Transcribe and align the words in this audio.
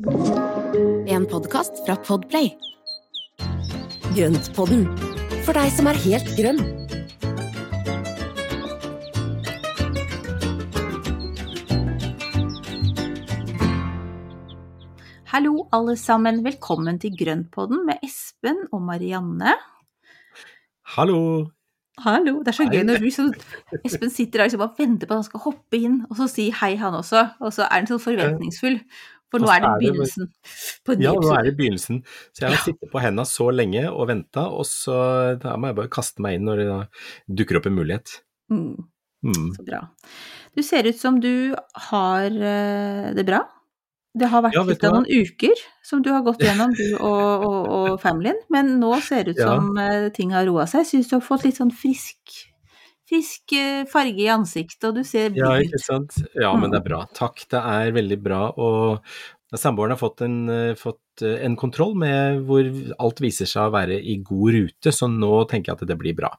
En 0.00 1.26
podkast 1.28 1.82
fra 1.84 1.92
Podplay. 2.00 2.54
Grøntpodden, 4.16 4.86
for 5.44 5.52
deg 5.52 5.68
som 5.76 5.90
er 5.90 5.98
helt 6.00 6.30
grønn. 6.38 6.62
Hallo, 15.28 15.68
alle 15.68 15.98
sammen. 16.00 16.40
Velkommen 16.48 16.96
til 17.02 17.12
Grøntpodden 17.20 17.84
med 17.84 18.00
Espen 18.00 18.64
og 18.72 18.80
Marianne. 18.88 19.52
Hallo! 20.96 21.50
Hallo. 22.00 22.38
Det 22.40 22.48
er 22.48 22.56
så 22.56 22.64
Hei. 22.64 22.78
gøy 22.78 22.88
når 22.88 23.04
du, 23.04 23.10
så 23.12 23.28
Espen 23.84 24.08
sitter 24.08 24.40
der 24.40 24.48
liksom 24.48 24.64
og 24.64 24.78
venter 24.80 25.04
på 25.04 25.12
at 25.12 25.20
han 25.20 25.28
skal 25.28 25.44
hoppe 25.44 25.76
inn, 25.76 26.06
og 26.08 26.16
så 26.16 26.32
si 26.32 26.48
hei, 26.62 26.72
han 26.80 26.96
også. 26.96 27.26
Og 27.44 27.52
så 27.52 27.68
er 27.68 27.82
han 27.82 27.90
sånn 27.90 28.00
forventningsfull. 28.00 28.80
For 29.30 29.42
nå 29.42 29.50
er 29.54 29.60
det 29.62 29.72
begynnelsen 29.84 30.30
på 30.86 30.94
en 30.94 30.98
ny 31.00 31.04
Ja, 31.06 31.12
nå 31.14 31.34
er 31.36 31.44
det 31.46 31.52
begynnelsen. 31.58 32.00
Så 32.34 32.44
jeg 32.44 32.50
har 32.54 32.64
sittet 32.64 32.90
på 32.90 33.02
henda 33.02 33.26
så 33.28 33.46
lenge 33.54 33.84
og 33.90 34.08
venta, 34.10 34.48
og 34.50 34.66
så 34.66 34.96
da 35.42 35.54
må 35.60 35.70
jeg 35.70 35.78
bare 35.78 35.92
kaste 35.92 36.24
meg 36.24 36.38
inn 36.38 36.48
når 36.50 36.64
det 36.64 36.80
dukker 37.42 37.60
opp 37.60 37.70
en 37.70 37.78
mulighet. 37.78 38.16
Mm, 38.50 38.74
Mm. 39.20 39.50
så 39.52 39.64
bra. 39.66 39.80
Du 40.56 40.62
ser 40.64 40.86
ut 40.88 40.96
som 40.96 41.18
du 41.20 41.54
har 41.90 42.24
eh, 42.24 43.10
det 43.14 43.24
bra. 43.28 43.42
Det 44.16 44.26
har 44.32 44.42
vært 44.42 44.56
Ja, 44.56 44.62
litt 44.66 44.82
av 44.88 44.94
noen 44.96 45.06
uker 45.06 45.60
som 45.86 46.00
du 46.02 46.08
har 46.10 46.24
gått 46.26 46.40
gjennom, 46.42 46.72
du 46.74 46.96
og, 46.98 47.44
og, 47.46 47.68
og 47.68 48.00
familien, 48.02 48.40
men 48.50 48.72
nå 48.80 48.96
ser 49.06 49.28
det 49.28 49.36
ut 49.36 49.42
som 49.44 49.76
ja. 49.78 50.08
ting 50.16 50.32
har 50.34 50.48
roa 50.48 50.64
seg. 50.66 50.82
Jeg 50.82 50.88
syns 50.90 51.12
du 51.12 51.18
har 51.20 51.22
fått 51.22 51.44
litt 51.46 51.60
sånn 51.60 51.70
frisk, 51.70 52.32
frisk 53.10 53.54
eh, 53.58 53.82
farge 53.90 54.22
i 54.22 54.30
ansiktet, 54.30 54.86
og 54.88 55.00
du 55.00 55.04
ser 55.06 55.34
Ja, 55.36 55.56
ikke 55.60 55.82
sant. 55.82 56.16
Ja, 56.38 56.54
men 56.58 56.72
det 56.72 56.80
er 56.80 56.86
bra. 56.86 57.04
Takk, 57.16 57.42
det 57.50 57.60
er 57.60 57.94
veldig 57.96 58.18
bra. 58.22 58.42
Og 58.54 59.58
samboeren 59.58 59.96
har 59.96 60.00
fått 60.00 60.22
en, 60.26 60.38
eh, 60.48 60.76
fått 60.78 61.24
eh, 61.26 61.40
en 61.46 61.56
kontroll 61.58 61.96
med 61.98 62.44
hvor 62.46 62.68
alt 63.02 63.22
viser 63.22 63.50
seg 63.50 63.66
å 63.66 63.74
være 63.74 63.98
i 63.98 64.20
god 64.22 64.54
rute, 64.56 64.94
så 64.94 65.10
nå 65.10 65.44
tenker 65.50 65.72
jeg 65.72 65.80
at 65.80 65.90
det 65.90 65.98
blir 65.98 66.16
bra. 66.18 66.30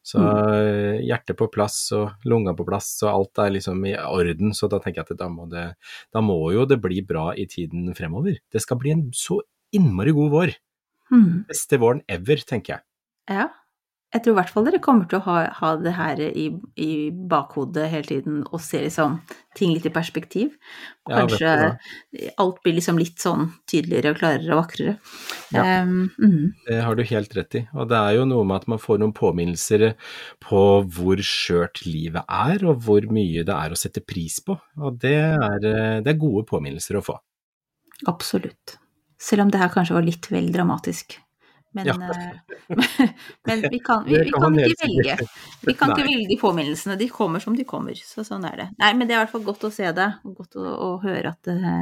Så 0.00 0.16
mm. 0.16 1.02
hjertet 1.04 1.36
på 1.36 1.50
plass 1.52 1.90
og 1.92 2.24
lunga 2.24 2.54
på 2.56 2.64
plass, 2.64 2.86
og 3.04 3.10
alt 3.10 3.40
er 3.44 3.50
liksom 3.58 3.82
i 3.84 3.92
orden, 4.00 4.54
så 4.56 4.64
da 4.72 4.78
tenker 4.80 5.02
jeg 5.02 5.12
at 5.12 5.20
da 5.20 5.28
må, 5.28 5.44
det, 5.52 5.66
da 6.14 6.22
må 6.24 6.38
jo 6.54 6.64
det 6.64 6.78
bli 6.80 7.02
bra 7.04 7.34
i 7.36 7.44
tiden 7.50 7.90
fremover. 7.98 8.38
Det 8.48 8.62
skal 8.64 8.80
bli 8.80 8.94
en 8.94 9.04
så 9.12 9.42
innmari 9.76 10.16
god 10.16 10.32
vår. 10.32 10.54
Mm. 11.12 11.44
Beste 11.50 11.76
våren 11.82 12.00
ever, 12.08 12.40
tenker 12.48 12.78
jeg. 12.78 12.86
Ja. 13.28 13.50
Jeg 14.08 14.22
tror 14.24 14.32
i 14.32 14.36
hvert 14.38 14.52
fall 14.54 14.64
dere 14.64 14.78
kommer 14.80 15.04
til 15.04 15.18
å 15.18 15.24
ha, 15.26 15.40
ha 15.58 15.70
det 15.76 15.92
her 15.92 16.20
i, 16.24 16.46
i 16.80 16.92
bakhodet 17.28 17.90
hele 17.92 18.08
tiden 18.08 18.38
og 18.46 18.62
se 18.64 18.80
liksom 18.80 19.18
ting 19.58 19.74
litt 19.74 19.84
i 19.84 19.92
perspektiv. 19.92 20.54
Og 21.04 21.12
Ja, 21.12 21.18
kanskje 21.26 22.30
alt 22.40 22.62
blir 22.64 22.78
liksom 22.78 22.96
litt 23.00 23.20
sånn 23.20 23.50
tydeligere 23.68 24.14
og 24.14 24.22
klarere 24.22 24.54
og 24.54 24.62
vakrere. 24.62 24.96
Ja. 25.52 25.66
Um, 25.84 26.08
mm. 26.16 26.40
Det 26.70 26.80
har 26.86 26.96
du 26.96 27.04
helt 27.10 27.36
rett 27.36 27.60
i. 27.60 27.64
Og 27.76 27.92
det 27.92 28.00
er 28.00 28.16
jo 28.16 28.24
noe 28.32 28.48
med 28.48 28.62
at 28.62 28.72
man 28.72 28.80
får 28.80 29.04
noen 29.04 29.12
påminnelser 29.16 29.90
på 30.40 30.64
hvor 30.96 31.20
skjørt 31.20 31.84
livet 31.84 32.24
er, 32.24 32.64
og 32.64 32.80
hvor 32.88 33.04
mye 33.12 33.44
det 33.44 33.60
er 33.60 33.76
å 33.76 33.80
sette 33.80 34.00
pris 34.00 34.40
på. 34.40 34.56
Og 34.80 35.00
det 35.04 35.18
er, 35.20 35.60
eh, 35.60 36.00
det 36.00 36.14
er 36.14 36.20
gode 36.24 36.46
påminnelser 36.48 36.96
å 36.96 37.04
få. 37.04 37.20
Absolutt. 38.08 38.78
Selv 39.20 39.44
om 39.44 39.52
det 39.52 39.60
her 39.60 39.72
kanskje 39.74 40.00
var 40.00 40.06
litt 40.06 40.32
vel 40.32 40.48
dramatisk. 40.54 41.20
Men, 41.78 41.86
Ja. 41.86 41.94
eh, 41.94 42.68
men 43.48 43.64
vi 43.70 43.78
kan, 43.84 44.04
vi, 44.06 44.18
vi 44.26 44.34
kan 44.34 44.58
ikke 44.58 44.84
velge. 44.84 45.16
Vi 45.64 45.74
kan 45.78 45.94
ikke 45.94 46.06
velge 46.08 46.28
de 46.32 46.38
påminnelsene. 46.40 46.98
De 47.00 47.08
kommer 47.12 47.42
som 47.44 47.56
de 47.56 47.66
kommer. 47.68 47.96
Så 47.96 48.26
sånn 48.26 48.46
er 48.50 48.60
det. 48.64 48.68
Nei, 48.82 48.92
men 48.98 49.08
det 49.08 49.14
er 49.16 49.22
i 49.22 49.24
hvert 49.24 49.34
fall 49.36 49.46
godt 49.46 49.68
å 49.68 49.74
se 49.74 49.90
det, 49.96 50.08
og 50.26 50.38
godt 50.42 50.58
å, 50.60 50.66
å 50.68 50.90
høre 51.04 51.32
at 51.34 51.48
det, 51.48 51.74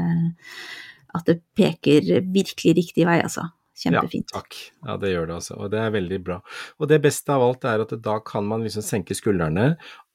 at 1.16 1.28
det 1.30 1.40
peker 1.56 2.10
virkelig 2.24 2.76
riktig 2.82 3.08
vei, 3.08 3.20
altså. 3.24 3.48
Kjempefint. 3.76 4.30
Ja, 4.32 4.40
takk. 4.40 4.56
Ja, 4.86 4.94
det 4.96 5.10
gjør 5.12 5.26
det 5.28 5.34
altså. 5.36 5.56
Og 5.60 5.68
det 5.74 5.80
er 5.84 5.90
veldig 5.92 6.18
bra. 6.24 6.38
Og 6.80 6.88
det 6.88 6.96
beste 7.04 7.34
av 7.34 7.42
alt 7.44 7.66
er 7.68 7.82
at 7.84 7.92
da 8.00 8.14
kan 8.24 8.46
man 8.48 8.64
liksom 8.64 8.84
senke 8.84 9.12
skuldrene 9.16 9.66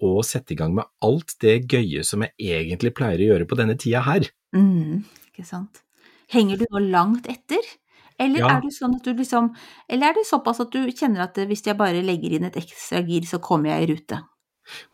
og 0.01 0.23
sette 0.25 0.55
i 0.55 0.57
gang 0.57 0.73
med 0.73 0.89
alt 1.05 1.35
det 1.45 1.59
gøye 1.69 2.01
som 2.07 2.25
jeg 2.25 2.33
egentlig 2.57 2.95
pleier 2.97 3.21
å 3.21 3.27
gjøre 3.35 3.47
på 3.51 3.59
denne 3.59 3.77
tida 3.77 4.01
her. 4.07 4.25
Mm, 4.57 5.03
ikke 5.29 5.45
sant. 5.45 5.83
Henger 6.33 6.57
du 6.57 6.65
nå 6.71 6.81
langt 6.89 7.29
etter? 7.29 7.61
Eller 8.21 8.39
Ja. 8.45 8.49
er 8.57 8.61
det 8.61 8.71
sånn 8.77 8.95
at 8.95 9.03
du 9.03 9.13
liksom 9.17 9.49
Eller 9.89 10.09
er 10.11 10.13
det 10.19 10.25
såpass 10.29 10.59
at 10.61 10.71
du 10.71 10.85
kjenner 10.93 11.23
at 11.25 11.35
hvis 11.49 11.65
jeg 11.65 11.77
bare 11.79 12.03
legger 12.05 12.37
inn 12.37 12.45
et 12.45 12.55
ekstra 12.61 13.01
gir, 13.07 13.25
så 13.25 13.39
kommer 13.41 13.73
jeg 13.73 13.89
i 13.89 13.93
rute? 13.95 14.21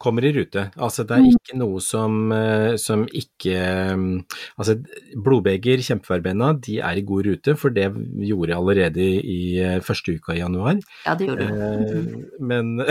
kommer 0.02 0.24
i 0.26 0.32
rute. 0.34 0.72
Altså 0.80 1.04
det 1.06 1.18
er 1.18 1.22
Mm. 1.22 1.36
ikke 1.36 1.58
noe 1.60 1.80
som, 1.84 2.32
eh, 2.32 2.78
som 2.78 3.04
ikke 3.06 3.58
mm, 3.94 4.26
Altså 4.58 4.78
blodbeger, 5.22 5.78
kjempeverbena, 5.84 6.54
de 6.60 6.80
er 6.80 6.98
i 6.98 7.02
god 7.06 7.26
rute, 7.28 7.56
for 7.60 7.70
det 7.70 7.92
gjorde 7.94 8.48
jeg 8.50 8.58
allerede 8.58 9.06
i, 9.24 9.60
eh, 9.60 9.80
første 9.82 10.16
uka 10.18 10.34
i 10.34 10.40
januar. 10.40 10.80
Ja, 11.06 11.14
det 11.16 11.28
gjorde 11.28 11.48
du. 11.48 11.54
Eh, 11.54 11.78
Mhm. 11.84 12.26
men 12.40 12.78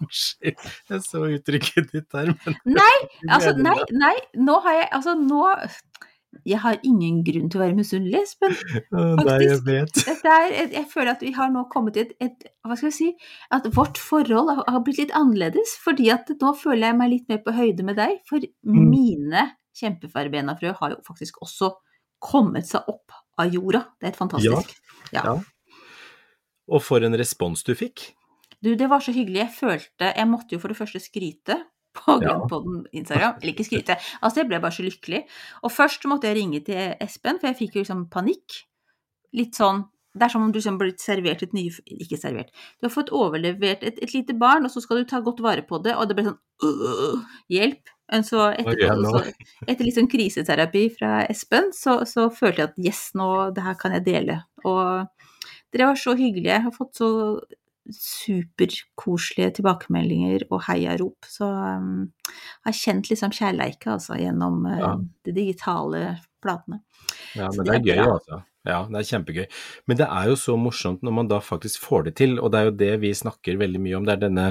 Unnskyld, 0.00 0.56
jeg 0.90 1.00
så 1.04 1.20
uttrykket 1.28 1.90
ditt 1.92 2.08
der, 2.12 2.30
men 2.44 2.56
Nei, 2.64 2.96
altså, 3.34 3.54
nei, 3.56 3.76
nei, 3.92 4.14
nå 4.36 4.58
har 4.64 4.78
jeg 4.80 4.88
Altså, 4.98 5.14
nå 5.20 5.42
Jeg 6.44 6.58
har 6.60 6.76
ingen 6.84 7.22
grunn 7.24 7.48
til 7.50 7.58
å 7.60 7.62
være 7.64 7.76
misunnelig, 7.76 8.20
Espen. 8.22 8.52
Å, 8.92 9.04
Nei, 9.24 9.36
jeg 9.46 9.58
faktisk. 9.64 10.08
er, 10.28 10.48
jeg, 10.52 10.68
jeg 10.76 10.84
føler 10.92 11.10
at 11.14 11.22
vi 11.24 11.32
har 11.36 11.50
nå 11.54 11.62
kommet 11.72 11.96
til 11.96 12.04
et, 12.04 12.12
et 12.20 12.48
Hva 12.68 12.76
skal 12.76 12.90
vi 12.90 12.96
si 12.98 13.08
At 13.56 13.68
vårt 13.74 13.96
forhold 14.00 14.52
har, 14.58 14.80
blitt 14.84 15.00
litt 15.00 15.14
annerledes. 15.16 15.72
Fordi 15.82 16.10
at 16.12 16.28
nå 16.40 16.52
føler 16.60 16.90
jeg 16.90 16.98
meg 17.00 17.12
litt 17.14 17.28
mer 17.32 17.40
på 17.46 17.54
høyde 17.56 17.86
med 17.88 17.96
deg. 18.00 18.20
For 18.28 18.44
Mm. 18.68 18.90
mine 18.92 19.46
kjempefarbenafrø 19.78 20.74
har 20.80 20.90
jo 20.96 21.00
faktisk 21.06 21.40
også 21.44 21.72
kommet 22.20 22.66
seg 22.68 22.86
opp 22.90 23.14
av 23.38 23.52
jorda. 23.54 23.84
Det 23.98 24.08
er 24.08 24.12
et 24.12 24.18
fantastisk. 24.20 24.76
Ja. 25.14 25.22
Ja. 25.24 25.36
Og 26.68 26.82
for 26.84 27.00
en 27.06 27.16
respons 27.16 27.62
du 27.64 27.72
fikk. 27.78 28.10
Du, 28.60 28.74
det 28.76 28.88
var 28.90 29.00
så 29.00 29.12
hyggelig. 29.14 29.38
Jeg 29.46 29.54
følte 29.54 30.12
Jeg 30.16 30.28
måtte 30.28 30.56
jo 30.56 30.60
for 30.60 30.68
det 30.74 30.76
første 30.80 31.00
skryte 31.00 31.56
på 31.96 32.18
Ja. 32.22 32.38
Instagram. 32.92 33.38
Eller 33.40 33.52
ikke 33.52 33.66
skryte. 33.66 33.96
Altså, 34.22 34.40
jeg 34.42 34.48
ble 34.48 34.60
bare 34.60 34.72
så 34.74 34.84
lykkelig. 34.86 35.22
Og 35.62 35.72
først 35.72 36.04
måtte 36.10 36.28
jeg 36.28 36.36
ringe 36.36 36.60
til 36.64 36.94
Espen, 37.00 37.38
for 37.40 37.48
jeg 37.48 37.58
fikk 37.58 37.76
jo 37.76 37.84
liksom 37.84 38.08
panikk. 38.10 38.64
Litt 39.34 39.54
sånn 39.54 39.84
Det 40.18 40.24
er 40.24 40.28
som 40.32 40.42
om 40.42 40.50
du 40.50 40.56
liksom 40.58 40.78
blitt 40.80 40.98
servert 41.04 41.42
et 41.44 41.52
nye 41.52 41.70
Ikke 42.00 42.16
servert. 42.18 42.48
Du 42.80 42.88
har 42.88 42.90
fått 42.90 43.10
overlevert 43.14 43.84
et, 43.84 43.98
et 44.02 44.14
lite 44.14 44.34
barn, 44.34 44.64
og 44.64 44.70
så 44.72 44.80
skal 44.82 44.96
du 44.96 45.04
ta 45.04 45.20
godt 45.20 45.38
vare 45.44 45.62
på 45.62 45.78
det, 45.84 45.94
og 45.94 46.08
det 46.08 46.16
ble 46.16 46.24
sånn 46.24 46.38
øh, 46.64 47.20
Hjelp. 47.52 47.92
Så 48.24 48.24
så, 48.24 49.20
etter 49.68 49.84
litt 49.84 49.94
sånn 49.94 50.08
kriseterapi 50.08 50.88
fra 50.96 51.26
Espen, 51.28 51.70
så, 51.76 52.00
så 52.08 52.30
følte 52.32 52.64
jeg 52.64 52.70
at 52.70 52.80
yes, 52.88 53.02
nå 53.14 53.50
Det 53.54 53.62
her 53.62 53.76
kan 53.78 53.92
jeg 53.92 54.06
dele. 54.08 54.40
Og 54.64 55.06
dere 55.70 55.90
var 55.92 56.00
så 56.00 56.16
hyggelige. 56.16 56.56
Jeg 56.56 56.64
har 56.64 56.72
fått 56.74 56.96
så 56.96 57.10
superkoselige 57.94 59.54
tilbakemeldinger 59.58 60.44
og 60.50 60.62
heiarop. 60.68 61.28
Så 61.28 61.48
um, 61.48 62.10
har 62.66 62.76
kjent 62.76 63.10
liksom 63.10 63.32
kjærleika 63.34 63.94
altså, 63.96 64.18
gjennom 64.20 64.64
uh, 64.66 64.78
Ja. 64.78 64.92
de 65.28 65.32
digitale 65.36 66.18
platene. 66.42 66.82
Ja, 67.34 67.48
men 67.50 67.64
det 67.64 67.66
det 67.66 67.74
er 67.74 67.78
er 67.78 67.86
gøy, 67.88 68.12
altså. 68.12 68.42
Ja, 68.68 68.82
det 68.90 68.98
er 69.00 69.06
kjempegøy. 69.08 69.44
Men 69.88 69.96
det 69.96 70.06
er 70.12 70.26
jo 70.28 70.34
så 70.36 70.54
morsomt 70.60 71.00
når 71.06 71.12
man 71.14 71.28
da 71.30 71.38
faktisk 71.40 71.80
får 71.80 72.02
det 72.04 72.14
til, 72.20 72.34
og 72.42 72.50
det 72.52 72.58
er 72.60 72.64
jo 72.68 72.74
det 72.82 72.90
vi 73.00 73.12
snakker 73.16 73.56
veldig 73.56 73.80
mye 73.80 73.96
om. 73.96 74.04
Det 74.04 74.12
er 74.12 74.20
denne, 74.26 74.44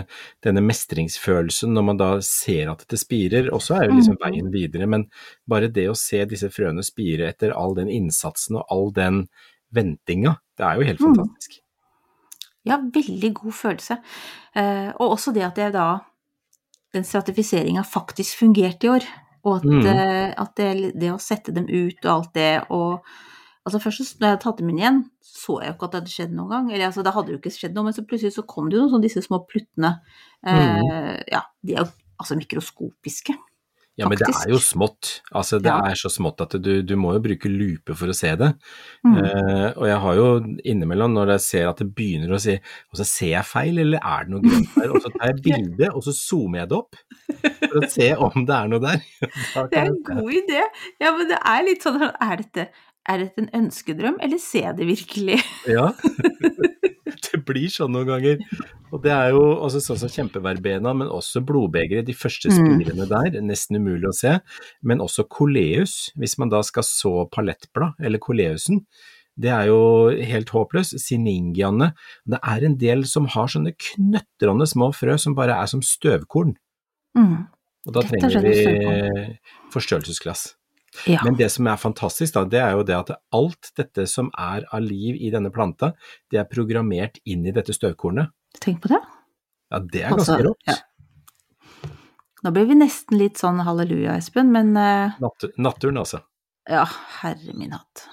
denne 0.43 0.63
mestringsfølelsen 0.65 1.69
når 1.75 1.85
man 1.91 1.97
da 2.01 2.07
ser 2.25 2.71
at 2.71 2.81
det 2.89 2.97
spirer, 2.99 3.51
og 3.53 3.61
så 3.61 3.77
er 3.77 3.85
jo 3.91 3.97
liksom 3.99 4.17
Mhm. 4.17 4.23
veien 4.25 4.49
videre. 4.51 4.87
Men 4.87 5.05
bare 5.47 5.67
det 5.69 5.85
å 5.91 5.95
se 5.95 6.23
disse 6.25 6.49
frøene 6.49 6.83
spire 6.83 7.29
etter 7.29 7.53
all 7.53 7.75
den 7.75 7.89
innsatsen 7.93 8.57
og 8.57 8.65
all 8.71 8.91
den 8.91 9.27
ventinga, 9.71 10.37
det 10.57 10.65
er 10.65 10.75
jo 10.81 10.87
helt 10.87 10.99
fantastisk. 10.99 11.27
fantastisk. 11.29 11.61
Ja, 12.67 12.79
veldig 12.93 13.31
god 13.41 13.55
følelse. 13.55 13.99
Eh, 14.57 14.89
og 14.95 15.15
også 15.15 15.33
det 15.35 15.45
at 15.47 15.57
jeg 15.61 15.75
da 15.75 15.87
Den 16.95 17.03
stratifiseringa 17.03 17.81
faktisk 17.83 18.39
fungerte 18.39 18.87
i 18.87 18.89
år. 18.89 19.05
Og 19.43 19.57
at, 19.57 19.65
mm. 19.67 19.87
eh, 19.91 20.29
at 20.39 20.53
det, 20.57 20.93
det 20.95 21.11
å 21.11 21.19
sette 21.21 21.51
dem 21.53 21.67
ut 21.67 22.05
og 22.05 22.13
alt 22.13 22.31
det 22.37 22.51
og 22.73 23.03
Altså 23.67 23.81
først 23.83 24.21
når 24.21 24.29
jeg 24.29 24.39
tatt 24.39 24.59
dem 24.61 24.69
inn 24.71 24.77
igjen, 24.79 24.99
så 25.19 25.57
jeg 25.59 25.73
jo 25.73 25.75
ikke 25.75 25.87
at 25.89 25.91
det 25.91 25.99
hadde 25.99 26.11
skjedd 26.13 26.35
noen 26.37 26.51
gang. 26.53 26.67
Eller 26.71 26.85
altså, 26.87 27.03
det 27.03 27.11
hadde 27.11 27.33
jo 27.33 27.39
ikke 27.41 27.51
skjedd 27.51 27.73
noe, 27.75 27.83
men 27.83 27.95
så 27.97 28.05
plutselig 28.07 28.37
så 28.37 28.45
kom 28.47 28.69
det 28.69 28.77
jo 28.77 28.85
noen 28.85 28.93
sånne 28.93 29.03
disse 29.09 29.23
små 29.25 29.41
pluttene. 29.43 29.89
Eh, 30.47 31.17
ja, 31.33 31.41
de 31.67 31.75
er 31.75 31.81
jo 31.81 31.89
altså 32.15 32.37
mikroskopiske. 32.39 33.35
Ja, 33.97 34.05
men 34.09 34.19
det 34.19 34.27
er 34.29 34.51
jo 34.51 34.59
smått. 34.61 35.21
Altså, 35.33 35.57
det 35.57 35.71
Ja. 35.71 35.79
er 35.89 35.97
så 35.97 36.09
smått 36.13 36.41
at 36.45 36.53
du, 36.61 36.83
du 36.85 36.93
må 36.95 37.15
jo 37.15 37.21
bruke 37.23 37.49
lupe 37.49 37.95
for 37.97 38.13
å 38.13 38.15
se 38.15 38.29
det. 38.37 38.51
Mm. 39.01 39.15
Uh, 39.17 39.69
og 39.73 39.85
jeg 39.89 39.97
har 40.03 40.19
jo 40.19 40.27
innimellom, 40.69 41.15
når 41.17 41.31
jeg 41.35 41.43
ser 41.47 41.69
at 41.71 41.81
det 41.81 41.87
begynner 41.97 42.35
å 42.35 42.39
si 42.41 42.53
Og 42.57 42.99
så 42.99 43.05
ser 43.09 43.31
jeg 43.33 43.47
feil, 43.49 43.79
eller 43.81 43.97
er 44.05 44.27
det 44.27 44.33
noe 44.35 44.43
grønt 44.45 44.75
der? 44.77 44.91
Og 44.93 45.01
så 45.01 45.11
tar 45.15 45.31
jeg 45.31 45.41
bilde, 45.47 45.89
og 45.93 46.05
så 46.05 46.13
zoomer 46.13 46.61
jeg 46.61 46.69
det 46.69 46.77
opp 46.77 46.99
for 47.67 47.79
å 47.81 47.89
se 47.89 48.11
om 48.27 48.45
det 48.45 48.55
er 48.59 48.69
noe 48.75 48.83
der. 48.85 49.01
Det 49.71 49.81
er 49.81 49.89
en 49.89 49.99
god 50.05 50.31
idé. 50.43 50.61
Ja, 51.01 51.11
men 51.17 51.27
det 51.33 51.39
er 51.41 51.65
litt 51.65 51.83
sånn 51.85 51.97
Er 52.05 52.37
dette, 52.43 52.67
er 53.09 53.23
dette 53.23 53.41
en 53.43 53.49
ønskedrøm, 53.63 54.17
eller 54.21 54.37
ser 54.41 54.69
jeg 54.69 54.77
det 54.77 54.87
virkelig? 54.93 55.41
Ja. 55.73 55.89
Blir 57.47 57.71
sånn 57.71 57.93
noen 57.95 58.09
ganger. 58.09 58.41
Og 58.91 59.01
det 59.03 59.11
er 59.11 59.31
jo 59.31 59.41
også 59.63 59.81
sånn 59.83 59.99
som 60.03 60.11
kjempeverbena, 60.11 60.93
men 60.95 61.11
også 61.11 61.41
blodbegeret, 61.47 62.05
de 62.07 62.15
første 62.15 62.51
Mm. 62.51 62.57
spirene 62.79 63.07
der, 63.07 63.41
nesten 63.41 63.79
umulig 63.79 64.07
å 64.09 64.15
se. 64.15 64.39
Men 64.83 64.99
også 64.99 65.27
koleus, 65.27 66.11
hvis 66.17 66.37
man 66.37 66.49
da 66.49 66.61
skal 66.61 66.83
så 66.83 67.29
palettblad, 67.31 67.95
eller 67.99 68.19
koleusen. 68.19 68.85
Det 69.39 69.51
er 69.53 69.67
jo 69.69 70.09
helt 70.09 70.49
håpløst. 70.49 70.97
Siningiaene. 70.97 71.93
Det 72.25 72.39
er 72.41 72.65
en 72.65 72.75
del 72.75 73.05
som 73.05 73.27
har 73.27 73.47
sånne 73.47 73.75
knøttrende 73.77 74.65
små 74.65 74.89
frø 74.91 75.17
som 75.19 75.35
bare 75.35 75.53
er 75.53 75.67
som 75.67 75.81
støvkorn. 75.81 76.55
Mm. 77.15 77.47
Og 77.87 77.93
da 77.93 78.01
trenger 78.01 78.41
vi 78.41 79.37
forstørrelsesglass. 79.71 80.56
Ja. 81.05 81.21
Men 81.25 81.35
det 81.37 81.49
som 81.53 81.67
er 81.69 81.77
fantastisk, 81.79 82.33
da, 82.37 82.45
det 82.49 82.59
er 82.63 82.75
jo 82.77 82.83
det 82.87 82.95
at 82.97 83.11
alt 83.35 83.71
dette 83.77 84.07
som 84.09 84.31
er 84.33 84.65
av 84.73 84.81
liv 84.81 85.19
i 85.19 85.29
denne 85.33 85.51
planta, 85.53 85.91
det 86.31 86.41
er 86.41 86.47
programmert 86.49 87.19
inn 87.27 87.45
i 87.45 87.53
dette 87.55 87.75
støvkornet. 87.75 88.31
Tenk 88.63 88.81
på 88.85 88.91
det. 88.93 89.01
Ja, 89.71 89.81
det 89.83 90.01
er 90.03 90.15
Altså, 90.15 90.37
ganske 90.37 90.47
rått. 90.47 90.69
ja. 90.71 90.77
Nå 92.45 92.53
ble 92.53 92.63
vi 92.69 92.77
nesten 92.77 93.17
litt 93.19 93.39
sånn 93.41 93.59
halleluja, 93.65 94.15
Espen, 94.21 94.51
men 94.53 94.75
uh... 94.77 95.15
Natt, 95.21 95.47
naturen, 95.57 95.97
altså. 96.03 96.21
ja, 96.69 96.85
herre 97.21 97.55
min 97.57 97.73
hatt. 97.73 98.05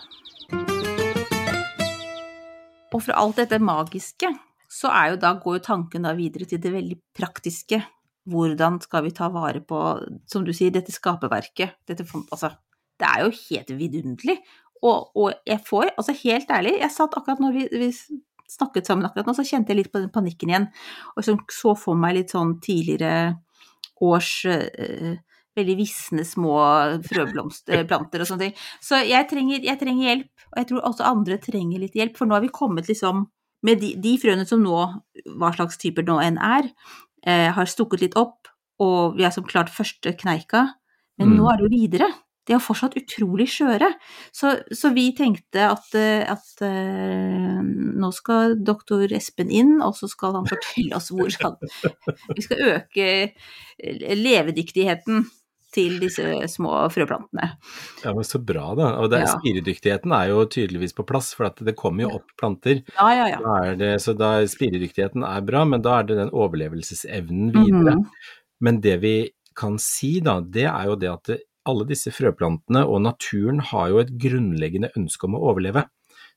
Og 2.94 3.02
fra 3.02 3.18
alt 3.20 3.40
dette 3.42 3.58
magiske, 3.62 4.30
så 4.70 4.90
er 4.94 5.12
jo 5.12 5.20
da, 5.22 5.34
går 5.42 5.58
jo 5.58 5.64
tanken 5.66 6.06
da 6.08 6.14
videre 6.16 6.48
til 6.50 6.60
det 6.62 6.72
veldig 6.74 6.98
praktiske. 7.16 7.82
Hvordan 8.30 8.78
skal 8.80 9.04
vi 9.04 9.12
ta 9.14 9.28
vare 9.28 9.60
på, 9.60 9.80
som 10.30 10.46
du 10.46 10.52
sier, 10.56 10.72
dette 10.72 10.94
skaperverket? 10.94 11.76
Dette, 11.86 12.06
altså, 12.32 12.54
det 13.00 13.08
er 13.10 13.24
jo 13.24 13.32
helt 13.38 13.72
vidunderlig. 13.78 14.38
Og, 14.84 15.10
og 15.16 15.32
jeg 15.48 15.60
får, 15.64 15.94
altså 15.96 16.12
helt 16.20 16.50
ærlig, 16.52 16.76
jeg 16.82 16.92
satt 16.92 17.14
akkurat 17.16 17.40
når 17.40 17.54
vi, 17.56 17.66
vi 17.72 17.90
snakket 18.54 18.86
sammen 18.86 19.06
akkurat 19.08 19.30
nå, 19.30 19.34
så 19.38 19.46
kjente 19.48 19.72
jeg 19.72 19.80
litt 19.80 19.92
på 19.92 20.02
den 20.02 20.12
panikken 20.12 20.52
igjen. 20.52 20.66
Og 21.14 21.22
liksom 21.22 21.40
så 21.52 21.72
for 21.78 21.98
meg 21.98 22.18
litt 22.18 22.34
sånn 22.34 22.58
tidligere 22.62 23.38
års 24.04 24.32
øh, 24.50 25.14
veldig 25.56 25.76
visne 25.78 26.24
små 26.26 26.58
frøblomsterplanter 27.06 28.22
og 28.24 28.28
sånne 28.28 28.48
ting. 28.48 28.58
Så 28.82 29.00
jeg 29.06 29.28
trenger, 29.30 29.64
jeg 29.64 29.80
trenger 29.80 30.08
hjelp, 30.10 30.46
og 30.50 30.60
jeg 30.60 30.68
tror 30.70 30.88
også 30.90 31.08
andre 31.08 31.38
trenger 31.42 31.82
litt 31.82 31.96
hjelp, 31.98 32.18
for 32.18 32.28
nå 32.28 32.36
har 32.36 32.44
vi 32.44 32.52
kommet 32.54 32.90
liksom 32.90 33.26
med 33.64 33.80
de, 33.80 33.94
de 34.02 34.16
frøene 34.20 34.44
som 34.48 34.60
nå, 34.60 34.80
hva 35.40 35.52
slags 35.56 35.78
typer 35.80 36.04
nå 36.04 36.18
enn 36.20 36.36
er, 36.42 36.68
eh, 37.24 37.48
har 37.56 37.70
stukket 37.70 38.02
litt 38.04 38.18
opp, 38.20 38.50
og 38.82 39.16
vi 39.16 39.24
har 39.24 39.32
som 39.32 39.46
klart 39.48 39.72
første 39.72 40.12
kneika, 40.20 40.66
men 41.16 41.30
Mm. 41.30 41.36
nå 41.38 41.48
er 41.48 41.56
det 41.56 41.64
jo 41.64 41.72
videre. 41.72 42.08
De 42.44 42.56
er 42.56 42.62
fortsatt 42.62 42.96
utrolig 43.00 43.46
skjøre. 43.48 43.88
Så, 44.34 44.52
så 44.74 44.90
vi 44.96 45.06
tenkte 45.16 45.68
at, 45.70 45.86
eh, 45.96 46.24
at 46.28 46.64
uh, 46.64 47.60
nå 47.64 48.10
skal 48.12 48.58
doktor 48.60 49.08
Espen 49.16 49.52
inn, 49.54 49.78
og 49.84 49.96
så 49.96 50.10
skal 50.10 50.36
han 50.40 50.50
fortelle 50.50 50.98
oss 50.98 51.08
hvordan 51.14 51.56
vi 52.36 52.44
skal 52.44 52.68
øke 52.74 53.08
eh, 53.24 54.12
levedyktigheten 54.18 55.24
til 55.74 55.96
disse 56.02 56.22
små 56.52 56.84
frøplantene. 56.92 57.48
Ja, 58.04 58.12
men 58.14 58.26
Så 58.26 58.38
bra, 58.38 58.74
da. 58.78 58.92
Og 59.02 59.10
det, 59.10 59.24
Ja. 59.24 59.32
spiredyktigheten 59.32 60.12
er 60.12 60.28
jo 60.30 60.44
tydeligvis 60.46 60.94
på 60.94 61.06
plass, 61.06 61.32
for 61.34 61.48
at 61.48 61.56
det 61.56 61.74
kommer 61.76 62.06
jo 62.06 62.12
opp 62.20 62.28
planter. 62.38 62.84
Ja, 62.94 63.08
ja, 63.10 63.26
ja. 63.32 63.38
Da 63.42 63.74
det, 63.74 64.02
så 64.02 64.14
da 64.16 64.46
spiredyktigheten 64.46 65.24
er 65.26 65.40
bra, 65.42 65.64
men 65.64 65.82
da 65.82 65.98
er 65.98 66.04
det 66.04 66.20
den 66.20 66.30
overlevelsesevnen 66.30 67.50
videre. 67.52 67.96
Mhm. 67.98 68.06
Men 68.60 68.80
det 68.80 69.00
vi 69.02 69.16
kan 69.54 69.78
si 69.78 70.20
da, 70.20 70.40
det 70.40 70.66
er 70.66 70.86
jo 70.86 70.94
det 70.96 71.10
at 71.10 71.24
det, 71.24 71.40
alle 71.68 71.86
disse 71.88 72.12
frøplantene 72.14 72.84
og 72.86 73.02
naturen 73.04 73.60
har 73.72 73.90
jo 73.92 74.00
et 74.02 74.12
grunnleggende 74.20 74.92
ønske 74.98 75.28
om 75.28 75.38
å 75.38 75.42
overleve. 75.50 75.86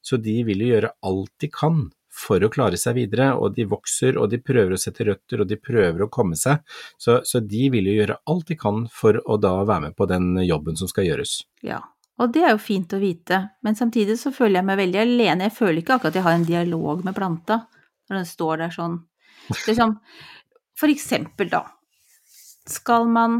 Så 0.06 0.20
de 0.22 0.40
vil 0.48 0.64
jo 0.64 0.74
gjøre 0.74 0.94
alt 1.10 1.34
de 1.42 1.50
kan 1.52 1.88
for 2.18 2.42
å 2.42 2.50
klare 2.50 2.80
seg 2.82 2.96
videre, 2.98 3.30
og 3.38 3.54
de 3.58 3.68
vokser 3.70 4.18
og 4.18 4.32
de 4.32 4.40
prøver 4.42 4.74
å 4.74 4.80
sette 4.82 5.06
røtter 5.06 5.44
og 5.44 5.50
de 5.50 5.60
prøver 5.62 6.04
å 6.04 6.10
komme 6.14 6.38
seg. 6.40 6.64
Så, 6.98 7.20
så 7.28 7.42
de 7.44 7.68
vil 7.74 7.92
jo 7.92 8.00
gjøre 8.00 8.18
alt 8.32 8.48
de 8.50 8.58
kan 8.60 8.88
for 8.94 9.20
å 9.26 9.38
da 9.42 9.54
være 9.62 9.90
med 9.90 9.98
på 9.98 10.08
den 10.10 10.34
jobben 10.46 10.80
som 10.80 10.90
skal 10.90 11.08
gjøres. 11.10 11.40
Ja, 11.66 11.84
og 12.18 12.34
det 12.34 12.46
er 12.48 12.56
jo 12.56 12.62
fint 12.62 12.94
å 12.98 13.02
vite, 13.02 13.44
men 13.66 13.78
samtidig 13.78 14.18
så 14.22 14.34
føler 14.34 14.60
jeg 14.60 14.70
meg 14.72 14.80
veldig 14.82 15.02
alene. 15.04 15.50
Jeg 15.50 15.58
føler 15.60 15.82
ikke 15.84 15.98
akkurat 15.98 16.16
at 16.16 16.20
jeg 16.20 16.26
har 16.26 16.38
en 16.40 16.48
dialog 16.48 17.04
med 17.06 17.18
planta 17.18 17.62
når 18.08 18.22
den 18.22 18.30
står 18.30 18.64
der 18.64 18.74
sånn. 18.74 18.98
Liksom, 19.70 19.94
for 20.78 20.92
eksempel 20.92 21.52
da, 21.52 21.62
skal 22.68 23.06
man, 23.12 23.40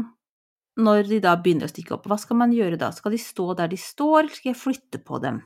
når 0.78 1.08
de 1.08 1.20
da 1.24 1.34
begynner 1.42 1.66
å 1.66 1.72
stikke 1.72 1.96
opp, 1.96 2.06
hva 2.10 2.18
skal 2.20 2.38
man 2.40 2.54
gjøre 2.54 2.78
da? 2.80 2.92
Skal 2.94 3.14
de 3.14 3.20
stå 3.22 3.50
der 3.58 3.70
de 3.72 3.78
står, 3.80 4.20
eller 4.22 4.34
skal 4.34 4.52
jeg 4.52 4.60
flytte 4.60 5.02
på 5.02 5.20
dem? 5.24 5.42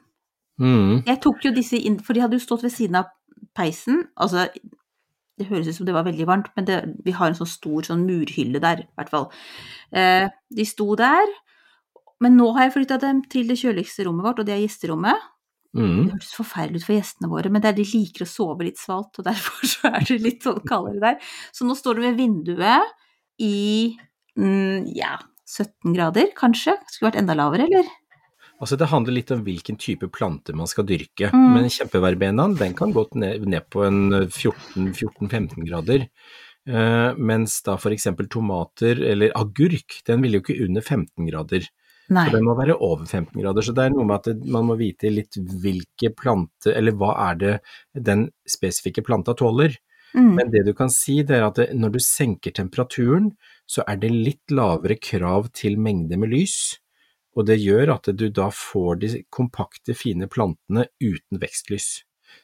Mm. 0.61 1.03
Jeg 1.09 1.19
tok 1.25 1.47
jo 1.47 1.55
disse 1.57 1.81
inn, 1.81 1.99
for 2.05 2.15
de 2.15 2.23
hadde 2.25 2.37
jo 2.37 2.45
stått 2.45 2.67
ved 2.67 2.75
siden 2.75 3.01
av 3.01 3.11
peisen, 3.57 4.05
altså 4.21 4.47
det 5.41 5.49
høres 5.49 5.71
ut 5.71 5.79
som 5.79 5.89
det 5.89 5.95
var 5.97 6.07
veldig 6.07 6.27
varmt, 6.29 6.51
men 6.57 6.67
det, 6.69 6.79
vi 7.07 7.15
har 7.17 7.31
en 7.31 7.39
sånn 7.39 7.49
stor 7.49 7.89
sånn 7.89 8.05
murhylle 8.07 8.61
der, 8.63 8.85
i 8.85 8.99
hvert 8.99 9.11
fall. 9.13 9.31
Eh, 9.97 10.27
de 10.53 10.67
sto 10.69 10.93
der, 10.99 11.33
men 12.23 12.37
nå 12.39 12.51
har 12.55 12.69
jeg 12.69 12.77
flytta 12.77 13.01
dem 13.03 13.25
til 13.33 13.49
det 13.49 13.59
kjøligste 13.59 14.07
rommet 14.07 14.29
vårt, 14.29 14.43
og 14.43 14.49
det 14.49 14.55
er 14.55 14.63
gjesterommet. 14.63 15.29
Mm. 15.73 16.05
Det 16.05 16.13
hørtes 16.13 16.35
forferdelig 16.37 16.83
ut 16.83 16.87
for 16.87 16.97
gjestene 16.99 17.33
våre, 17.33 17.51
men 17.51 17.65
det 17.65 17.73
er 17.73 17.79
de 17.81 17.89
liker 17.89 18.27
å 18.27 18.29
sove 18.29 18.69
litt 18.69 18.81
svalt, 18.81 19.17
og 19.19 19.27
derfor 19.27 19.67
så 19.73 19.93
er 19.97 20.09
det 20.09 20.21
litt 20.23 20.47
sånn 20.47 20.63
kaldere 20.69 21.03
der. 21.03 21.35
Så 21.57 21.67
nå 21.67 21.77
står 21.79 21.99
de 21.99 22.11
ved 22.11 22.21
vinduet 22.21 22.93
i 23.43 23.57
mm, 24.39 24.87
ja, 24.97 25.17
17 25.49 25.97
grader, 25.97 26.31
kanskje? 26.39 26.77
Skulle 26.91 27.11
vært 27.11 27.21
enda 27.23 27.37
lavere, 27.39 27.67
eller? 27.69 27.91
Altså 28.63 28.79
Det 28.79 28.93
handler 28.93 29.17
litt 29.17 29.33
om 29.35 29.43
hvilken 29.43 29.79
type 29.81 30.07
plante 30.15 30.55
man 30.55 30.71
skal 30.71 30.87
dyrke. 30.87 31.33
Mm. 31.35 31.49
Men 31.57 31.69
kjempeverbenaen 31.73 32.55
den 32.61 32.77
kan 32.79 32.95
gå 32.95 33.09
ned, 33.19 33.47
ned 33.51 33.67
på 33.75 33.83
en 33.89 34.29
14-15 34.31 35.67
grader. 35.67 36.07
Uh, 36.63 37.11
mens 37.19 37.57
da 37.67 37.75
f.eks. 37.75 38.07
tomater 38.31 39.01
eller 39.03 39.35
agurk, 39.35 39.99
den 40.07 40.23
vil 40.23 40.39
jo 40.39 40.43
ikke 40.45 40.61
under 40.63 40.85
15 40.85 41.27
grader. 41.27 41.67
Nei. 42.13 42.27
Så 42.29 42.37
den 42.37 42.47
må 42.47 42.55
være 42.59 42.77
over 42.79 43.03
15 43.07 43.35
grader. 43.41 43.67
Så 43.67 43.75
det 43.75 43.89
er 43.89 43.95
noe 43.97 44.07
med 44.07 44.21
at 44.21 44.29
det, 44.31 44.51
man 44.55 44.69
må 44.69 44.77
vite 44.79 45.11
litt 45.11 45.39
hvilke 45.39 46.13
plante, 46.15 46.71
eller 46.71 46.95
hva 46.99 47.17
er 47.31 47.41
det 47.41 47.55
den 48.11 48.29
spesifikke 48.47 49.03
planta 49.07 49.35
tåler. 49.39 49.75
Mm. 50.15 50.33
Men 50.37 50.53
det 50.53 50.63
du 50.69 50.75
kan 50.77 50.93
si, 50.93 51.23
det 51.27 51.39
er 51.39 51.49
at 51.49 51.59
det, 51.59 51.71
når 51.79 51.97
du 51.97 52.01
senker 52.05 52.55
temperaturen, 52.55 53.33
så 53.73 53.85
er 53.89 53.99
det 54.03 54.13
litt 54.13 54.53
lavere 54.53 54.99
krav 55.01 55.49
til 55.57 55.79
mengde 55.81 56.19
med 56.21 56.33
lys. 56.35 56.57
Og 57.33 57.47
det 57.49 57.63
gjør 57.63 57.95
at 57.95 58.11
du 58.13 58.27
da 58.29 58.51
får 58.53 58.99
de 59.01 59.13
kompakte, 59.33 59.97
fine 59.97 60.29
plantene 60.29 60.91
uten 61.01 61.41
vekstlys. 61.41 62.03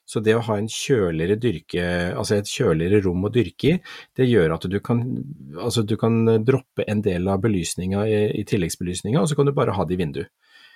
Så 0.08 0.20
det 0.24 0.34
å 0.36 0.44
ha 0.44 0.56
en 0.60 0.68
kjøligere 0.72 1.36
dyrke, 1.40 1.84
altså 2.16 2.38
et 2.38 2.50
kjøligere 2.50 3.02
rom 3.04 3.24
å 3.24 3.32
dyrke 3.32 3.74
i, 3.74 3.76
det 4.16 4.28
gjør 4.28 4.56
at 4.56 4.66
du 4.72 4.78
kan, 4.84 5.02
altså 5.56 5.84
du 5.84 5.96
kan 6.00 6.22
droppe 6.44 6.84
en 6.88 7.04
del 7.04 7.28
av 7.28 7.42
belysninga 7.44 8.04
i, 8.08 8.18
i 8.40 8.44
tilleggsbelysninga, 8.48 9.20
og 9.20 9.30
så 9.30 9.36
kan 9.38 9.48
du 9.48 9.54
bare 9.56 9.76
ha 9.76 9.84
det 9.88 9.96
i 9.96 10.00
vinduet. 10.00 10.32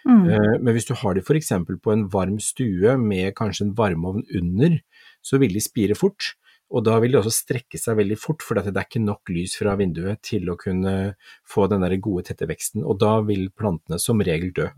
Mm. 0.08 0.25
Eh, 0.28 0.54
Men 0.60 0.75
hvis 0.75 0.88
du 0.88 0.94
har 0.99 1.14
det 1.14 1.25
f.eks. 1.25 1.52
på 1.85 1.92
en 1.92 2.06
varm 2.12 2.38
stue 2.42 2.97
med 2.99 3.35
kanskje 3.38 3.68
en 3.68 3.76
varmeovn 3.78 4.25
under, 4.40 4.80
så 5.23 5.38
vil 5.40 5.54
de 5.54 5.62
spire 5.62 5.97
fort. 5.97 6.35
Og 6.73 6.85
da 6.87 6.97
vil 7.02 7.12
det 7.12 7.21
også 7.21 7.35
strekke 7.35 7.79
seg 7.81 7.99
veldig 7.99 8.17
fort, 8.17 8.43
for 8.45 8.57
det 8.57 8.73
er 8.73 8.87
ikke 8.87 9.02
nok 9.05 9.29
lys 9.33 9.59
fra 9.61 9.75
vinduet 9.76 10.23
til 10.25 10.49
å 10.49 10.57
kunne 10.57 11.14
få 11.49 11.67
den 11.69 11.85
der 11.85 11.99
gode, 12.00 12.25
tette 12.31 12.49
veksten. 12.49 12.85
Og 12.85 12.97
da 13.02 13.19
vil 13.26 13.50
plantene 13.52 14.00
som 14.00 14.23
regel 14.25 14.55
dø. 14.57 14.71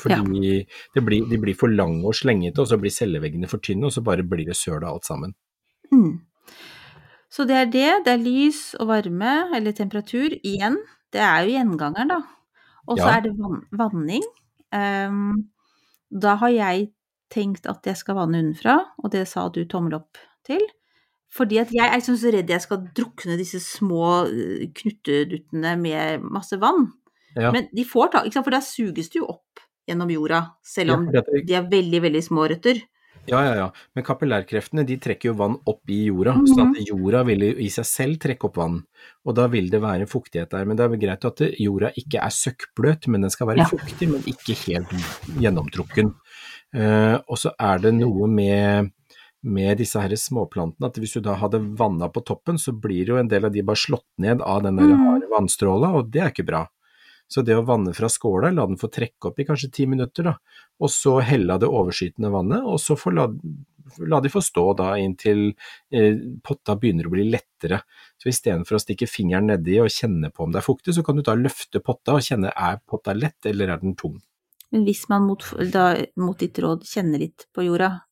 Fordi 0.00 0.64
det 0.94 1.02
blir, 1.04 1.26
de 1.28 1.38
blir 1.42 1.56
for 1.58 1.68
lange 1.68 2.06
og 2.08 2.16
slengete, 2.16 2.62
og 2.62 2.70
så 2.70 2.78
blir 2.80 2.94
celleveggene 2.94 3.50
for 3.50 3.60
tynne, 3.60 3.90
og 3.90 3.92
så 3.92 4.04
bare 4.04 4.24
blir 4.24 4.48
det 4.48 4.56
søl 4.56 4.80
av 4.80 4.94
alt 4.94 5.08
sammen. 5.10 5.34
Mm. 5.92 6.22
Så 7.30 7.44
det 7.46 7.58
er 7.58 7.68
det. 7.70 7.90
Det 8.06 8.14
er 8.14 8.24
lys 8.24 8.62
og 8.80 8.88
varme, 8.90 9.34
eller 9.56 9.76
temperatur, 9.76 10.32
igjen. 10.40 10.80
Det 11.12 11.20
er 11.20 11.44
jo 11.44 11.54
gjengangeren, 11.58 12.14
da. 12.16 12.22
Og 12.88 12.96
så 12.98 13.06
Ja. 13.06 13.16
er 13.18 13.20
det 13.28 13.36
van 13.36 13.66
vanning. 13.70 14.24
Um, 14.72 15.50
da 16.10 16.36
har 16.36 16.48
jeg 16.48 16.92
tenkt 17.30 17.66
at 17.66 17.84
jeg 17.86 17.96
skal 17.96 18.16
vanne 18.16 18.40
unnenfra, 18.40 18.80
og 18.98 19.10
det 19.10 19.28
sa 19.28 19.48
du 19.48 19.64
tommel 19.64 19.94
opp 20.00 20.18
til. 20.44 20.60
Fordi 21.32 21.60
at 21.62 21.70
jeg 21.70 21.86
er 21.86 22.00
sånn 22.02 22.18
så 22.18 22.32
redd 22.34 22.48
jeg 22.50 22.60
skal 22.64 22.84
drukne 22.96 23.36
disse 23.38 23.60
små 23.62 24.26
eh, 24.26 24.66
knutteduttene 24.74 25.76
med 25.78 26.22
masse 26.26 26.58
vann. 26.58 26.88
Ja. 27.36 27.52
Men 27.54 27.68
de 27.72 27.84
får 27.86 28.10
tak, 28.16 28.32
for 28.34 28.50
da 28.50 28.58
suges 28.60 29.08
det 29.12 29.20
jo 29.20 29.28
opp 29.30 29.60
gjennom 29.88 30.10
jorda, 30.10 30.40
selv 30.66 30.96
om 30.96 31.04
ja, 31.14 31.20
det- 31.22 31.46
de 31.46 31.54
er 31.54 31.62
veldig, 31.70 32.00
veldig 32.02 32.22
små 32.26 32.48
røtter. 32.50 32.82
Ja, 33.28 33.42
ja, 33.44 33.54
ja. 33.54 33.66
Men 33.94 34.02
kapillærkreftene 34.02 34.82
de 34.86 34.96
trekker 34.96 35.28
jo 35.28 35.34
vann 35.34 35.58
opp 35.68 35.82
i 35.92 36.06
jorda, 36.08 36.32
Mhm. 36.34 36.46
sånn 36.48 36.70
at 36.74 36.86
jorda 36.88 37.22
vil 37.26 37.42
i 37.42 37.68
seg 37.68 37.84
selv 37.84 38.18
trekke 38.18 38.44
opp 38.48 38.56
vann. 38.56 38.82
Og 39.26 39.34
da 39.36 39.46
vil 39.46 39.68
det 39.70 39.80
være 39.80 40.08
fuktighet 40.08 40.48
der. 40.50 40.64
Men 40.64 40.76
det 40.76 40.84
er 40.90 40.96
greit 40.96 41.24
at 41.24 41.36
jorda 41.60 41.92
ikke 41.96 42.18
er 42.18 42.30
søkkbløt, 42.30 43.06
men 43.08 43.20
den 43.20 43.30
skal 43.30 43.46
være 43.48 43.58
Ja. 43.58 43.64
fuktig, 43.66 44.08
men 44.10 44.22
ikke 44.22 44.56
helt 44.66 44.88
gjennomtrukken. 45.38 46.14
Uh, 46.74 47.18
og 47.28 47.36
så 47.36 47.52
er 47.58 47.78
det 47.78 47.94
noe 47.94 48.26
med, 48.26 48.90
med 49.42 49.78
disse 49.80 50.00
her 50.00 50.12
småplantene 50.20 50.86
at 50.90 50.98
hvis 51.00 51.14
du 51.16 51.20
da 51.24 51.34
hadde 51.40 51.60
vanna 51.78 52.08
på 52.12 52.22
toppen, 52.24 52.58
så 52.60 52.72
blir 52.76 53.08
jo 53.08 53.16
en 53.16 53.28
del 53.28 53.44
av 53.48 53.52
de 53.54 53.62
bare 53.62 53.80
slått 53.80 54.06
ned 54.18 54.42
av 54.42 54.62
den 54.62 54.76
der 54.76 54.90
Mhm. 54.92 55.06
harde 55.06 55.30
vannstråla, 55.30 55.94
og 55.94 56.10
det 56.10 56.20
er 56.22 56.30
ikke 56.30 56.46
bra. 56.46 56.66
Så 57.30 57.44
det 57.44 57.54
å 57.54 57.64
vanne 57.64 57.94
fra 57.94 58.08
skåla, 58.08 58.50
la 58.52 58.66
den 58.66 58.76
få 58.76 58.90
trekke 58.90 59.28
opp 59.30 59.38
i 59.38 59.44
kanskje 59.44 59.70
ti 59.72 59.86
minutter, 59.86 60.24
da, 60.24 60.34
og 60.80 60.88
så 60.90 61.22
helle 61.22 61.52
av 61.54 61.60
det 61.60 61.68
overskytende 61.68 62.30
vannet, 62.30 62.64
og 62.66 62.78
så 62.82 62.96
få 62.98 63.14
la, 63.14 63.28
la 63.98 64.20
de 64.20 64.28
få 64.28 64.42
stå 64.42 64.76
da 64.76 64.94
inntil 64.98 65.54
eh, 65.92 66.16
potta 66.42 66.74
begynner 66.76 67.06
å 67.06 67.10
bli 67.14 67.30
lettere. 67.30 67.82
Så 68.18 68.28
istedenfor 68.28 68.74
å 68.76 68.82
stikke 68.82 69.06
fingeren 69.08 69.46
nedi 69.46 69.78
og 69.80 69.88
kjenne 69.88 70.32
på 70.34 70.42
om 70.42 70.50
det 70.52 70.58
er 70.58 70.66
fuktig, 70.66 70.92
så 70.92 71.04
kan 71.06 71.16
du 71.16 71.22
da 71.22 71.34
løfte 71.38 71.80
potta 71.80 72.14
og 72.18 72.20
kjenne 72.26 72.50
er 72.54 72.80
potta 72.86 73.14
lett, 73.14 73.38
eller 73.46 73.70
er 73.70 73.78
den 73.78 73.94
tung. 73.94 74.20
Men 74.72 74.84
hvis 74.84 75.08
man 75.08 75.22
mot, 75.22 75.42
da, 75.72 75.96
mot 76.16 76.38
ditt 76.38 76.58
råd 76.58 76.82
kjenner 76.82 77.18
litt 77.18 77.46
på 77.54 77.64
jorda, 77.64 78.02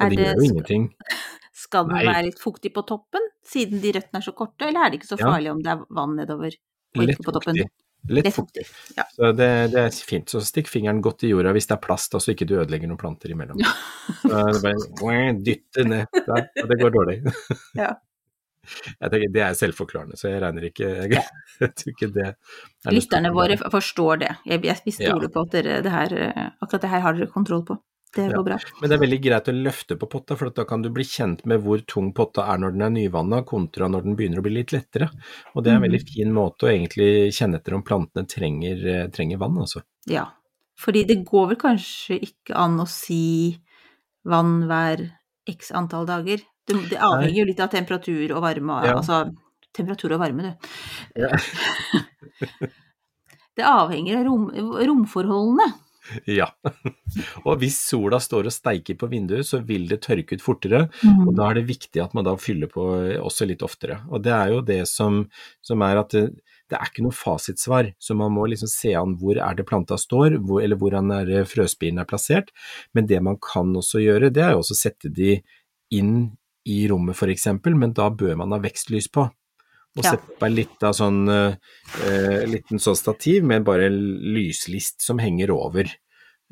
Ja, 0.00 0.08
det 0.08 0.18
gjør 0.18 0.38
jo 0.40 0.46
ingenting. 0.48 0.88
skal 1.52 1.84
den 1.88 1.94
Nei. 1.98 2.04
være 2.08 2.24
litt 2.30 2.40
fuktig 2.40 2.72
på 2.74 2.82
toppen, 2.88 3.20
siden 3.46 3.80
de 3.82 3.92
røttene 3.92 4.18
er 4.22 4.24
så 4.24 4.32
korte, 4.34 4.66
eller 4.66 4.86
er 4.86 4.90
det 4.90 5.00
ikke 5.00 5.10
så 5.12 5.18
Ja. 5.20 5.26
farlig 5.30 5.50
om 5.52 5.62
det 5.62 5.70
er 5.74 5.84
vann 5.90 6.16
nedover 6.16 6.52
og 6.96 7.02
Lett 7.02 7.14
ikke 7.18 7.24
på 7.28 7.32
toppen? 7.36 7.56
fuktig. 7.56 7.70
Lett 8.08 8.34
fuktig. 8.34 8.64
Ja. 8.96 9.04
Så 9.14 9.28
det, 9.36 9.48
det 9.70 9.78
er 9.78 9.90
fint. 9.94 10.26
Så 10.32 10.40
stikk 10.42 10.66
fingeren 10.66 11.00
godt 11.00 11.22
i 11.22 11.28
jorda 11.30 11.52
hvis 11.54 11.68
det 11.70 11.76
er 11.76 11.82
plast, 11.84 12.10
så 12.18 12.32
ikke 12.34 12.48
du 12.50 12.56
ødelegger 12.58 12.88
noen 12.90 12.98
planter 12.98 13.30
imellom. 13.30 13.60
Så 14.24 14.32
er 14.40 14.50
det 14.52 14.62
bare 14.98 15.34
dytte 15.38 15.84
ned 15.86 16.06
der, 16.26 16.48
og 16.64 16.68
det 16.72 16.80
går 16.80 16.90
dårlig. 16.96 17.18
Ja. 17.78 17.92
Jeg 19.00 19.10
tenker, 19.10 19.30
Det 19.34 19.42
er 19.42 19.54
selvforklarende, 19.58 20.16
så 20.18 20.28
jeg 20.30 20.40
regner 20.42 20.62
ikke 20.68 20.86
Jeg, 21.10 21.22
jeg 21.60 21.70
tror 21.78 21.90
ikke 21.94 22.08
det 22.14 22.26
er 22.28 22.92
Lytterne 22.94 23.32
våre 23.34 23.56
forstår 23.58 24.20
det. 24.22 24.28
Jeg, 24.46 24.62
jeg, 24.64 24.76
vi 24.84 24.90
stoler 24.94 25.26
Ja. 25.26 25.32
på 25.34 25.40
at 25.46 25.50
dere, 25.56 25.80
det 25.82 25.90
her, 25.90 26.14
akkurat 26.62 26.80
det 26.82 26.90
her 26.90 27.00
har 27.06 27.12
dere 27.18 27.26
kontroll 27.30 27.64
på. 27.66 27.78
Det 28.14 28.26
Ja. 28.30 28.42
bra. 28.44 28.58
Men 28.80 28.90
det 28.90 28.96
er 28.98 29.00
veldig 29.06 29.20
greit 29.24 29.48
å 29.48 29.54
løfte 29.56 29.96
på 29.96 30.06
potta, 30.10 30.36
for 30.36 30.50
da 30.50 30.64
kan 30.68 30.82
du 30.82 30.90
bli 30.90 31.04
kjent 31.04 31.46
med 31.46 31.62
hvor 31.64 31.80
tung 31.86 32.12
potta 32.12 32.42
er 32.52 32.58
når 32.58 32.72
den 32.72 32.82
er 32.82 32.90
nyvanna, 32.90 33.42
kontra 33.48 33.88
når 33.88 34.02
den 34.04 34.16
begynner 34.16 34.38
å 34.38 34.42
bli 34.44 34.52
litt 34.58 34.72
lettere. 34.72 35.08
Og 35.56 35.64
det 35.64 35.72
er 35.72 35.76
en 35.76 35.86
veldig 35.86 36.02
fin 36.08 36.32
måte 36.32 36.66
å 36.66 36.72
egentlig 36.72 37.32
kjenne 37.32 37.56
etter 37.56 37.74
om 37.74 37.82
plantene 37.82 38.26
trenger, 38.28 38.84
eh, 38.86 39.06
trenger 39.08 39.38
vann, 39.38 39.56
altså. 39.56 39.82
Ja. 40.06 40.26
Fordi 40.76 41.04
det 41.06 41.24
går 41.24 41.48
vel 41.48 41.56
kanskje 41.56 42.20
ikke 42.20 42.54
an 42.56 42.78
å 42.80 42.86
si 42.88 43.58
vann 44.24 44.64
hver 44.68 45.10
x 45.48 45.70
antall 45.72 46.04
dager. 46.06 46.38
Det, 46.66 46.76
det 46.90 46.98
avhenger 46.98 47.38
jo 47.42 47.44
litt 47.48 47.60
av 47.60 47.70
temperatur 47.70 48.36
og 48.36 48.42
varme, 48.42 48.84
Ja. 48.84 48.94
altså 49.00 49.34
temperatur 49.74 50.12
og 50.12 50.20
varme, 50.20 50.42
du. 50.52 50.68
Ja. 51.16 51.28
Det 53.56 53.64
avhenger 53.68 54.16
av 54.16 54.24
rom, 54.24 54.46
romforholdene. 54.88 55.66
Ja. 56.38 56.48
Og 57.46 57.60
hvis 57.60 57.76
sola 57.80 58.18
står 58.22 58.48
og 58.48 58.54
steiker 58.54 58.96
på 58.98 59.08
vinduet, 59.10 59.46
så 59.46 59.60
vil 59.66 59.84
det 59.90 60.02
tørke 60.06 60.38
ut 60.38 60.44
fortere. 60.44 60.86
Mm. 61.02 61.28
Og 61.28 61.36
da 61.38 61.48
er 61.48 61.60
det 61.60 61.68
viktig 61.68 62.02
at 62.02 62.14
man 62.16 62.26
da 62.26 62.34
fyller 62.40 62.70
på 62.72 62.86
også 63.20 63.46
litt 63.48 63.64
oftere. 63.66 64.00
Og 64.10 64.24
det 64.24 64.32
er 64.34 64.54
jo 64.54 64.62
det 64.66 64.80
som, 64.90 65.22
som 65.64 65.84
er 65.86 66.00
at 66.02 66.14
det, 66.14 66.24
det 66.72 66.78
er 66.78 66.88
ikke 66.88 67.04
noe 67.04 67.12
fasitsvar, 67.12 67.90
så 68.00 68.16
man 68.16 68.32
må 68.32 68.46
liksom 68.48 68.70
se 68.70 68.94
an 68.96 69.16
hvor 69.20 69.36
er 69.36 69.56
det 69.58 69.66
planta 69.68 69.98
står, 70.00 70.38
hvor, 70.40 70.62
eller 70.64 70.78
hvordan 70.80 71.12
er 71.18 71.32
frøspiren 71.48 72.00
er 72.00 72.08
plassert. 72.08 72.48
Men 72.96 73.08
det 73.10 73.20
man 73.24 73.36
kan 73.44 73.74
også 73.76 74.00
gjøre, 74.00 74.32
det 74.32 74.46
er 74.46 74.54
jo 74.54 74.62
også 74.62 74.78
sette 74.78 75.12
de 75.12 75.36
inn 75.92 76.32
i 76.64 76.84
rommet 76.88 77.18
eksempel, 77.28 77.74
men 77.76 77.92
da 77.92 78.08
bør 78.08 78.38
man 78.40 78.54
ha 78.54 78.60
vekstlys 78.62 79.10
på. 79.12 79.26
Og 79.92 80.04
Ja. 80.04 80.14
sette 80.14 80.38
på 80.38 80.46
en 80.46 80.54
liten 80.56 80.94
sånn, 80.96 81.28
eh, 81.28 82.46
liten 82.48 82.80
sånn 82.80 82.96
stativ 82.96 83.44
med 83.44 83.64
bare 83.64 83.86
en 83.90 83.98
lyslist 84.34 85.02
som 85.02 85.18
henger 85.18 85.50
over. 85.50 85.84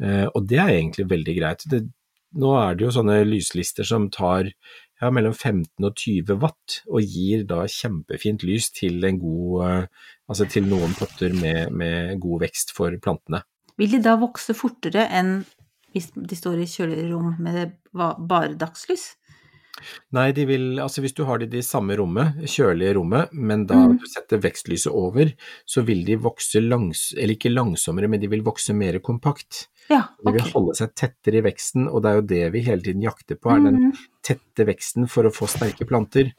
Eh, 0.00 0.26
og 0.34 0.46
det 0.46 0.58
er 0.58 0.68
egentlig 0.68 1.08
veldig 1.08 1.36
greit. 1.38 1.64
Det, 1.68 1.88
nå 2.36 2.52
er 2.60 2.74
det 2.74 2.84
jo 2.84 2.92
sånne 3.00 3.24
lyslister 3.24 3.84
som 3.84 4.10
tar 4.10 4.52
ja, 5.00 5.08
mellom 5.08 5.32
15 5.32 5.86
og 5.88 5.94
20 5.96 6.36
watt, 6.42 6.80
og 6.86 7.00
gir 7.00 7.44
da 7.48 7.64
kjempefint 7.64 8.44
lys 8.44 8.70
til 8.76 9.02
en 9.04 9.18
god 9.18 9.66
eh, 9.66 9.86
Altså 10.30 10.44
til 10.46 10.62
noen 10.62 10.92
potter 10.94 11.32
med, 11.34 11.72
med 11.74 12.20
god 12.22 12.44
vekst 12.44 12.70
for 12.70 12.94
plantene. 13.02 13.40
Vil 13.80 13.90
de 13.90 13.98
da 14.04 14.12
vokse 14.14 14.54
fortere 14.54 15.08
enn 15.10 15.40
hvis 15.90 16.12
de 16.14 16.36
står 16.38 16.60
i 16.62 16.68
kjølerom 16.70 17.32
med 17.42 17.72
bare 17.90 18.54
dagslys? 18.54 19.16
Nei, 20.12 20.30
de 20.32 20.44
vil, 20.46 20.78
altså 20.78 21.00
hvis 21.04 21.14
du 21.14 21.24
har 21.24 21.38
det 21.38 21.48
i 21.48 21.56
det 21.58 21.64
samme 21.64 21.96
rommet, 21.96 22.36
kjølige 22.44 22.94
rommet, 22.96 23.32
men 23.32 23.66
da 23.66 23.74
Mm. 23.86 23.98
du 24.00 24.06
setter 24.06 24.38
vekstlyset 24.40 24.92
over, 24.92 25.32
så 25.66 25.84
vil 25.84 26.04
de 26.04 26.16
vokse 26.16 26.60
langs, 26.60 27.12
eller 27.16 27.34
ikke 27.34 27.52
langsommere, 27.54 28.08
men 28.08 28.20
de 28.20 28.26
vil 28.28 28.42
vokse 28.42 28.74
mer 28.74 28.98
kompakt. 29.00 29.66
Ja, 29.90 30.04
De 30.24 30.32
vil 30.32 30.40
holde 30.52 30.74
seg 30.76 30.94
tettere 30.94 31.38
i 31.38 31.42
veksten, 31.42 31.88
og 31.90 32.02
det 32.02 32.10
er 32.10 32.14
jo 32.20 32.26
det 32.26 32.52
vi 32.52 32.60
hele 32.62 32.82
tiden 32.82 33.02
jakter 33.02 33.36
på, 33.36 33.50
er 33.56 33.60
den 33.64 33.74
Mhm. 33.90 33.92
tette 34.22 34.66
veksten 34.66 35.08
for 35.08 35.24
å 35.24 35.32
få 35.34 35.48
sterke 35.48 35.86
planter. 35.86 36.32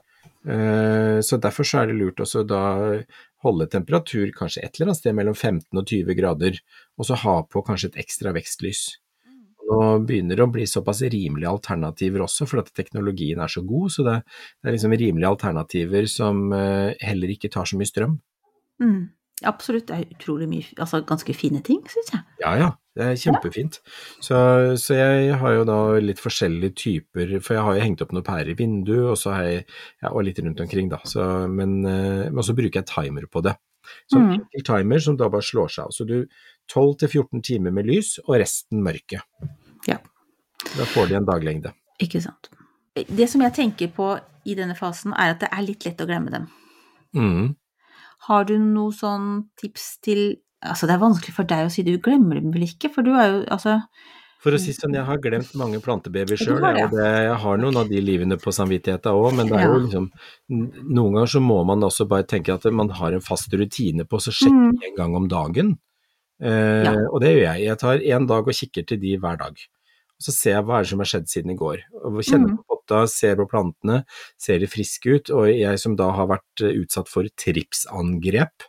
Eh, 0.47 1.19
Så 1.21 1.37
derfor 1.39 1.63
så 1.63 1.81
er 1.83 1.87
det 1.87 1.95
lurt 1.99 2.17
også 2.17 2.45
da 2.47 3.03
holde 3.43 3.67
temperatur 3.69 4.31
kanskje 4.33 4.63
et 4.63 4.75
eller 4.79 4.87
annet 4.91 4.97
sted 4.97 5.13
mellom 5.15 5.35
15 5.35 5.77
og 5.77 5.85
20 5.85 6.15
grader, 6.15 6.59
og 6.97 7.05
så 7.05 7.15
ha 7.15 7.41
på 7.43 7.63
kanskje 7.65 7.85
et 7.93 8.05
ekstra 8.05 8.33
vekstlys. 8.33 8.97
Nå 9.71 9.79
begynner 10.07 10.43
å 10.43 10.49
bli 10.51 10.65
såpass 10.67 11.01
rimelige 11.07 11.51
alternativer 11.51 12.25
også, 12.25 12.47
for 12.49 12.61
at 12.63 12.73
teknologien 12.75 13.39
er 13.41 13.51
så 13.51 13.63
god, 13.63 13.87
så 13.93 14.05
det, 14.07 14.17
det 14.59 14.69
er 14.69 14.75
liksom 14.77 14.97
rimelige 14.99 15.31
alternativer 15.31 16.09
som 16.11 16.43
eh, 16.57 16.91
heller 17.07 17.33
ikke 17.33 17.51
tar 17.53 17.69
så 17.69 17.79
mye 17.79 17.89
strøm. 17.89 18.19
Mm. 18.83 19.01
Absolutt, 19.49 19.87
det 19.89 19.95
er 19.95 20.11
utrolig 20.13 20.45
mye, 20.45 20.67
altså 20.77 20.99
ganske 21.07 21.33
fine 21.33 21.63
ting, 21.65 21.79
syns 21.89 22.11
jeg. 22.13 22.21
Ja 22.43 22.51
ja, 22.59 22.67
det 22.93 23.07
er 23.07 23.15
kjempefint. 23.17 23.79
Så, 24.21 24.37
så 24.77 24.97
jeg 24.99 25.33
har 25.41 25.55
jo 25.55 25.63
da 25.65 25.77
litt 26.03 26.21
forskjellige 26.21 26.75
typer, 26.77 27.33
for 27.41 27.57
jeg 27.57 27.65
har 27.65 27.79
jo 27.79 27.85
hengt 27.87 28.03
opp 28.05 28.13
noen 28.13 28.27
pærer 28.27 28.51
i 28.53 28.57
vinduet, 28.59 29.07
og 29.15 29.17
så 29.17 29.33
har 29.33 29.47
jeg 29.47 29.63
ja, 29.63 30.11
og 30.11 30.21
litt 30.27 30.43
rundt 30.45 30.61
omkring, 30.61 30.91
da. 30.93 31.01
Så, 31.09 31.25
men, 31.49 31.79
eh, 31.89 32.27
men 32.29 32.45
så 32.45 32.53
bruker 32.57 32.83
jeg 32.83 32.91
timer 32.91 33.25
på 33.33 33.41
det. 33.47 33.55
Så 34.11 34.19
Mm. 34.21 34.31
enkel 34.37 34.63
timer 34.67 34.99
som 35.01 35.17
da 35.17 35.29
bare 35.33 35.41
slår 35.41 35.71
seg 35.73 35.87
av. 35.87 35.91
Så 35.95 36.05
du 36.05 36.27
12-14 36.69 37.41
timer 37.41 37.73
med 37.73 37.89
lys, 37.89 38.19
og 38.27 38.37
resten 38.39 38.83
mørke. 38.85 39.23
Ja. 39.87 39.97
Da 40.77 40.85
får 40.85 41.07
de 41.09 41.15
en 41.15 41.25
daglengde. 41.25 41.73
Ikke 42.01 42.21
sant. 42.21 42.49
Det 42.95 43.27
som 43.29 43.41
jeg 43.41 43.53
tenker 43.55 43.87
på 43.95 44.19
i 44.45 44.55
denne 44.57 44.75
fasen, 44.75 45.13
er 45.13 45.31
at 45.35 45.39
det 45.39 45.49
er 45.53 45.61
litt 45.65 45.85
lett 45.85 46.01
å 46.01 46.07
glemme 46.09 46.31
dem. 46.33 46.47
Mm. 47.15 47.55
Har 48.27 48.45
du 48.45 48.57
noe 48.59 48.91
sånn 48.93 49.47
tips 49.59 49.97
til 50.05 50.37
Altså, 50.61 50.85
det 50.85 50.93
er 50.93 50.99
vanskelig 51.01 51.33
for 51.33 51.43
deg 51.49 51.65
å 51.65 51.71
si 51.73 51.81
du 51.81 51.95
glemmer 51.97 52.37
dem 52.37 52.51
vel 52.53 52.67
ikke, 52.67 52.91
for 52.93 53.01
du 53.01 53.15
er 53.17 53.31
jo 53.31 53.37
altså 53.49 53.79
For 54.43 54.53
å 54.53 54.59
si 54.61 54.69
sånn, 54.77 54.93
jeg 54.93 55.05
har 55.07 55.17
glemt 55.17 55.55
mange 55.57 55.79
plantebabyer 55.81 56.37
sjøl, 56.37 56.59
og 56.61 56.91
det, 56.93 57.07
jeg 57.25 57.39
har 57.41 57.57
noen 57.57 57.79
av 57.81 57.89
de 57.89 57.97
livene 58.01 58.37
på 58.37 58.53
samvittigheten 58.53 59.09
òg, 59.09 59.33
men 59.39 59.49
det 59.49 59.57
er 59.57 59.63
Ja. 59.65 59.71
jo 59.73 59.79
liksom 59.87 60.05
Noen 60.93 61.13
ganger 61.15 61.31
så 61.33 61.41
må 61.41 61.65
man 61.65 61.81
også 61.81 62.05
bare 62.07 62.23
tenke 62.29 62.53
at 62.53 62.63
man 62.71 62.89
har 62.89 63.11
en 63.11 63.21
fast 63.25 63.49
rutine 63.57 64.05
på 64.05 64.17
å 64.17 64.21
sjekke 64.29 64.53
Mm. 64.53 64.77
en 64.85 64.95
gang 64.95 65.15
om 65.15 65.27
dagen. 65.27 65.79
Eh, 66.41 66.83
Ja. 66.87 66.95
Og 67.11 67.21
det 67.21 67.35
gjør 67.35 67.45
jeg. 67.53 67.65
Jeg 67.67 67.77
tar 67.77 67.97
én 67.99 68.27
dag 68.27 68.47
og 68.47 68.53
kikker 68.57 68.87
til 68.87 68.99
de 68.99 69.17
hver 69.17 69.37
dag. 69.37 69.53
Og 70.21 70.25
så 70.25 70.31
ser 70.33 70.51
jeg 70.57 70.65
hva 70.65 70.79
er 70.79 70.83
det 70.83 70.89
som 70.89 70.99
har 70.99 71.09
skjedd 71.09 71.29
siden 71.29 71.51
i 71.53 71.57
går. 71.57 71.77
Og 72.03 72.19
kjenner 72.23 72.49
Mm. 72.51 72.57
på 72.57 72.63
potta, 72.75 73.07
ser 73.07 73.35
på 73.35 73.47
plantene, 73.49 74.03
ser 74.37 74.59
de 74.59 74.67
friske 74.67 75.05
ut. 75.15 75.29
Og 75.31 75.47
jeg 75.49 75.79
som 75.79 75.95
da 75.95 76.11
har 76.11 76.27
vært 76.27 76.61
eh, 76.61 76.75
utsatt 76.81 77.07
for 77.09 77.23
tripsangrep, 77.37 78.67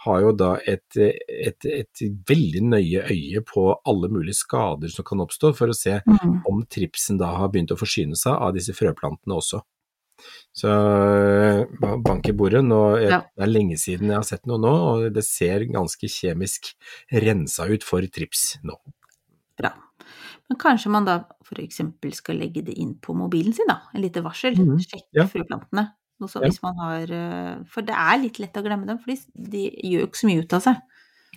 har 0.00 0.20
jo 0.22 0.32
da 0.32 0.54
et, 0.66 0.96
et, 0.96 1.64
et 1.64 2.00
veldig 2.28 2.62
nøye 2.72 3.02
øye 3.04 3.42
på 3.44 3.66
alle 3.84 4.08
mulige 4.08 4.38
skader 4.38 4.88
som 4.88 5.04
kan 5.04 5.20
oppstå, 5.20 5.54
for 5.54 5.68
å 5.68 5.76
se 5.76 6.00
mm. 6.06 6.38
om 6.48 6.62
tripsen 6.64 7.18
da 7.20 7.34
har 7.36 7.50
begynt 7.52 7.74
å 7.74 7.76
forsyne 7.76 8.16
seg 8.16 8.32
av 8.32 8.54
disse 8.56 8.72
frøplantene 8.72 9.36
også. 9.36 9.60
Så 10.52 10.68
eh, 10.70 11.64
bank 12.04 12.28
i 12.28 12.32
bordet, 12.36 12.62
nå, 12.66 12.80
jeg, 13.00 13.10
Ja. 13.14 13.20
det 13.36 13.44
er 13.46 13.52
lenge 13.52 13.76
siden 13.80 14.08
jeg 14.10 14.16
har 14.18 14.26
sett 14.26 14.46
noe 14.50 14.58
nå, 14.58 14.72
og 14.72 15.12
det 15.14 15.24
ser 15.24 15.64
ganske 15.70 16.08
kjemisk 16.10 16.72
rensa 17.12 17.68
ut 17.70 17.84
for 17.86 18.00
trips 18.06 18.58
nå. 18.66 18.76
Bra. 19.60 19.72
Men 20.50 20.58
kanskje 20.58 20.90
man 20.90 21.04
da 21.06 21.24
eksempel 21.62 22.12
skal 22.14 22.38
legge 22.42 22.62
det 22.66 22.74
inn 22.78 22.96
på 22.98 23.14
mobilen 23.14 23.54
sin, 23.54 23.66
da. 23.70 23.82
En 23.94 24.02
lite 24.02 24.22
varsel. 24.22 24.56
Mhm. 24.58 24.78
Sjekk 24.82 25.06
Ja. 25.14 25.26
frøplantene. 25.26 25.92
Ja. 26.20 26.40
hvis 26.48 26.62
man 26.62 26.76
har 26.76 27.02
eh, 27.10 27.64
For 27.66 27.80
det 27.82 27.94
er 27.96 28.18
litt 28.20 28.38
lett 28.38 28.52
å 28.54 28.62
glemme 28.62 28.86
dem, 28.86 28.98
for 28.98 29.06
de, 29.12 29.18
de 29.34 29.70
gjør 29.70 30.00
jo 30.02 30.06
ikke 30.06 30.20
så 30.20 30.26
mye 30.28 30.42
ut 30.44 30.52
av 30.52 30.60
seg. 30.66 30.76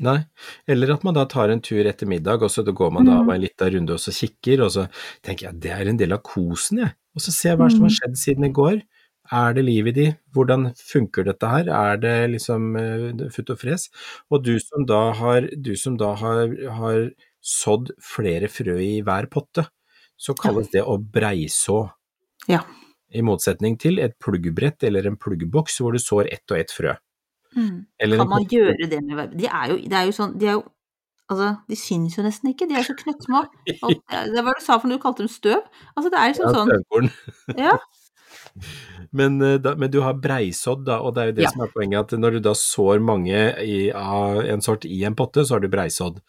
Nei, 0.01 0.25
eller 0.67 0.95
at 0.95 1.03
man 1.05 1.13
da 1.13 1.25
tar 1.29 1.49
en 1.53 1.61
tur 1.61 1.85
etter 1.85 2.07
middag, 2.09 2.41
og 2.41 2.49
så 2.49 2.63
går 2.65 2.91
man 2.91 3.05
da 3.05 3.19
Mhm. 3.21 3.29
en 3.29 3.41
liten 3.41 3.73
runde 3.75 3.93
og 3.93 3.99
så 3.99 4.09
kikker, 4.11 4.63
og 4.65 4.71
så 4.71 4.89
tenker 5.21 5.51
jeg 5.51 5.59
det 5.61 5.71
er 5.71 5.87
en 5.87 5.97
del 5.97 6.13
av 6.13 6.23
kosen, 6.23 6.79
jeg. 6.79 6.93
Og 7.15 7.21
så 7.21 7.31
ser 7.31 7.49
jeg 7.49 7.57
hva 7.59 7.69
som 7.69 7.81
har 7.81 7.89
Mhm. 7.89 7.97
skjedd 7.99 8.17
siden 8.17 8.45
i 8.45 8.49
går. 8.51 8.81
Er 9.31 9.53
det 9.53 9.63
liv 9.65 9.87
i 9.87 9.91
de? 9.91 10.17
Hvordan 10.33 10.73
funker 10.75 11.23
dette 11.23 11.47
her? 11.47 11.69
Er 11.69 11.97
det 11.97 12.31
liksom 12.31 12.75
uh, 12.75 13.29
futt 13.29 13.49
og 13.51 13.59
fres? 13.59 13.89
Og 14.31 14.43
du 14.43 14.59
som 14.59 14.85
da 14.85 15.13
har, 15.13 15.41
du 15.61 15.75
som 15.75 15.95
da 15.95 16.13
har, 16.15 16.47
har 16.71 17.11
sådd 17.41 17.91
flere 18.01 18.49
frø 18.49 18.75
i 18.79 19.01
hver 19.01 19.29
potte, 19.29 19.67
så 20.19 20.33
kalles 20.35 20.69
det 20.71 20.81
å 20.83 20.97
breiså. 20.97 21.91
Ja. 22.49 22.63
I 23.13 23.21
motsetning 23.21 23.77
til 23.79 23.99
et 23.99 24.17
pluggbrett 24.19 24.83
eller 24.83 25.05
en 25.07 25.15
pluggboks 25.17 25.79
hvor 25.79 25.93
du 25.93 25.99
sår 25.99 26.27
ett 26.33 26.51
og 26.51 26.57
ett 26.57 26.71
frø. 26.71 26.95
Mm. 27.55 27.79
Kan 28.17 28.29
man 28.29 28.45
gjøre 28.49 28.87
det 28.89 29.01
med 29.03 29.17
verb? 29.17 29.35
De 29.37 29.49
er 29.49 29.73
jo, 29.73 29.75
det 29.77 29.97
er 29.99 30.07
jo 30.09 30.15
sånn 30.15 30.37
De 30.39 30.47
er 30.49 30.57
jo 30.57 30.63
Altså, 31.31 31.49
de 31.71 31.75
syns 31.79 32.17
jo 32.17 32.23
nesten 32.25 32.49
ikke. 32.51 32.67
De 32.67 32.75
er 32.75 32.83
så 32.85 32.93
knøttsmå. 32.99 33.45
Det 33.65 34.41
var 34.43 34.51
det 34.51 34.59
du 34.59 34.65
sa 34.65 34.75
for 34.75 34.89
når 34.91 34.99
du 34.99 35.03
kalte 35.05 35.23
dem 35.23 35.31
støv. 35.31 35.61
Altså, 35.95 36.09
det 36.11 36.19
er 36.19 36.33
liksom 36.33 36.49
Ja, 36.49 36.79
sånn. 36.91 37.07
Ja. 37.57 37.77
Men, 39.17 39.37
eh, 39.41 39.55
da, 39.61 39.75
men 39.77 39.91
du 39.93 39.99
har 40.01 40.17
breisådd, 40.17 40.83
da, 40.87 40.99
og 41.05 41.13
det 41.15 41.21
er 41.21 41.27
jo 41.29 41.35
det 41.37 41.43
Ja. 41.45 41.49
som 41.53 41.63
er 41.65 41.71
poenget, 41.73 41.99
at 42.13 42.19
når 42.19 42.35
du 42.35 42.39
da 42.47 42.53
sår 42.57 43.01
mange 43.01 43.39
i, 43.61 43.91
av 43.93 44.41
en 44.41 44.61
sort 44.61 44.85
i 44.89 45.03
en 45.05 45.15
potte, 45.17 45.45
så 45.45 45.55
har 45.55 45.63
du 45.63 45.69
breisådd. 45.69 46.19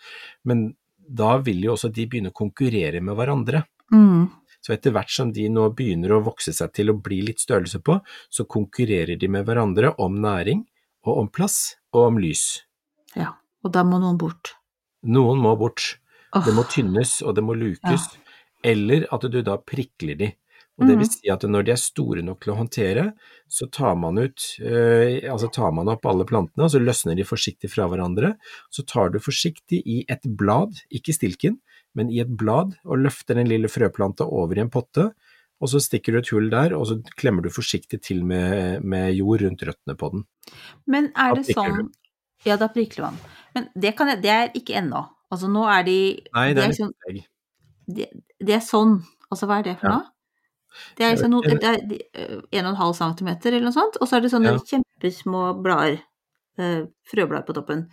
Men 0.44 0.74
da 1.08 1.38
vil 1.38 1.64
jo 1.64 1.74
også 1.74 1.90
de 1.92 2.06
begynne 2.06 2.32
å 2.32 2.36
konkurrere 2.36 3.00
med 3.04 3.16
hverandre. 3.16 3.64
Mm. 3.92 4.28
Så 4.64 4.72
etter 4.72 4.92
hvert 4.92 5.12
som 5.12 5.32
de 5.32 5.48
nå 5.52 5.66
begynner 5.76 6.12
å 6.16 6.22
vokse 6.24 6.52
seg 6.56 6.72
til 6.72 6.92
å 6.92 6.96
bli 7.00 7.20
litt 7.26 7.40
størrelse 7.40 7.82
på, 7.84 7.98
så 8.32 8.46
konkurrerer 8.48 9.18
de 9.20 9.28
med 9.28 9.44
hverandre 9.44 9.94
om 10.00 10.16
næring 10.20 10.64
og 11.04 11.18
om 11.24 11.28
plass 11.28 11.76
og 11.92 12.08
om 12.08 12.18
lys. 12.22 12.62
Ja. 13.16 13.34
Og 13.64 13.72
da 13.72 13.84
må 13.84 14.00
noen 14.02 14.18
bort. 14.20 14.54
Noen 15.04 15.38
må 15.40 15.54
bort. 15.60 15.96
Oh. 16.34 16.42
Det 16.44 16.52
må 16.56 16.64
tynnes, 16.68 17.22
og 17.22 17.34
det 17.36 17.44
må 17.44 17.54
lukes. 17.56 18.08
Eller 18.64 19.06
at 19.12 19.24
du 19.30 19.42
da 19.44 19.58
prikler 19.60 20.18
de. 20.18 20.32
Og 20.74 20.88
det 20.88 20.96
vil 20.98 21.06
Mhm. 21.06 21.12
si 21.12 21.30
at 21.30 21.42
når 21.46 21.64
de 21.64 21.70
er 21.70 21.76
store 21.78 22.22
nok 22.22 22.40
til 22.40 22.52
å 22.52 22.56
håndtere, 22.56 23.12
så 23.48 23.70
tar 23.70 23.94
man 23.94 24.18
ut, 24.18 24.40
eh, 24.60 25.20
altså 25.30 25.46
tar 25.52 25.70
man 25.70 25.86
opp 25.88 26.04
alle 26.04 26.24
plantene, 26.24 26.64
og 26.64 26.70
så 26.70 26.80
løsner 26.82 27.14
de 27.14 27.22
forsiktig 27.22 27.70
fra 27.70 27.86
hverandre. 27.86 28.34
Så 28.72 28.84
tar 28.84 29.10
du 29.10 29.20
forsiktig 29.20 29.82
i 29.86 30.04
et 30.08 30.22
blad, 30.36 30.74
ikke 30.92 31.14
stilken, 31.14 31.60
men 31.94 32.10
i 32.10 32.18
et 32.18 32.36
blad, 32.36 32.74
og 32.84 32.98
løfter 32.98 33.36
den 33.36 33.46
lille 33.46 33.68
frøplanta 33.68 34.26
over 34.26 34.58
i 34.58 34.62
en 34.62 34.70
potte, 34.70 35.12
og 35.62 35.68
så 35.70 35.80
stikker 35.80 36.12
du 36.12 36.18
et 36.18 36.30
hull 36.34 36.48
der, 36.52 36.74
og 36.76 36.86
så 36.90 36.96
klemmer 37.20 37.42
du 37.44 37.50
forsiktig 37.50 38.00
til 38.02 38.24
med, 38.24 38.82
med 38.84 39.14
jord 39.14 39.42
rundt 39.46 39.62
røttene 39.62 39.96
på 39.96 40.10
den. 40.12 40.24
Men 40.86 41.12
er 41.16 41.34
det 41.38 41.46
sånn 41.54 41.92
Ja, 42.44 42.56
da 42.60 42.68
prikler 42.68 43.06
man. 43.06 43.18
Men 43.54 43.68
det, 43.74 43.94
kan 43.96 44.10
det 44.20 44.28
er 44.30 44.50
ikke 44.52 44.74
ennå. 44.76 45.06
Altså 45.32 45.48
nå 45.48 45.62
er 45.70 45.84
de 45.86 45.98
Nei, 46.34 46.48
det 46.52 46.60
de 46.60 46.66
er 46.68 46.74
sånn, 46.76 46.92
det, 47.86 48.08
det 48.44 48.54
er 48.58 48.60
sånn. 48.64 48.98
Altså 49.30 49.46
hva 49.48 49.60
er 49.62 49.62
det 49.70 49.78
for 49.80 49.88
Ja. 49.88 49.94
noe? 49.96 50.10
Det 50.98 51.06
er, 51.06 51.14
vet 51.14 51.22
det 52.50 52.58
er 52.58 52.66
en 52.66 52.74
halv 52.76 52.94
centimeter 52.98 53.52
eller 53.54 53.70
noe 53.70 53.76
sånt, 53.76 53.96
og 54.00 54.08
så 54.10 54.16
er 54.18 54.20
det 54.24 54.32
sånne 54.32 54.52
Ja. 54.52 54.58
kjempesmå 54.58 55.62
blader, 55.62 56.00
eh, 56.58 56.84
frøblader 57.06 57.46
på 57.46 57.54
toppen. 57.54 57.88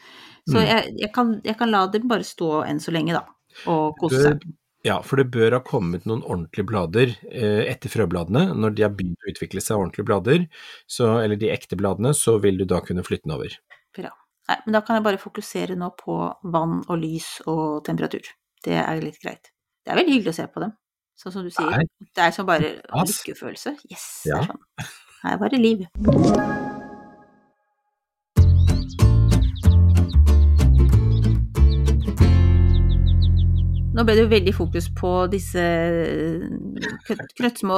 Så 0.50 0.58
Mm. 0.58 0.66
jeg, 0.68 0.94
jeg, 0.98 1.12
kan, 1.14 1.42
jeg 1.46 1.58
kan 1.58 1.72
la 1.72 1.86
dem 1.88 2.08
bare 2.08 2.24
stå 2.26 2.66
enn 2.68 2.80
så 2.80 2.92
lenge, 2.92 3.14
da, 3.14 3.24
og 3.68 3.96
kose 4.02 4.22
seg. 4.24 4.42
Ja, 4.84 4.98
for 5.06 5.22
det 5.22 5.28
bør 5.34 5.54
ha 5.58 5.60
kommet 5.66 6.08
noen 6.10 6.24
ordentlige 6.26 6.66
blader 6.66 7.12
eh, 7.30 7.68
etter 7.70 7.92
frøbladene. 7.94 8.48
Når 8.58 8.74
de 8.78 8.86
har 8.86 8.94
begynt 8.98 9.22
å 9.22 9.30
utvikle 9.30 9.62
seg 9.62 9.78
ordentlige 9.78 10.08
blader, 10.10 10.48
så, 10.90 11.12
eller 11.22 11.38
de 11.38 11.52
ekte 11.54 11.78
bladene, 11.78 12.16
så 12.18 12.40
vil 12.42 12.58
du 12.58 12.66
da 12.70 12.82
kunne 12.86 13.06
flytte 13.06 13.28
den 13.30 13.36
over. 13.38 13.58
Bra. 13.98 14.10
Nei, 14.50 14.58
men 14.66 14.74
da 14.76 14.82
kan 14.86 14.98
jeg 14.98 15.06
bare 15.06 15.22
fokusere 15.22 15.78
nå 15.78 15.92
på 16.00 16.18
vann 16.54 16.80
og 16.88 16.98
lys 16.98 17.30
og 17.46 17.84
temperatur. 17.86 18.26
Det 18.66 18.80
er 18.82 19.06
litt 19.06 19.22
greit. 19.22 19.54
Det 19.86 19.94
er 19.94 20.02
veldig 20.02 20.18
hyggelig 20.18 20.34
å 20.34 20.40
se 20.42 20.50
på 20.50 20.66
dem, 20.66 20.74
sånn 21.18 21.38
som 21.38 21.46
du 21.46 21.54
sier. 21.54 21.70
Nei. 21.78 21.86
Det 22.10 22.26
er 22.26 22.36
som 22.36 22.50
bare 22.50 22.76
lykkefølelse. 22.82 23.78
Yes, 23.94 24.10
Ja. 24.30 24.42
sånn. 24.50 24.62
Her 25.22 25.38
var 25.38 25.54
det 25.54 25.62
liv. 25.62 26.71
Nå 34.02 34.06
ble 34.08 34.16
det 34.18 34.24
jo 34.24 34.30
veldig 34.32 34.52
fokus 34.58 34.88
på 34.98 35.10
disse 35.30 35.62
knøttsmå 37.06 37.28
krøttsmå 37.38 37.76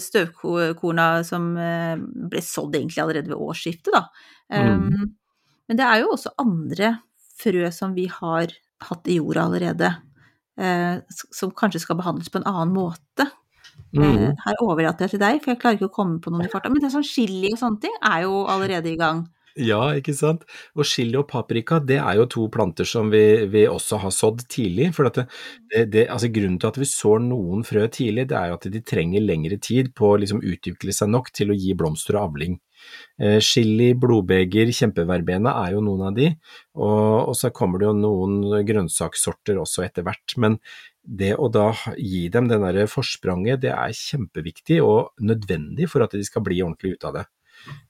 støvkorna 0.00 1.08
som 1.28 1.50
eh, 1.60 2.00
ble 2.00 2.40
sådd 2.40 2.78
egentlig 2.78 3.02
allerede 3.02 3.28
ved 3.28 3.42
årsskiftet, 3.44 3.92
da. 3.92 4.06
Mm. 4.48 4.86
Um, 4.88 5.10
men 5.68 5.76
det 5.76 5.84
er 5.84 6.00
jo 6.00 6.14
også 6.14 6.32
andre 6.40 6.94
frø 7.42 7.68
som 7.76 7.92
vi 7.92 8.06
har 8.08 8.54
hatt 8.88 9.12
i 9.12 9.18
jorda 9.18 9.44
allerede, 9.50 9.90
uh, 10.64 10.96
som 11.28 11.52
kanskje 11.52 11.84
skal 11.84 12.00
behandles 12.00 12.32
på 12.32 12.40
en 12.40 12.48
annen 12.48 12.72
måte. 12.78 13.28
Eh, 13.28 14.00
Mm. 14.00 14.36
her 14.46 14.64
overlater 14.64 15.04
jeg 15.04 15.10
til 15.10 15.20
deg, 15.26 15.42
for 15.42 15.50
jeg 15.52 15.60
klarer 15.60 15.76
ikke 15.76 15.90
å 15.90 15.94
komme 16.00 16.20
på 16.22 16.32
noen 16.32 16.46
i 16.46 16.48
farta. 16.48 16.70
Men 16.70 16.80
det 16.80 16.88
er 16.88 16.96
sånn 16.96 17.04
chili 17.04 17.52
og 17.52 17.58
sånne 17.58 17.80
ting 17.84 17.96
er 18.00 18.22
jo 18.22 18.46
allerede 18.46 18.86
i 18.86 18.96
gang. 18.96 19.26
Ja, 19.58 19.80
ikke 19.98 20.12
sant. 20.14 20.44
Og 20.78 20.86
chili 20.86 21.16
og 21.18 21.26
paprika, 21.30 21.80
det 21.82 21.98
er 21.98 22.20
jo 22.20 22.26
to 22.30 22.46
planter 22.52 22.86
som 22.86 23.10
vi, 23.10 23.22
vi 23.50 23.64
også 23.66 23.98
har 24.04 24.12
sådd 24.14 24.44
tidlig. 24.50 24.92
For 24.94 25.10
at 25.10 25.18
det, 25.18 25.26
det, 25.72 25.84
det, 25.94 26.04
altså 26.14 26.30
grunnen 26.30 26.58
til 26.60 26.70
at 26.70 26.78
vi 26.78 26.88
sår 26.88 27.22
noen 27.26 27.64
frø 27.66 27.86
tidlig, 27.90 28.28
det 28.30 28.38
er 28.38 28.50
jo 28.50 28.58
at 28.60 28.68
de 28.70 28.82
trenger 28.86 29.24
lengre 29.24 29.58
tid 29.58 29.90
på 29.98 30.12
å 30.12 30.20
liksom 30.22 30.42
utvikle 30.46 30.94
seg 30.94 31.10
nok 31.10 31.32
til 31.34 31.50
å 31.50 31.58
gi 31.58 31.74
blomster 31.78 32.18
og 32.18 32.28
avling. 32.30 32.60
Eh, 33.20 33.40
chili, 33.44 33.90
blodbeger, 33.98 34.70
kjempeverbena 34.72 35.56
er 35.66 35.74
jo 35.74 35.82
noen 35.84 36.06
av 36.08 36.14
de, 36.16 36.30
og, 36.78 37.32
og 37.32 37.34
så 37.36 37.50
kommer 37.52 37.82
det 37.82 37.90
jo 37.90 37.96
noen 37.98 38.62
grønnsakssorter 38.70 39.58
også 39.60 39.84
etter 39.84 40.06
hvert. 40.06 40.38
Men 40.40 40.56
det 41.02 41.34
å 41.36 41.50
da 41.52 41.72
gi 41.98 42.28
dem 42.32 42.48
den 42.48 42.64
der 42.64 42.86
forspranget, 42.90 43.64
det 43.66 43.74
er 43.74 43.96
kjempeviktig 43.96 44.80
og 44.84 45.10
nødvendig 45.26 45.90
for 45.90 46.06
at 46.06 46.14
de 46.16 46.24
skal 46.24 46.46
bli 46.46 46.62
ordentlig 46.62 46.94
ut 46.96 47.10
av 47.10 47.18
det. 47.18 47.26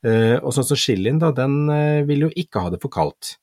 Eh, 0.05 0.37
og 0.41 0.53
sånn 0.57 0.67
som 0.71 0.79
chilien, 0.81 1.19
da, 1.21 1.31
den 1.37 1.69
eh, 1.75 2.01
vil 2.09 2.27
jo 2.27 2.33
ikke 2.35 2.65
ha 2.65 2.73
det 2.73 2.81
for 2.83 2.93
kaldt. 2.93 3.37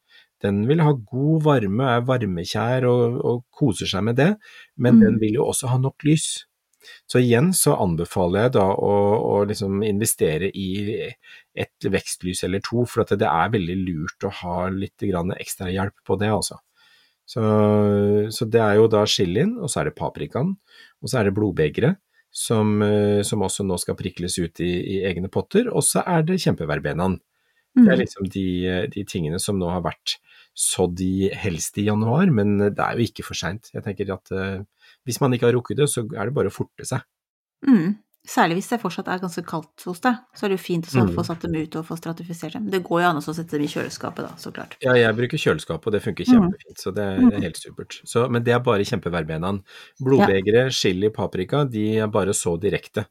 Den 0.43 0.67
vil 0.69 0.83
ha 0.85 0.91
god 0.93 1.43
varme, 1.47 1.85
er 1.95 2.03
varmekjær 2.05 2.85
og, 2.89 3.15
og 3.25 3.39
koser 3.57 3.89
seg 3.89 4.03
med 4.05 4.19
det, 4.19 4.35
men 4.77 4.97
Mm. 4.97 5.01
den 5.05 5.17
vil 5.23 5.39
jo 5.39 5.47
også 5.49 5.71
ha 5.71 5.77
nok 5.81 6.05
lys. 6.05 6.45
Så 7.09 7.19
igjen 7.19 7.49
så 7.57 7.73
anbefaler 7.83 8.45
jeg 8.45 8.53
da 8.55 8.67
å, 8.69 8.93
å 9.33 9.39
liksom 9.49 9.81
investere 9.83 10.47
i 10.53 10.67
et 11.57 11.87
vekstlys 11.91 12.43
eller 12.45 12.61
to, 12.63 12.85
for 12.85 13.01
at 13.03 13.11
det 13.17 13.27
er 13.27 13.49
veldig 13.51 13.77
lurt 13.81 14.23
å 14.23 14.31
ha 14.43 14.69
litt 14.69 15.01
grann 15.09 15.33
ekstra 15.35 15.71
hjelp 15.73 15.97
på 16.05 16.15
det, 16.21 16.29
altså. 16.31 16.61
Så, 17.27 17.41
så 18.31 18.45
det 18.47 18.61
er 18.63 18.77
jo 18.79 18.85
da 18.87 19.01
chilien, 19.09 19.57
og 19.59 19.67
så 19.73 19.81
er 19.81 19.89
det 19.89 19.97
paprikaen, 19.97 20.53
og 21.01 21.09
så 21.11 21.19
er 21.19 21.27
det 21.27 21.35
blodbegeret, 21.35 21.97
som, 22.31 22.81
eh, 22.81 23.21
som 23.25 23.41
også 23.45 23.65
nå 23.65 23.77
skal 23.81 23.97
prikles 23.99 24.37
ut 24.39 24.61
i, 24.61 24.71
i 24.97 24.97
egne 25.09 25.29
potter, 25.33 25.69
og 25.71 25.83
så 25.85 26.03
er 26.05 26.25
det 26.27 26.41
kjempeverbenaen. 26.43 27.19
Det 27.77 27.85
er 27.85 27.93
Mm. 27.93 28.01
liksom 28.01 28.29
de, 28.33 28.47
de 28.89 29.03
tingene 29.05 29.37
som 29.39 29.59
nå 29.59 29.67
har 29.69 29.83
vært 29.85 30.15
sådd 30.57 30.97
i, 31.05 31.29
helst 31.29 31.77
i 31.77 31.85
januar, 31.85 32.25
men 32.33 32.57
det 32.57 32.81
er 32.81 32.97
jo 32.97 33.05
ikke 33.05 33.25
for 33.27 33.37
seint. 33.37 33.69
Jeg 33.73 33.83
tenker 33.85 34.09
at 34.15 34.31
uh, 34.33 34.63
hvis 35.05 35.19
man 35.21 35.35
ikke 35.35 35.45
har 35.45 35.53
rukket 35.53 35.77
det, 35.77 35.85
så 35.91 36.01
er 36.17 36.25
det 36.25 36.33
bare 36.33 36.49
å 36.49 36.55
forte 36.55 36.87
seg. 36.89 37.05
Mm. 37.67 37.99
Særlig 38.27 38.57
hvis 38.57 38.67
det 38.73 38.81
fortsatt 38.81 39.07
er 39.07 39.19
ganske 39.23 39.41
kaldt 39.47 39.83
hos 39.87 40.01
deg, 40.03 40.17
så 40.35 40.43
er 40.45 40.49
det 40.51 40.57
jo 40.57 40.63
fint 40.65 40.85
å 40.91 41.03
Mm. 41.05 41.13
få 41.15 41.23
satt 41.25 41.39
dem 41.45 41.53
ut 41.55 41.75
og 41.79 41.85
få 41.87 41.95
stratifisert 41.97 42.53
dem. 42.57 42.65
Det 42.69 42.83
går 42.83 43.01
jo 43.01 43.07
an 43.07 43.15
å 43.15 43.21
sette 43.23 43.51
dem 43.55 43.61
i 43.63 43.67
kjøleskapet, 43.71 44.17
da, 44.27 44.33
så 44.35 44.51
klart. 44.51 44.75
Ja, 44.83 44.91
jeg 44.99 45.15
bruker 45.15 45.37
kjøleskap, 45.39 45.87
og 45.87 45.91
det 45.93 46.01
funker 46.03 46.25
Mm. 46.27 46.33
kjempefint, 46.33 46.77
så 46.83 46.93
det 46.93 47.03
er, 47.05 47.17
det 47.29 47.33
er 47.37 47.41
helt 47.47 47.55
supert. 47.55 48.01
Så, 48.05 48.29
men 48.29 48.43
det 48.43 48.53
er 48.53 48.59
bare 48.59 48.83
kjempeverbenaen. 48.83 49.63
Blodbegere, 50.03 50.69
chili, 50.71 51.09
paprika, 51.09 51.63
de 51.69 51.97
er 51.99 52.07
bare 52.07 52.33
så 52.35 52.59
direkte. 52.59 53.05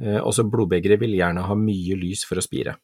Eh, 0.00 0.20
også 0.22 0.48
blodbegere 0.48 0.96
vil 0.98 1.10
gjerne 1.10 1.42
ha 1.42 1.54
mye 1.54 1.96
lys 1.98 2.24
for 2.24 2.36
å 2.36 2.42
spire. 2.42 2.76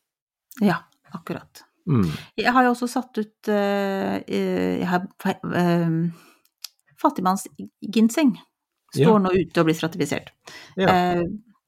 Ja, 0.60 0.80
akkurat. 1.14 1.62
Mm. 1.88 2.10
Jeg 2.36 2.52
har 2.52 2.64
jo 2.64 2.70
også 2.74 2.88
satt 2.88 3.16
ut 3.16 3.48
uh, 3.48 4.18
Jeg 4.28 4.84
har 4.86 5.06
uh, 5.24 6.10
fattigmannsginseng. 7.00 8.36
Står 8.94 9.04
Ja. 9.04 9.18
nå 9.18 9.30
ute 9.32 9.60
og 9.60 9.66
blir 9.66 9.74
stratifisert. 9.76 10.28
Ja. 10.76 10.88
Eh, 10.88 11.22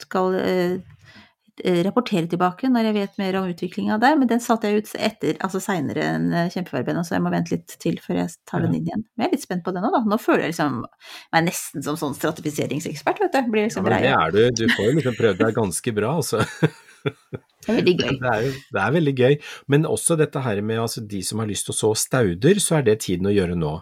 skal 0.06 0.36
eh, 0.38 0.78
rapportere 1.84 2.28
tilbake 2.30 2.68
når 2.72 2.88
jeg 2.88 2.96
vet 2.96 3.18
mer 3.20 3.38
om 3.40 3.48
utviklinga 3.50 3.98
der, 4.02 4.16
men 4.18 4.30
den 4.30 4.42
satte 4.42 4.70
jeg 4.70 4.82
ut 4.82 4.92
etter, 4.96 5.38
altså 5.44 5.60
seinere 5.62 6.06
enn 6.14 6.28
eh, 6.32 6.50
kjempeverbena, 6.52 7.04
så 7.06 7.16
jeg 7.16 7.24
må 7.24 7.32
vente 7.34 7.54
litt 7.54 7.76
til 7.82 7.98
før 8.02 8.22
jeg 8.22 8.34
tar 8.48 8.64
den 8.64 8.76
inn 8.78 8.86
igjen. 8.88 9.04
Men 9.14 9.26
jeg 9.26 9.30
er 9.30 9.36
litt 9.36 9.46
spent 9.46 9.64
på 9.66 9.74
den 9.76 9.86
òg, 9.88 9.96
da. 9.96 10.02
Nå 10.08 10.20
føler 10.20 10.46
jeg 10.46 10.54
liksom 10.54 10.78
meg 11.36 11.48
nesten 11.48 11.86
som 11.86 11.98
sånn 12.00 12.16
stratifiseringsekspert, 12.18 13.24
vet 13.24 13.36
du. 13.36 13.50
Blir 13.50 13.68
liksom 13.68 13.88
Ja, 13.90 14.00
det 14.00 14.14
er 14.14 14.36
du. 14.36 14.64
Du 14.64 14.76
får 14.76 14.88
jo 14.88 14.96
liksom 15.00 15.18
prøvd 15.18 15.44
deg 15.44 15.58
ganske 15.58 15.96
bra, 15.96 16.14
altså. 16.22 16.44
Det 17.00 17.72
er 17.72 17.76
veldig 17.78 17.92
gøy. 17.96 18.10
Det 18.20 18.30
er, 18.30 18.58
det 18.72 18.80
er 18.82 18.92
veldig 18.92 19.12
gøy. 19.16 19.34
Men 19.72 19.86
også 19.88 20.16
dette 20.20 20.40
her 20.44 20.60
med 20.64 20.82
altså, 20.82 21.00
de 21.04 21.22
som 21.24 21.40
har 21.40 21.48
lyst 21.48 21.68
til 21.68 21.74
å 21.74 21.78
så 21.78 21.92
stauder, 21.96 22.60
så 22.60 22.78
er 22.78 22.86
det 22.88 23.00
tiden 23.06 23.28
å 23.30 23.34
gjøre 23.34 23.56
nå. 23.56 23.72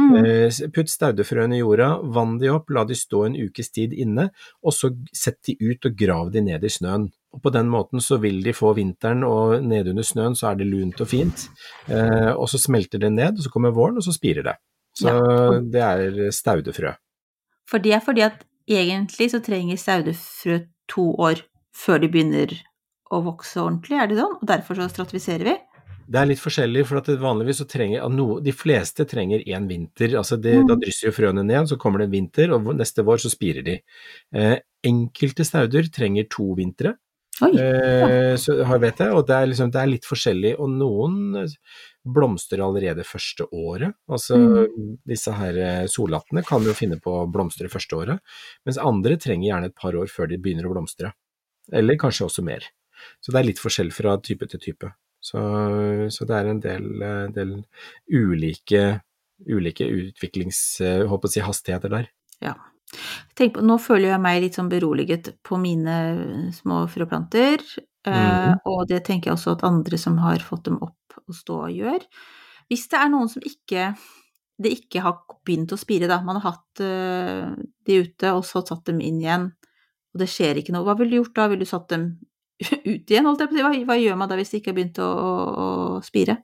Mm. 0.00 0.24
Eh, 0.24 0.68
Putt 0.74 0.90
staudefrøene 0.90 1.58
i 1.58 1.60
jorda, 1.60 1.90
vann 2.14 2.38
de 2.40 2.48
opp, 2.52 2.70
la 2.72 2.84
de 2.88 2.96
stå 2.96 3.26
en 3.26 3.36
ukes 3.36 3.70
tid 3.74 3.92
inne, 3.92 4.30
og 4.64 4.72
så 4.74 4.90
sett 5.12 5.38
de 5.46 5.56
ut 5.60 5.84
og 5.86 5.96
grav 5.98 6.30
de 6.34 6.42
ned 6.46 6.64
i 6.64 6.72
snøen. 6.72 7.08
Og 7.34 7.42
På 7.44 7.52
den 7.54 7.68
måten 7.70 8.02
så 8.02 8.18
vil 8.18 8.40
de 8.42 8.54
få 8.56 8.72
vinteren, 8.74 9.22
og 9.26 9.62
nedunder 9.62 10.06
snøen 10.06 10.34
så 10.38 10.50
er 10.50 10.58
det 10.58 10.66
lunt 10.70 11.00
og 11.00 11.10
fint. 11.10 11.46
Eh, 11.86 12.32
og 12.32 12.48
så 12.50 12.58
smelter 12.58 12.98
det 12.98 13.12
ned, 13.12 13.38
og 13.38 13.44
så 13.46 13.52
kommer 13.52 13.76
våren, 13.76 14.00
og 14.00 14.06
så 14.06 14.14
spirer 14.16 14.42
det. 14.48 14.56
Så 14.98 15.06
Ja. 15.06 15.60
det 15.60 15.82
er 15.82 16.30
staudefrø. 16.34 16.96
For 17.70 17.78
det 17.78 17.92
er 17.94 18.00
fordi 18.00 18.22
at 18.26 18.42
egentlig 18.68 19.30
så 19.30 19.38
trenger 19.42 19.76
staudefrø 19.78 20.66
to 20.88 21.14
år 21.18 21.44
før 21.76 22.00
de 22.02 22.08
begynner 22.08 22.50
å 23.10 23.22
vokse 23.22 23.58
ordentlig, 23.62 23.98
er 23.98 24.06
det 24.10 24.18
sånn? 24.18 24.36
Og 24.40 24.46
derfor 24.46 24.74
så 24.78 24.88
stratifiserer 24.90 25.44
vi? 25.44 25.56
Det 26.10 26.18
er 26.18 26.26
litt 26.26 26.40
forskjellig, 26.42 26.82
for 26.88 26.98
at 26.98 27.06
vanligvis 27.22 27.60
så 27.62 27.66
trenger 27.70 28.08
no, 28.10 28.40
De 28.42 28.50
fleste 28.52 29.04
trenger 29.06 29.44
én 29.46 29.68
vinter. 29.70 30.16
altså 30.18 30.40
det, 30.40 30.56
Mm. 30.60 30.66
Da 30.66 30.74
drysser 30.74 31.06
jo 31.06 31.12
frøene 31.12 31.44
ned, 31.46 31.68
så 31.70 31.78
kommer 31.78 31.98
det 31.98 32.08
en 32.08 32.16
vinter, 32.16 32.50
og 32.52 32.64
neste 32.74 33.04
vår 33.06 33.18
så 33.22 33.30
spirer 33.30 33.62
de. 33.64 33.76
Eh, 34.34 34.58
enkelte 34.84 35.44
stauder 35.46 35.86
trenger 35.92 36.26
to 36.28 36.54
vintre, 36.56 36.96
Oi. 37.42 37.52
eh, 37.56 38.34
så 38.36 38.56
vet 38.80 38.98
jeg, 38.98 39.12
og 39.12 39.26
det 39.28 39.36
er, 39.36 39.46
liksom, 39.46 39.70
det 39.70 39.80
er 39.80 39.86
litt 39.86 40.04
forskjellig. 40.04 40.58
Og 40.58 40.68
noen 40.68 41.46
blomstrer 42.04 42.58
allerede 42.64 43.04
første 43.06 43.46
året. 43.52 43.94
Altså 44.08 44.36
Mm. 44.36 44.98
disse 45.06 45.30
her 45.32 45.52
sollattene 45.86 45.88
solhattene 45.88 46.44
kan 46.44 46.62
jo 46.64 46.72
finne 46.72 46.98
på 47.00 47.10
å 47.22 47.30
blomstre 47.30 47.68
første 47.70 47.92
året, 47.96 48.20
mens 48.66 48.78
andre 48.78 49.16
trenger 49.16 49.46
gjerne 49.52 49.66
et 49.66 49.76
par 49.76 49.92
år 49.92 50.06
før 50.08 50.26
de 50.28 50.38
begynner 50.38 50.64
å 50.66 50.72
blomstre. 50.74 51.12
Eller 51.72 51.94
kanskje 51.96 52.26
også 52.26 52.42
mer. 52.42 52.60
Så 53.22 53.30
det 53.32 53.40
er 53.40 53.44
litt 53.46 53.58
forskjell 53.60 53.92
fra 53.92 54.16
type 54.18 54.48
til 54.48 54.58
type. 54.60 54.92
Så, 55.20 55.40
så 56.08 56.26
det 56.28 56.36
er 56.36 56.48
en 56.48 56.60
del, 56.64 56.86
eh, 57.04 57.26
del 57.36 57.54
ulike, 58.08 58.84
ulike 59.46 59.84
utviklings... 59.84 60.60
eh, 60.80 61.04
si 61.28 61.40
hastigheter 61.44 61.92
der. 61.92 62.08
Ja. 62.40 62.54
På, 63.36 63.62
nå 63.62 63.76
føler 63.78 64.10
jeg 64.14 64.22
meg 64.24 64.40
litt 64.42 64.56
sånn 64.58 64.70
beroliget 64.72 65.34
på 65.46 65.60
mine 65.60 66.50
små 66.56 66.86
frøplanter, 66.90 67.60
eh, 68.06 68.10
Mhm. 68.10 68.60
og 68.64 68.88
det 68.88 69.04
tenker 69.04 69.30
jeg 69.30 69.36
også 69.36 69.52
at 69.58 69.64
andre 69.68 69.98
som 69.98 70.16
har 70.18 70.38
fått 70.40 70.64
dem 70.64 70.80
opp 70.82 71.20
og 71.28 71.34
stå, 71.36 71.68
gjør. 71.76 72.00
Hvis 72.70 72.88
det 72.88 72.98
er 72.98 73.08
noen 73.12 73.28
som 73.28 73.42
ikke 73.44 73.94
det 74.60 74.72
ikke 74.76 75.00
har 75.00 75.14
begynt 75.46 75.72
å 75.72 75.78
spire, 75.80 76.06
da, 76.08 76.20
man 76.20 76.36
har 76.40 76.52
hatt 76.52 76.80
eh, 76.84 77.54
de 77.86 78.00
ute 78.04 78.32
og 78.36 78.44
så 78.44 78.60
satt 78.66 78.84
dem 78.90 79.00
inn 79.00 79.20
igjen, 79.22 79.46
og 80.12 80.20
det 80.20 80.28
skjer 80.28 80.58
ikke 80.60 80.74
noe, 80.74 80.84
hva 80.84 80.96
ville 80.98 81.14
du 81.14 81.16
gjort 81.22 81.34
da? 81.38 81.46
Ville 81.48 81.64
du 81.64 81.70
satt 81.70 81.88
dem 81.88 82.18
ut 82.92 83.12
igjen, 83.12 83.26
holdt 83.28 83.44
jeg 83.44 83.52
på 83.52 83.60
å 83.60 83.72
si? 83.74 83.84
Hva, 83.88 84.00
gjør 84.00 84.18
man 84.20 84.30
da 84.30 84.40
hvis 84.40 84.52
det 84.52 84.60
ikke 84.60 84.72
har 84.72 84.80
begynt 84.80 85.00
å, 85.04 85.10
å, 85.10 85.68
spire? 86.04 86.42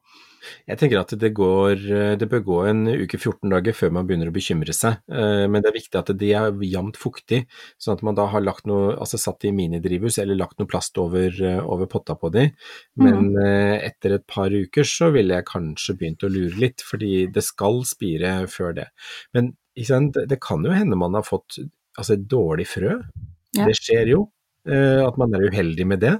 Jeg 0.66 0.79
tenker 0.79 1.00
at 1.00 1.11
det, 1.18 1.33
går, 1.35 1.81
det 2.20 2.26
bør 2.31 2.42
gå 2.46 2.59
en 2.70 2.85
uke 2.87 3.18
14 3.18 3.50
dager 3.50 3.74
før 3.74 3.90
man 3.96 4.07
begynner 4.07 4.31
å 4.31 4.35
bekymre 4.35 4.74
seg, 4.76 5.00
Eh, 5.16 5.44
men 5.50 5.62
det 5.62 5.70
er 5.70 5.76
viktig 5.76 5.98
at 5.98 6.12
de 6.18 6.31
er 6.38 6.62
jevnt 6.66 6.98
fuktig, 7.00 7.42
sånn 7.83 7.96
at 7.96 8.05
man 8.07 8.16
da 8.18 8.26
har 8.33 8.44
lagt 8.44 8.66
noe, 8.68 8.94
altså 8.94 9.18
satt 9.20 9.40
de 9.42 9.50
i 9.50 9.57
minidrivhus 9.57 10.18
eller 10.22 10.38
lagt 10.38 10.61
noe 10.61 10.70
plast 10.70 10.98
over, 11.02 11.31
eh, 11.31 11.61
over 11.62 11.88
potta 11.90 12.16
på 12.18 12.31
de. 12.35 12.48
Men 13.00 13.33
mm. 13.35 13.85
etter 13.88 14.16
et 14.18 14.26
par 14.31 14.55
uker 14.55 14.87
så 14.87 15.11
ville 15.14 15.38
jeg 15.38 15.48
kanskje 15.48 15.96
begynt 16.00 16.26
å 16.26 16.33
lure 16.33 16.61
litt, 16.62 16.85
fordi 16.85 17.26
det 17.33 17.44
skal 17.46 17.83
spire 17.88 18.38
før 18.50 18.76
det. 18.81 18.90
Men 19.37 19.55
det, 19.76 20.40
kan 20.40 20.64
jo 20.64 20.72
hende 20.72 20.96
man 20.96 21.16
har 21.18 21.26
fått 21.26 21.59
altså, 21.98 22.14
et 22.14 22.29
dårlig 22.29 22.68
frø. 22.70 22.96
Ja. 23.57 23.66
Det 23.68 23.76
skjer 23.79 24.12
jo, 24.12 24.22
eh, 24.26 24.36
at 24.66 25.16
man 25.20 25.35
er 25.37 25.46
uheldig 25.46 25.87
med 25.87 26.00
det. 26.02 26.14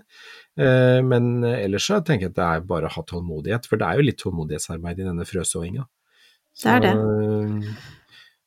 Eh, 0.59 1.01
Men 1.05 1.45
ellers 1.45 1.87
så 1.91 1.99
tenker 2.05 2.29
jeg 2.29 2.33
at 2.35 2.39
det 2.39 2.47
er 2.47 2.65
bare 2.69 2.89
å 2.89 2.95
ha 2.95 3.03
tålmodighet, 3.03 3.67
for 3.67 3.77
det 3.81 3.87
er 3.89 3.99
jo 4.01 4.07
litt 4.07 4.21
tålmodighetsarbeid 4.23 5.03
i 5.03 5.09
denne 5.09 5.27
frøsåinga. 5.29 5.85
Det 6.63 6.71
er 6.73 6.81
det. 6.87 6.95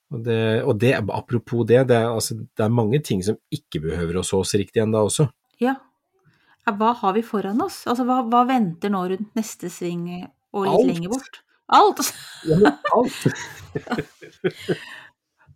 Og 0.09 0.23
det, 0.25 0.37
og 0.65 0.79
det, 0.81 0.95
apropos 1.13 1.67
det, 1.69 1.83
det 1.91 1.97
er, 1.99 2.07
altså, 2.09 2.33
det 2.39 2.63
er 2.65 2.71
mange 2.73 2.97
ting 3.05 3.21
som 3.21 3.37
ikke 3.53 3.83
behøver 3.83 4.17
å 4.17 4.25
sås 4.25 4.55
riktig 4.57 4.81
ennå 4.81 5.03
også. 5.05 5.27
Ja. 5.61 5.75
Ja, 6.65 6.73
Hva 6.79 6.95
har 6.97 7.13
vi 7.13 7.21
foran 7.25 7.61
oss? 7.61 7.83
Altså, 7.85 8.07
hva, 8.09 8.23
hva 8.25 8.41
venter 8.49 8.89
nå 8.89 9.03
rundt 9.11 9.37
neste 9.37 9.69
sving 9.69 10.07
og 10.49 10.65
litt 10.65 10.73
Alt. 10.79 10.89
lenger 10.89 11.13
bort? 11.13 11.39
Alt! 11.69 12.01
Alt. 12.97 13.21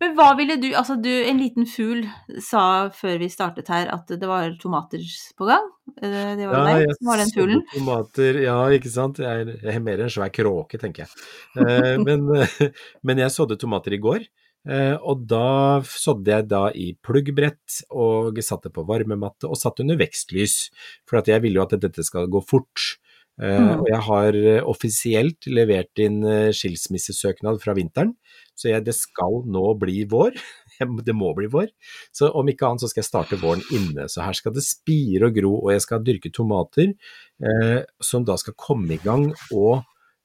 Men 0.03 0.15
hva 0.17 0.33
ville 0.35 0.57
du 0.59 0.65
Altså, 0.75 0.97
du, 0.99 1.07
en 1.09 1.39
liten 1.39 1.63
fugl 1.69 2.03
sa 2.43 2.89
før 2.91 3.21
vi 3.21 3.29
startet 3.31 3.69
her 3.71 3.87
at 3.93 4.09
det 4.11 4.27
var 4.27 4.51
tomater 4.59 4.99
på 5.39 5.47
gang. 5.47 5.69
Eh, 6.01 6.33
Det 6.39 6.47
var 6.49 6.59
ja, 6.59 6.77
deg 6.83 6.95
som 6.97 7.09
var 7.13 7.21
den 7.23 7.31
fuglen. 7.31 7.61
Tomater, 7.71 8.39
ja, 8.43 8.57
ikke 8.75 8.91
sant. 8.91 9.21
Jeg 9.23 9.45
er, 9.47 9.53
er 9.73 9.83
mer 9.85 10.03
en 10.03 10.11
svær 10.11 10.31
kråke, 10.35 10.79
tenker 10.81 11.05
jeg. 11.05 11.27
Eh, 11.63 11.95
men, 12.07 12.27
men 13.07 13.23
jeg 13.23 13.31
sådde 13.37 13.57
tomater 13.61 13.95
i 13.95 14.01
går. 14.03 14.27
eh, 14.67 14.97
Og 14.99 15.23
da 15.29 15.79
sådde 15.87 16.35
jeg 16.35 16.49
da 16.51 16.65
i 16.75 16.89
pluggbrett 16.99 17.79
og 17.95 18.43
satte 18.43 18.73
på 18.73 18.83
varmematte 18.89 19.47
og 19.47 19.55
satt 19.61 19.79
under 19.85 19.99
vekstlys. 20.03 20.67
For 21.07 21.23
jeg 21.23 21.45
ville 21.47 21.61
jo 21.61 21.67
at 21.69 21.77
dette 21.79 22.03
skal 22.03 22.27
gå 22.27 22.43
fort. 22.43 22.97
Mm. 23.41 23.79
Og 23.81 23.87
jeg 23.89 24.01
har 24.05 24.35
offisielt 24.69 25.47
levert 25.49 25.97
inn 26.03 26.19
skilsmissesøknad 26.53 27.57
fra 27.63 27.73
vinteren, 27.73 28.11
så 28.53 28.69
jeg, 28.69 28.83
det 28.85 28.93
skal 28.97 29.41
nå 29.49 29.63
bli 29.81 30.03
vår. 30.09 30.37
Det 31.07 31.13
må 31.15 31.29
bli 31.37 31.45
vår. 31.53 31.67
Så 32.11 32.27
om 32.33 32.47
ikke 32.49 32.65
annet 32.67 32.83
så 32.83 32.89
skal 32.89 33.03
jeg 33.03 33.07
starte 33.07 33.37
våren 33.39 33.61
inne. 33.75 34.07
Så 34.11 34.23
her 34.25 34.35
skal 34.35 34.55
det 34.55 34.63
spire 34.65 35.29
og 35.29 35.35
gro, 35.37 35.51
og 35.61 35.69
jeg 35.71 35.83
skal 35.85 36.01
dyrke 36.03 36.31
tomater 36.33 36.89
eh, 36.91 37.81
som 38.03 38.25
da 38.27 38.35
skal 38.41 38.57
komme 38.59 38.97
i 38.97 39.01
gang 39.03 39.27
og 39.53 39.83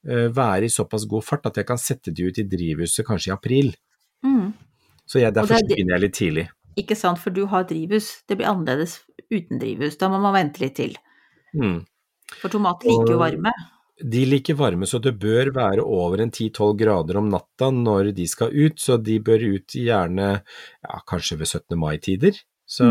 eh, 0.09 0.27
være 0.33 0.67
i 0.67 0.73
såpass 0.73 1.05
god 1.09 1.23
fart 1.23 1.45
at 1.51 1.61
jeg 1.61 1.69
kan 1.69 1.79
sette 1.79 2.11
de 2.11 2.27
ut 2.27 2.41
i 2.41 2.47
drivhuset 2.49 3.07
kanskje 3.07 3.31
i 3.31 3.35
april. 3.37 3.71
Mm. 4.25 4.49
Så 5.05 5.21
jeg, 5.21 5.33
derfor 5.37 5.57
er 5.61 5.69
begynner 5.69 5.95
jeg 5.95 6.05
litt 6.07 6.17
tidlig. 6.17 6.47
Ikke 6.81 6.97
sant, 6.97 7.21
for 7.21 7.35
du 7.35 7.45
har 7.51 7.69
drivhus. 7.69 8.11
Det 8.29 8.39
blir 8.39 8.49
annerledes 8.49 8.99
uten 9.29 9.61
drivhus. 9.61 9.97
Da 10.01 10.09
må 10.11 10.19
man 10.21 10.35
vente 10.35 10.61
litt 10.63 10.77
til. 10.79 10.97
Mm. 11.53 11.81
For 12.41 12.51
tomater 12.53 12.89
liker 12.89 13.15
jo 13.15 13.19
Og- 13.19 13.25
varme. 13.25 13.53
De 13.99 14.21
liker 14.27 14.55
varme, 14.59 14.87
så 14.87 14.99
det 15.03 15.17
bør 15.19 15.51
være 15.55 15.83
over 15.83 16.23
en 16.23 16.31
10-12 16.31 16.77
grader 16.79 17.19
om 17.19 17.27
natta 17.31 17.67
når 17.75 18.13
de 18.15 18.27
skal 18.31 18.53
ut, 18.53 18.79
så 18.79 18.95
de 19.01 19.17
bør 19.19 19.43
ut 19.57 19.75
gjerne 19.75 20.29
ja, 20.39 21.01
kanskje 21.09 21.39
ved 21.41 21.51
17. 21.51 21.75
mai-tider. 21.79 22.39
Så, 22.69 22.85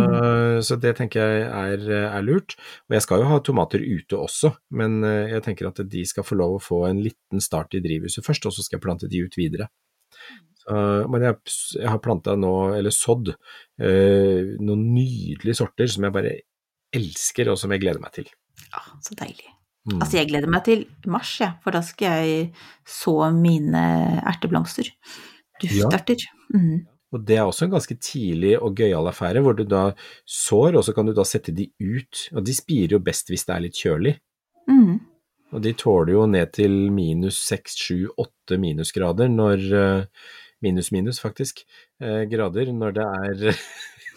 så 0.66 0.74
det 0.82 0.96
tenker 0.98 1.22
jeg 1.22 1.42
er, 1.46 1.84
er 2.08 2.24
lurt. 2.26 2.56
Og 2.88 2.96
jeg 2.96 3.04
skal 3.04 3.22
jo 3.22 3.28
ha 3.30 3.38
tomater 3.46 3.82
ute 3.84 4.18
også, 4.18 4.50
men 4.74 4.98
eh, 5.06 5.34
jeg 5.36 5.44
tenker 5.46 5.68
at 5.68 5.78
de 5.86 6.02
skal 6.08 6.26
få 6.26 6.38
lov 6.40 6.56
å 6.56 6.62
få 6.62 6.80
en 6.88 7.02
liten 7.04 7.42
start 7.42 7.78
i 7.78 7.82
drivhuset 7.84 8.26
først, 8.26 8.48
og 8.50 8.56
så 8.56 8.64
skal 8.66 8.80
jeg 8.80 8.84
plante 8.88 9.10
de 9.10 9.22
ut 9.22 9.38
videre. 9.38 9.68
Så, 10.64 10.80
men 11.12 11.28
jeg, 11.28 11.38
jeg 11.78 11.92
har 11.92 12.02
planta 12.02 12.34
nå, 12.34 12.52
eller 12.80 12.94
sådd, 12.94 13.30
eh, 13.78 14.56
noen 14.58 14.82
nydelige 14.96 15.60
sorter 15.62 15.94
som 15.94 16.08
jeg 16.08 16.16
bare 16.18 16.34
elsker, 16.98 17.52
og 17.54 17.62
som 17.62 17.70
jeg 17.70 17.86
gleder 17.86 18.02
meg 18.02 18.18
til. 18.18 18.34
Ja, 18.72 18.82
så 19.04 19.14
deilig. 19.14 19.57
Mm. 19.88 20.02
Altså, 20.02 20.18
jeg 20.18 20.28
gleder 20.30 20.52
meg 20.52 20.64
til 20.66 20.84
mars, 21.08 21.32
jeg, 21.40 21.56
for 21.64 21.74
da 21.74 21.80
skal 21.84 22.22
jeg 22.22 22.46
så 22.88 23.16
mine 23.34 23.82
erteblomster. 24.28 24.90
Dufterter. 25.62 26.22
Mm. 26.54 26.86
Og 27.16 27.22
det 27.24 27.38
er 27.38 27.46
også 27.48 27.64
en 27.64 27.72
ganske 27.72 27.96
tidlig 28.04 28.52
og 28.60 28.74
gøyal 28.76 29.08
affære, 29.08 29.40
hvor 29.44 29.56
du 29.56 29.64
da 29.64 29.86
sår, 30.28 30.76
og 30.76 30.84
så 30.84 30.92
kan 30.96 31.08
du 31.08 31.14
da 31.16 31.24
sette 31.24 31.54
de 31.56 31.70
ut. 31.80 32.26
Og 32.36 32.44
de 32.44 32.54
spirer 32.56 32.98
jo 32.98 33.04
best 33.04 33.32
hvis 33.32 33.46
det 33.48 33.54
er 33.54 33.64
litt 33.64 33.80
kjølig. 33.80 34.18
Mm. 34.68 34.98
Og 35.56 35.64
de 35.64 35.72
tåler 35.80 36.12
jo 36.12 36.26
ned 36.28 36.52
til 36.52 36.74
minus 36.92 37.38
seks, 37.40 37.78
sju, 37.80 38.10
åtte 38.20 38.58
minusgrader 38.60 39.32
når 39.32 39.64
eh, 39.78 40.04
Minus, 40.60 40.90
minus, 40.90 41.20
faktisk. 41.22 41.60
eh, 42.02 42.24
grader 42.26 42.72
når 42.74 42.92
det 42.96 43.04
er 43.06 43.58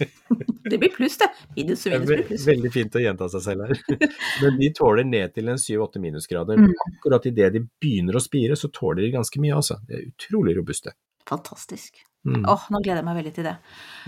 Det 0.72 0.78
blir 0.78 0.92
pluss, 0.94 1.18
det. 1.20 1.28
Minus 1.56 1.86
og 1.86 1.94
minus 1.94 2.08
blir 2.08 2.22
pluss. 2.28 2.44
veldig 2.48 2.72
fint 2.72 2.96
å 2.96 3.02
gjenta 3.04 3.28
seg 3.34 3.44
selv 3.44 3.66
her. 3.66 3.82
Men 4.44 4.60
de 4.60 4.70
tåler 4.78 5.08
ned 5.08 5.34
til 5.36 5.50
en 5.52 5.60
syv-åtte 5.60 6.00
minusgrader. 6.04 6.62
Mm. 6.62 6.76
Akkurat 6.86 7.26
idet 7.28 7.50
de 7.56 7.64
begynner 7.82 8.16
å 8.16 8.24
spire, 8.24 8.56
så 8.60 8.70
tåler 8.74 9.04
de 9.06 9.12
ganske 9.18 9.42
mye, 9.44 9.58
altså. 9.58 9.80
De 9.88 9.98
er 9.98 10.06
utrolig 10.08 10.56
robuste. 10.60 10.94
Fantastisk. 11.28 12.04
Mm. 12.28 12.46
oh, 12.46 12.68
nå 12.70 12.82
gleder 12.86 13.02
jeg 13.02 13.08
meg 13.10 13.20
veldig 13.20 13.34
til 13.36 13.50
det. 13.50 13.56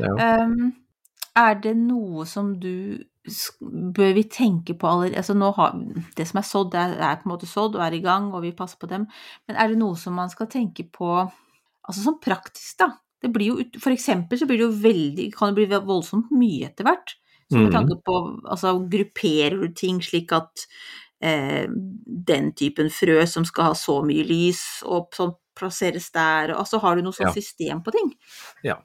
Ja. 0.03 0.13
Um, 0.43 0.71
er 1.33 1.57
det 1.61 1.73
noe 1.79 2.27
som 2.29 2.53
du 2.61 3.01
Bør 3.95 4.09
vi 4.17 4.25
tenke 4.27 4.73
på 4.75 4.87
allerede 4.89 5.21
altså 5.21 5.31
nå 5.37 5.53
har, 5.55 5.77
Det 6.17 6.25
som 6.27 6.41
er 6.41 6.43
sådd, 6.43 6.73
det 6.73 6.81
er, 6.81 6.95
er 7.07 7.21
på 7.21 7.29
en 7.29 7.31
måte 7.31 7.47
sådd 7.47 7.77
og 7.77 7.85
er 7.85 7.95
i 7.95 8.01
gang, 8.03 8.27
og 8.35 8.43
vi 8.43 8.51
passer 8.51 8.75
på 8.81 8.89
dem. 8.91 9.05
Men 9.47 9.55
er 9.55 9.71
det 9.71 9.79
noe 9.79 9.95
som 9.97 10.17
man 10.19 10.31
skal 10.33 10.49
tenke 10.51 10.83
på 10.91 11.07
altså 11.23 12.03
sånn 12.03 12.19
praktisk, 12.23 12.81
da? 12.81 12.89
Det 13.23 13.31
blir 13.33 13.53
jo, 13.53 13.63
for 13.79 13.93
eksempel 13.95 14.39
så 14.39 14.45
blir 14.49 14.59
det 14.59 14.67
jo 14.67 14.81
veldig, 14.83 15.29
kan 15.37 15.53
det 15.55 15.63
bli 15.69 15.79
voldsomt 15.87 16.31
mye 16.35 16.67
etter 16.69 16.87
hvert. 16.89 17.15
Så 17.51 17.61
med 17.61 17.69
Mhm. 17.69 17.77
tanke 17.77 17.95
på 18.03 18.17
altså 18.49 18.75
grupperer 18.89 19.59
du 19.61 19.69
ting 19.77 20.01
slik 20.03 20.31
at 20.35 20.65
eh, 21.23 21.67
den 21.69 22.51
typen 22.59 22.89
frø 22.91 23.21
som 23.29 23.45
skal 23.45 23.71
ha 23.71 23.73
så 23.79 24.01
mye 24.03 24.25
lys, 24.27 24.81
og 24.83 25.09
sånn 25.15 25.35
plasseres 25.55 26.09
der, 26.11 26.51
og 26.51 26.63
altså 26.65 26.79
har 26.81 26.95
du 26.97 27.03
noe 27.05 27.13
sånt 27.13 27.29
Ja. 27.29 27.33
system 27.37 27.83
på 27.85 27.91
ting? 27.93 28.09
Ja, 28.63 28.77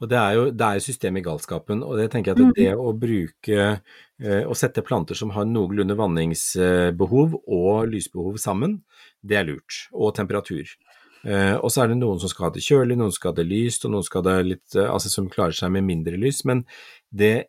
og 0.00 0.08
det 0.08 0.18
er 0.18 0.32
jo 0.36 0.44
det 0.52 0.66
er 0.68 0.78
system 0.84 1.16
i 1.16 1.22
galskapen, 1.24 1.82
og 1.82 1.96
det 1.98 2.10
tenker 2.12 2.32
jeg 2.34 2.38
Mm. 2.38 2.50
at 2.50 2.54
det 2.54 2.72
å 2.76 2.92
bruke 2.98 3.80
eh, 4.22 4.44
å 4.46 4.54
sette 4.54 4.84
planter 4.86 5.14
som 5.18 5.30
har 5.30 5.44
noenlunde 5.44 5.96
vanningsbehov 5.98 7.34
og 7.48 7.88
lysbehov 7.90 8.36
sammen, 8.38 8.82
det 9.24 9.36
er 9.40 9.44
lurt, 9.48 9.88
og 9.92 10.14
temperatur. 10.14 10.68
Eh, 11.24 11.54
og 11.54 11.70
så 11.70 11.84
er 11.84 11.92
det 11.92 12.00
noen 12.00 12.18
som 12.18 12.28
skal 12.28 12.48
ha 12.48 12.52
det 12.56 12.64
kjølig, 12.66 12.96
noen 12.98 13.12
skal 13.14 13.30
ha 13.30 13.36
det 13.38 13.46
lyst, 13.46 13.84
og 13.86 13.92
noen 13.94 14.02
skal 14.06 14.22
ha 14.24 14.30
det 14.30 14.46
litt, 14.48 14.74
eh, 14.74 14.90
altså 14.90 15.08
som 15.12 15.30
klarer 15.30 15.54
seg 15.54 15.70
med 15.70 15.86
mindre 15.86 16.18
lys, 16.18 16.44
men 16.44 16.64
det 17.10 17.48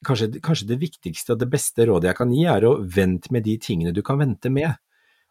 Kanskje, 0.00 0.40
kanskje 0.40 0.64
det 0.64 0.78
viktigste 0.80 1.34
og 1.34 1.40
det 1.42 1.50
beste 1.52 1.84
rådet 1.84 2.08
jeg 2.08 2.16
kan 2.16 2.30
gi, 2.32 2.46
er 2.48 2.64
å 2.64 2.78
vente 2.80 3.28
med 3.36 3.44
de 3.44 3.58
tingene 3.60 3.92
du 3.92 4.00
kan 4.00 4.16
vente 4.16 4.48
med. 4.48 4.72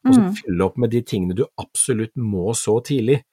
Og 0.06 0.14
så 0.14 0.22
Mm. 0.22 0.36
fylle 0.36 0.62
opp 0.62 0.78
med 0.78 0.92
de 0.92 1.02
tingene 1.02 1.34
du 1.34 1.44
absolutt 1.58 2.14
må 2.16 2.54
så 2.54 2.78
tidlig. 2.86 3.24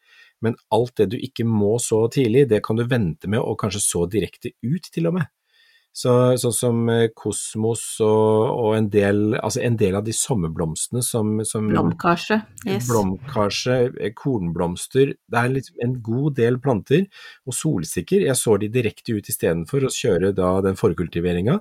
Men 0.41 0.57
alt 0.73 0.95
det 0.97 1.11
du 1.11 1.19
ikke 1.19 1.45
må 1.45 1.77
så 1.79 2.09
tidlig, 2.09 2.49
det 2.49 2.63
kan 2.63 2.77
du 2.77 2.85
vente 2.85 3.29
med 3.29 3.39
og 3.41 3.59
kanskje 3.59 3.83
så 3.85 4.09
direkte 4.09 4.53
ut 4.65 4.89
til 4.91 5.07
og 5.09 5.15
med. 5.19 5.27
Så, 5.97 6.13
sånn 6.37 6.53
som 6.53 6.81
eh, 6.93 7.07
kosmos 7.17 7.83
og, 8.05 8.51
og 8.53 8.75
en, 8.77 8.91
del, 8.93 9.39
altså 9.39 9.63
en 9.65 9.79
del 9.81 9.97
av 9.97 10.05
de 10.05 10.13
sommerblomstene 10.13 11.01
som, 11.01 11.31
som 11.49 11.71
Blomkarse. 11.71 12.43
Yes. 12.67 12.91
Blomkarse, 12.91 13.79
eh, 13.97 14.13
kornblomster, 14.17 15.15
det 15.17 15.41
er 15.41 15.55
litt, 15.55 15.71
en 15.81 15.97
god 16.05 16.37
del 16.37 16.61
planter. 16.61 17.07
Og 17.49 17.57
solsikker, 17.57 18.27
jeg 18.29 18.37
sår 18.37 18.67
de 18.67 18.73
direkte 18.77 19.17
ut 19.17 19.33
istedenfor 19.33 19.89
å 19.89 19.95
kjøre 19.95 20.35
da 20.37 20.53
den 20.67 20.77
forkultiveringa. 20.77 21.57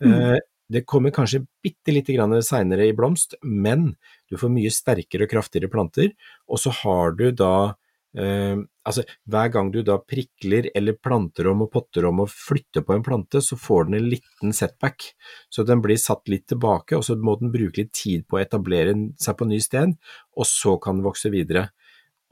Eh, 0.00 0.40
det 0.72 0.86
kommer 0.88 1.12
kanskje 1.12 1.44
bitte 1.62 1.92
lite 1.92 2.16
grann 2.16 2.32
seinere 2.42 2.88
i 2.88 2.96
blomst, 2.96 3.36
men 3.44 3.90
du 4.32 4.38
får 4.40 4.52
mye 4.52 4.72
sterkere 4.72 5.28
og 5.28 5.34
kraftigere 5.36 5.68
planter. 5.68 6.14
Og 6.48 6.60
så 6.62 6.72
har 6.80 7.12
du 7.18 7.26
da 7.36 7.56
eh, 8.16 8.56
Altså, 8.84 9.04
hver 9.30 9.50
gang 9.52 9.70
du 9.72 9.80
da 9.86 9.96
prikler 10.00 10.68
eller 10.76 10.98
planter 11.00 11.48
om 11.50 11.64
og 11.64 11.70
potter 11.72 12.04
om 12.08 12.20
og 12.24 12.32
flytter 12.32 12.84
på 12.84 12.96
en 12.96 13.04
plante, 13.06 13.40
så 13.40 13.56
får 13.56 13.88
den 13.88 13.98
en 13.98 14.10
liten 14.12 14.52
setback. 14.56 15.06
Så 15.48 15.64
den 15.64 15.80
blir 15.84 16.00
satt 16.00 16.28
litt 16.28 16.46
tilbake, 16.52 16.98
og 16.98 17.06
så 17.06 17.16
må 17.16 17.38
den 17.40 17.52
bruke 17.54 17.80
litt 17.80 17.94
tid 17.96 18.26
på 18.28 18.38
å 18.38 18.42
etablere 18.42 18.96
seg 19.20 19.38
på 19.38 19.48
ny 19.48 19.60
sted, 19.64 19.96
og 20.36 20.48
så 20.48 20.76
kan 20.82 21.00
den 21.00 21.08
vokse 21.08 21.32
videre. 21.32 21.70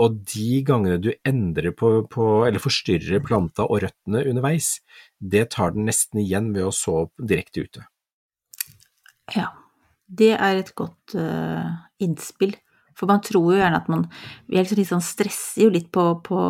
Og 0.03 0.21
de 0.33 0.61
gangene 0.67 0.99
du 1.01 1.13
endrer 1.29 1.75
på, 1.77 1.95
på 2.11 2.29
eller 2.47 2.63
forstyrrer 2.63 3.23
planta 3.25 3.67
og 3.69 3.85
røttene 3.85 4.25
underveis, 4.29 4.75
det 5.21 5.51
tar 5.55 5.75
den 5.77 5.89
nesten 5.89 6.23
igjen 6.25 6.51
ved 6.57 6.69
å 6.69 6.75
så 6.75 7.07
direkte 7.17 7.67
ute. 7.67 7.89
Ja. 9.37 9.51
Det 10.13 10.35
er 10.35 10.59
et 10.61 10.75
godt 10.77 11.15
uh, 11.17 11.89
innspill. 12.03 12.53
For 12.99 13.11
man 13.11 13.23
tror 13.25 13.53
jo 13.53 13.59
gjerne 13.61 13.81
at 13.81 13.91
man 13.93 14.07
Vi 14.47 14.57
er 14.57 14.65
liksom 14.65 14.81
litt 14.81 14.91
sånn 14.91 15.05
stresser 15.05 15.67
jo 15.67 15.73
litt 15.75 15.91
på, 15.95 16.07
på, 16.27 16.41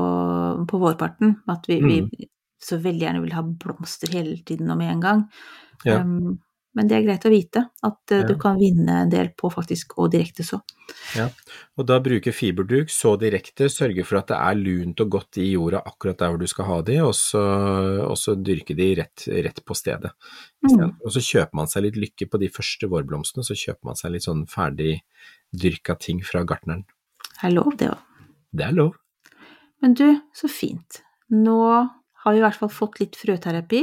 på 0.68 0.80
vårparten. 0.82 1.36
At 1.52 1.68
vi, 1.70 1.80
mm. 1.82 1.90
vi, 1.90 2.30
så 2.62 2.78
veldig 2.82 3.06
gjerne 3.06 3.24
vil 3.24 3.36
ha 3.36 3.44
blomster 3.44 4.12
hele 4.14 4.38
tiden 4.46 4.70
og 4.72 4.80
med 4.80 4.94
en 4.94 5.04
gang. 5.04 5.26
Ja. 5.86 6.00
Um, 6.02 6.38
men 6.76 6.88
det 6.88 6.96
er 6.96 7.04
greit 7.04 7.24
å 7.28 7.32
vite 7.32 7.64
at 7.84 8.14
uh, 8.14 8.20
ja. 8.20 8.26
du 8.28 8.32
kan 8.40 8.56
vinne 8.60 9.02
en 9.04 9.10
del 9.12 9.32
på 9.36 9.50
faktisk 9.52 9.96
å 10.00 10.06
direkte 10.12 10.44
så. 10.46 10.60
Ja, 11.16 11.26
og 11.78 11.86
da 11.88 11.98
bruke 12.04 12.32
fiberduk 12.34 12.90
så 12.92 13.14
direkte, 13.20 13.68
sørge 13.72 14.04
for 14.08 14.20
at 14.20 14.30
det 14.32 14.38
er 14.38 14.58
lunt 14.58 15.02
og 15.04 15.12
godt 15.16 15.40
i 15.42 15.50
jorda 15.52 15.82
akkurat 15.88 16.20
der 16.20 16.32
hvor 16.32 16.40
du 16.40 16.48
skal 16.50 16.68
ha 16.68 16.78
de, 16.88 16.98
og 17.04 17.14
så, 17.16 17.42
og 18.06 18.16
så 18.20 18.36
dyrke 18.36 18.76
de 18.78 18.88
rett, 19.02 19.26
rett 19.46 19.62
på 19.64 19.76
stedet. 19.78 20.12
Mm. 20.64 20.96
Og 21.00 21.12
så 21.14 21.24
kjøper 21.24 21.62
man 21.62 21.70
seg 21.70 21.86
litt 21.86 22.00
lykke 22.00 22.28
på 22.32 22.40
de 22.42 22.50
første 22.52 22.88
vårblomstene, 22.92 23.46
så 23.46 23.56
kjøper 23.58 23.92
man 23.92 24.00
seg 24.00 24.16
litt 24.16 24.28
sånn 24.28 24.44
ferdig 24.50 24.98
dyrka 25.52 25.96
ting 26.00 26.24
fra 26.24 26.44
gartneren. 26.48 26.84
Det 27.32 27.48
er 27.48 27.56
lov, 27.56 27.72
det 27.78 27.92
òg. 27.92 28.28
Det 28.52 28.68
er 28.68 28.76
lov. 28.76 28.92
Men 29.82 29.96
du, 29.98 30.06
så 30.36 30.48
fint. 30.50 31.02
Nå 31.32 31.58
har 32.22 32.34
vi 32.34 32.38
i 32.38 32.44
hvert 32.44 32.58
fall 32.58 32.70
fått 32.70 33.00
litt 33.02 33.16
frøterapi. 33.18 33.82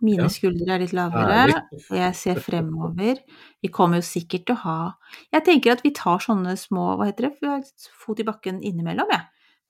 Mine 0.00 0.24
ja. 0.24 0.32
skuldre 0.32 0.74
er 0.74 0.80
litt 0.80 0.94
lavere, 0.96 1.58
og 1.76 1.96
jeg 1.98 2.16
ser 2.16 2.40
fremover. 2.40 3.20
Vi 3.60 3.68
kommer 3.72 4.00
jo 4.00 4.06
sikkert 4.06 4.46
til 4.48 4.56
å 4.56 4.62
ha 4.62 4.76
Jeg 5.34 5.44
tenker 5.44 5.74
at 5.74 5.82
vi 5.84 5.92
tar 5.96 6.22
sånne 6.24 6.54
små, 6.56 6.94
hva 6.96 7.10
heter 7.10 7.28
det, 7.28 7.32
vi 7.42 7.50
har 7.50 7.64
fot 8.00 8.22
i 8.22 8.26
bakken 8.26 8.62
innimellom, 8.64 9.12
jeg. 9.12 9.26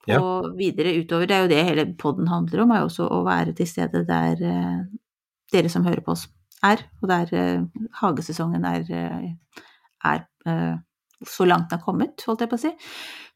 Ja. 0.09 0.21
På 0.21 0.29
ja. 0.47 0.53
videre 0.57 0.95
utover. 0.97 1.29
Det 1.29 1.37
er 1.37 1.43
jo 1.45 1.51
det 1.51 1.65
hele 1.67 1.87
poden 2.01 2.31
handler 2.31 2.63
om, 2.65 2.71
er 2.73 2.85
jo 2.85 2.91
også 2.91 3.09
å 3.11 3.23
være 3.27 3.57
til 3.59 3.69
stede 3.69 4.05
der 4.09 4.45
uh, 4.47 4.79
dere 5.53 5.73
som 5.73 5.85
hører 5.85 6.05
på 6.07 6.15
oss, 6.15 6.29
er. 6.67 6.87
Og 7.03 7.11
der 7.11 7.35
uh, 7.35 7.83
hagesesongen 8.01 8.65
er, 8.71 8.87
uh, 8.87 9.67
er 10.15 10.25
så 11.27 11.45
langt 11.45 11.71
den 11.71 11.79
har 11.79 11.85
kommet, 11.85 12.23
holdt 12.27 12.45
jeg 12.45 12.51
på 12.51 12.59
å 12.59 12.63
si. 12.63 12.71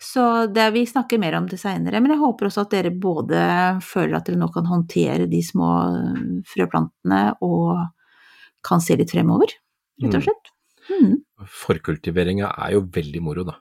Så 0.00 0.24
det, 0.52 0.70
vi 0.74 0.84
snakker 0.88 1.20
mer 1.20 1.36
om 1.38 1.48
det 1.50 1.58
seinere. 1.60 2.00
Men 2.00 2.14
jeg 2.14 2.22
håper 2.22 2.48
også 2.48 2.64
at 2.64 2.72
dere 2.76 2.94
både 2.94 3.42
føler 3.84 4.18
at 4.18 4.28
dere 4.28 4.40
nå 4.40 4.48
kan 4.54 4.68
håndtere 4.70 5.28
de 5.30 5.42
små 5.44 5.70
eh, 5.90 6.24
frøplantene, 6.54 7.22
og 7.44 7.84
kan 8.64 8.80
se 8.80 8.96
litt 8.96 9.12
fremover, 9.12 9.52
rett 10.00 10.14
og 10.14 10.22
mm. 10.22 10.24
slett. 10.24 10.52
Mm. 10.88 11.14
Forkultiveringa 11.60 12.54
er 12.66 12.76
jo 12.78 12.86
veldig 12.94 13.22
moro, 13.24 13.44
da. 13.48 13.58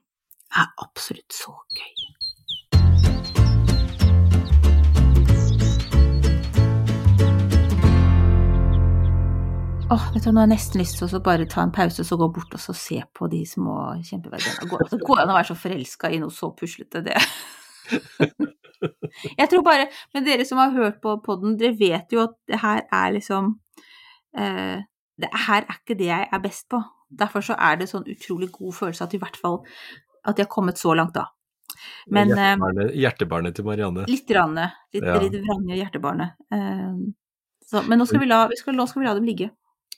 Det 0.54 0.64
er 0.64 0.74
absolutt 0.86 1.36
så 1.36 1.56
gøy. 1.74 2.13
Åh, 9.94 10.14
vet 10.14 10.24
du, 10.24 10.32
Nå 10.32 10.42
har 10.42 10.48
jeg 10.48 10.56
nesten 10.56 10.82
lyst 10.82 10.96
til 10.98 11.12
å 11.14 11.20
bare 11.22 11.46
ta 11.50 11.62
en 11.62 11.72
pause 11.74 12.02
og 12.02 12.08
så 12.08 12.16
gå 12.18 12.28
bort 12.34 12.56
og 12.58 12.62
så 12.62 12.74
se 12.74 12.96
på 13.14 13.28
de 13.30 13.44
små 13.46 13.76
kjempeverdiene. 14.02 14.66
Går 14.72 14.88
det 14.90 14.98
går 15.06 15.22
an 15.22 15.34
å 15.34 15.36
være 15.38 15.50
så 15.52 15.58
forelska 15.60 16.10
i 16.10 16.18
noe 16.24 16.34
så 16.34 16.50
puslete, 16.58 17.04
det 17.06 17.20
Jeg 19.40 19.48
tror 19.52 19.62
bare 19.68 19.86
Men 20.16 20.26
dere 20.26 20.48
som 20.50 20.58
har 20.58 20.74
hørt 20.74 20.98
på 21.04 21.14
podden, 21.26 21.60
dere 21.60 21.78
vet 21.78 22.16
jo 22.16 22.24
at 22.24 22.34
det 22.50 22.62
her 22.64 22.82
er 22.90 23.14
liksom 23.20 23.54
uh, 24.40 24.82
Det 25.22 25.32
her 25.46 25.62
er 25.62 25.78
ikke 25.78 26.00
det 26.02 26.10
jeg 26.10 26.30
er 26.40 26.44
best 26.48 26.66
på. 26.74 26.82
Derfor 27.14 27.46
så 27.46 27.62
er 27.62 27.78
det 27.78 27.92
sånn 27.94 28.10
utrolig 28.10 28.50
god 28.56 28.74
følelse 28.82 29.06
at 29.06 29.14
i 29.14 29.22
hvert 29.22 29.38
fall 29.38 29.62
at 30.24 30.40
jeg 30.40 30.48
har 30.48 30.54
kommet 30.56 30.82
så 30.82 30.96
langt, 30.98 31.14
da. 31.14 31.28
Men 32.10 32.32
Hjertebarnet, 32.32 32.86
eh, 32.88 33.00
hjertebarnet 33.04 33.58
til 33.60 33.66
Marianne. 33.68 34.06
Litt. 34.10 34.32
Ranne, 34.34 34.72
litt, 34.96 35.04
ja. 35.06 35.20
litt 35.22 35.36
vrange 35.44 35.78
hjertebarnet. 35.78 36.40
Uh, 36.50 37.12
så, 37.68 37.84
men 37.86 38.02
nå 38.02 38.08
skal, 38.10 38.24
vi 38.24 38.32
la, 38.32 38.48
vi 38.50 38.58
skal, 38.58 38.74
nå 38.80 38.88
skal 38.90 39.04
vi 39.04 39.12
la 39.12 39.14
dem 39.20 39.28
ligge. 39.30 39.54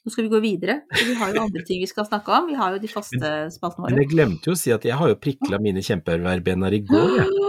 Nå 0.05 0.11
skal 0.13 0.27
vi 0.27 0.29
gå 0.29 0.39
videre, 0.43 0.77
for 0.93 1.07
vi 1.09 1.15
har 1.17 1.31
jo 1.33 1.43
andre 1.47 1.61
ting 1.65 1.79
vi 1.81 1.89
skal 1.89 2.05
snakke 2.05 2.29
om. 2.29 2.49
Vi 2.51 2.57
har 2.59 2.75
jo 2.75 2.81
de 2.83 2.89
faste 2.91 3.29
spaltene 3.55 3.87
våre. 3.87 3.95
Men 3.95 4.03
jeg 4.03 4.11
glemte 4.11 4.51
jo 4.51 4.53
å 4.53 4.59
si 4.59 4.73
at 4.75 4.85
jeg 4.85 4.97
har 4.99 5.09
jo 5.09 5.17
prikla 5.17 5.57
mine 5.61 5.81
kjempeverbener 5.85 6.77
i 6.77 6.81
går, 6.85 7.15
jeg. 7.23 7.31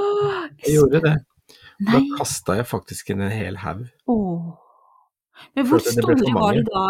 Jeg 0.57 0.79
gjorde 0.79 1.03
det. 1.05 1.17
Da 1.85 1.99
kasta 2.17 2.55
jeg 2.57 2.65
faktisk 2.71 3.11
en 3.13 3.27
hel 3.29 3.59
haug. 3.61 3.83
Men 5.53 5.67
hvor 5.69 5.83
store 5.85 6.17
var 6.33 6.57
de 6.57 6.63
da? 6.65 6.85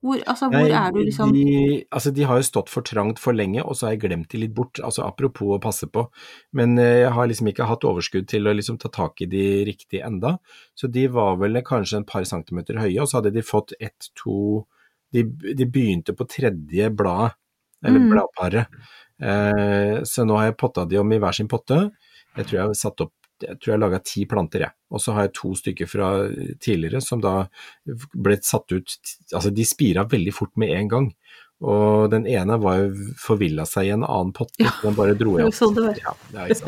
Hvor, 0.00 0.16
altså, 0.24 0.48
hvor 0.48 0.64
Nei, 0.64 0.72
er 0.72 0.94
du 0.94 1.02
liksom 1.02 1.32
de, 1.36 1.44
altså, 1.92 2.12
de 2.16 2.24
har 2.24 2.40
jo 2.40 2.46
stått 2.48 2.72
for 2.72 2.86
trangt 2.88 3.20
for 3.20 3.36
lenge, 3.36 3.60
og 3.60 3.76
så 3.76 3.86
har 3.86 3.94
jeg 3.98 4.02
glemt 4.06 4.30
de 4.32 4.40
litt 4.40 4.54
bort. 4.56 4.80
Altså 4.80 5.04
apropos 5.04 5.58
å 5.58 5.60
passe 5.60 5.90
på. 5.92 6.06
Men 6.56 6.78
eh, 6.80 7.02
jeg 7.02 7.12
har 7.18 7.28
liksom 7.28 7.52
ikke 7.52 7.68
hatt 7.68 7.84
overskudd 7.84 8.30
til 8.32 8.48
å 8.48 8.56
liksom 8.56 8.80
ta 8.80 8.88
tak 8.94 9.20
i 9.20 9.28
de 9.28 9.44
riktig 9.68 10.00
enda. 10.06 10.38
Så 10.72 10.88
de 10.88 11.04
var 11.12 11.36
vel 11.42 11.60
kanskje 11.66 12.00
en 12.00 12.08
par 12.08 12.24
centimeter 12.28 12.80
høye, 12.80 12.96
og 13.02 13.10
så 13.10 13.20
hadde 13.20 13.34
de 13.36 13.44
fått 13.44 13.76
ett, 13.76 14.08
to 14.16 14.64
de, 15.12 15.24
de 15.56 15.66
begynte 15.66 16.14
på 16.16 16.26
tredje 16.30 16.90
blad, 16.94 17.36
eller 17.84 18.02
mm. 18.02 18.10
bladparet. 18.12 18.82
Eh, 19.20 20.02
så 20.08 20.24
nå 20.24 20.36
har 20.38 20.50
jeg 20.50 20.60
potta 20.60 20.86
de 20.88 21.00
om 21.00 21.12
i 21.12 21.20
hver 21.20 21.36
sin 21.36 21.48
potte. 21.50 21.82
Jeg 22.36 22.46
tror 22.46 22.58
jeg 22.58 22.68
har 22.68 22.78
satt 22.78 23.06
opp 23.06 23.16
jeg 23.40 23.56
tror 23.56 23.72
jeg 23.72 23.80
laga 23.80 24.00
ti 24.04 24.26
planter, 24.28 24.66
jeg. 24.66 24.76
Og 24.92 25.00
så 25.00 25.14
har 25.16 25.24
jeg 25.26 25.34
to 25.38 25.54
stykker 25.56 25.88
fra 25.88 26.08
tidligere 26.60 27.00
som 27.00 27.22
da 27.24 27.46
ble 28.12 28.36
satt 28.44 28.74
ut 28.74 28.96
Altså, 29.32 29.48
de 29.48 29.64
spira 29.64 30.04
veldig 30.04 30.34
fort 30.36 30.52
med 30.60 30.74
en 30.76 30.90
gang. 30.90 31.06
Og 31.60 32.10
den 32.12 32.26
ene 32.28 32.56
var 32.60 32.82
jo 32.82 33.14
forvilla 33.20 33.66
seg 33.68 33.88
i 33.88 33.94
en 33.94 34.04
annen 34.04 34.32
potte, 34.36 34.60
ja. 34.64 34.72
den 34.80 34.96
bare 34.96 35.16
dro 35.18 35.36
jeg 35.38 35.52
Sånn 35.56 35.74
det 35.76 35.86
var. 35.86 35.98
Ja, 36.00 36.14
ja, 36.36 36.60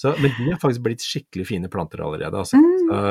så, 0.00 0.10
men 0.18 0.32
de 0.36 0.48
har 0.50 0.58
faktisk 0.58 0.82
blitt 0.84 1.04
skikkelig 1.04 1.44
fine 1.48 1.68
planter 1.70 2.02
allerede. 2.02 2.40
Altså. 2.40 2.58
Mm. 2.58 2.88
Så, 2.88 3.02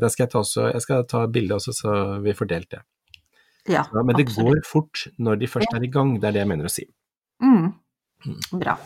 den 0.00 0.12
skal 0.12 0.24
jeg, 0.24 0.32
ta 0.32 0.40
også, 0.40 0.68
jeg 0.70 0.84
skal 0.86 1.04
ta 1.10 1.24
bilde 1.30 1.58
også, 1.58 1.74
så 1.76 1.96
vi 2.24 2.34
får 2.34 2.48
delt 2.54 2.70
det. 2.72 2.80
Ja, 3.68 3.84
ja, 3.84 4.02
men 4.02 4.16
det 4.16 4.28
absolutt. 4.28 4.62
går 4.62 4.66
fort 4.68 5.04
når 5.20 5.40
de 5.42 5.48
først 5.50 5.74
er 5.76 5.84
i 5.84 5.90
gang, 5.92 6.14
det 6.20 6.30
er 6.30 6.36
det 6.36 6.44
jeg 6.44 6.50
mener 6.52 6.68
å 6.68 6.72
si. 6.72 6.86
Mm. 7.44 7.72
mm. 8.24 8.38
Bra. 8.60 8.76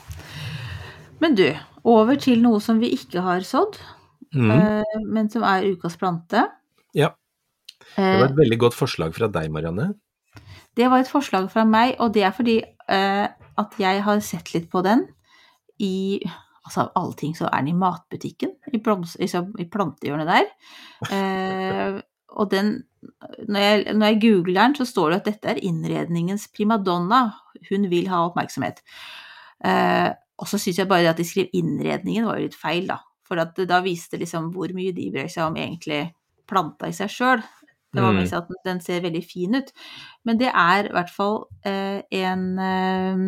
Men 1.22 1.36
du, 1.38 1.46
over 1.88 2.18
til 2.20 2.42
noe 2.42 2.60
som 2.62 2.80
vi 2.82 2.90
ikke 2.96 3.22
har 3.24 3.44
sådd, 3.46 3.78
mm. 4.34 4.50
uh, 4.50 5.02
men 5.06 5.30
som 5.32 5.44
er 5.46 5.68
ukas 5.74 5.98
plante. 6.00 6.46
Ja. 6.96 7.12
Det 7.94 8.02
var 8.02 8.28
et 8.28 8.36
uh, 8.36 8.40
veldig 8.42 8.60
godt 8.66 8.76
forslag 8.76 9.14
fra 9.16 9.30
deg, 9.32 9.52
Marianne. 9.54 9.92
Det 10.74 10.88
var 10.90 11.04
et 11.04 11.10
forslag 11.10 11.46
fra 11.52 11.62
meg, 11.68 11.94
og 12.02 12.14
det 12.16 12.24
er 12.26 12.34
fordi 12.34 12.58
uh, 12.90 13.26
at 13.30 13.76
jeg 13.78 14.02
har 14.06 14.24
sett 14.26 14.54
litt 14.56 14.70
på 14.72 14.84
den 14.86 15.06
i 15.82 16.22
Altså 16.64 16.86
av 16.86 16.94
alle 16.96 17.12
ting 17.20 17.34
så 17.36 17.44
er 17.44 17.60
den 17.60 17.74
i 17.74 17.76
matbutikken, 17.76 18.54
i, 18.72 18.78
bloms, 18.80 19.18
i, 19.20 19.26
i 19.28 19.66
plantehjørnet 19.68 20.30
der. 20.30 20.46
og 22.40 22.48
den 22.48 22.70
når 23.48 23.60
jeg, 23.60 23.94
når 23.94 24.06
jeg, 24.06 24.20
googler 24.22 24.60
den, 24.60 24.76
så 24.78 24.86
står 24.88 25.10
det 25.10 25.18
at 25.20 25.30
dette 25.30 25.52
er 25.52 25.62
innredningens 25.66 26.48
primadonna. 26.54 27.22
Hun 27.70 27.88
vil 27.90 28.08
ha 28.12 28.24
oppmerksomhet. 28.28 28.82
Eh, 29.64 30.10
og 30.38 30.50
så 30.50 30.58
syns 30.58 30.80
jeg 30.80 30.90
bare 30.90 31.12
at 31.12 31.20
de 31.20 31.26
skrev 31.26 31.52
innredningen 31.54 32.26
var 32.26 32.40
jo 32.40 32.48
litt 32.48 32.58
feil, 32.58 32.88
da. 32.90 32.98
For 33.24 33.40
da 33.40 33.80
viste 33.84 34.20
liksom 34.20 34.50
hvor 34.52 34.72
mye 34.76 34.92
de 34.92 35.08
bryr 35.14 35.30
seg 35.32 35.46
om 35.46 35.56
egentlig 35.56 36.02
planta 36.48 36.90
i 36.90 36.96
seg 36.96 37.12
sjøl. 37.12 37.44
Det 37.94 38.02
var 38.02 38.14
mest 38.16 38.34
mm. 38.34 38.38
at 38.40 38.66
den 38.66 38.80
ser 38.82 39.02
veldig 39.04 39.22
fin 39.22 39.54
ut. 39.54 39.70
Men 40.26 40.38
det 40.40 40.50
er 40.50 40.88
i 40.88 40.94
hvert 40.94 41.12
fall 41.14 41.44
eh, 41.66 42.02
en 42.18 42.46
eh, 42.58 43.24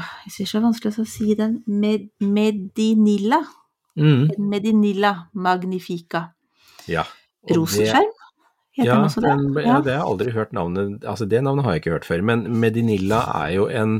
Jeg 0.00 0.32
syns 0.32 0.54
det 0.54 0.58
er 0.58 0.64
vanskelig 0.64 1.02
å 1.02 1.08
si 1.08 1.36
den. 1.36 1.58
Med, 1.66 2.08
medinilla. 2.24 3.42
Mm. 4.00 4.30
Medinilla 4.48 5.12
magnifica. 5.34 6.30
Ja. 6.88 7.04
Rosenskjerm? 7.50 8.16
Ja, 8.78 8.94
den, 9.18 9.48
ja, 9.58 9.80
det 9.82 9.90
har 9.90 9.96
jeg 9.96 10.06
aldri 10.06 10.30
hørt 10.30 10.52
navnet 10.54 11.02
Altså, 11.02 11.26
det 11.26 11.40
navnet 11.42 11.64
har 11.66 11.74
jeg 11.74 11.82
ikke 11.82 11.94
hørt 11.96 12.06
før. 12.06 12.22
Men 12.22 12.44
Medinilla 12.62 13.18
er 13.40 13.54
jo 13.56 13.66
en 13.66 13.96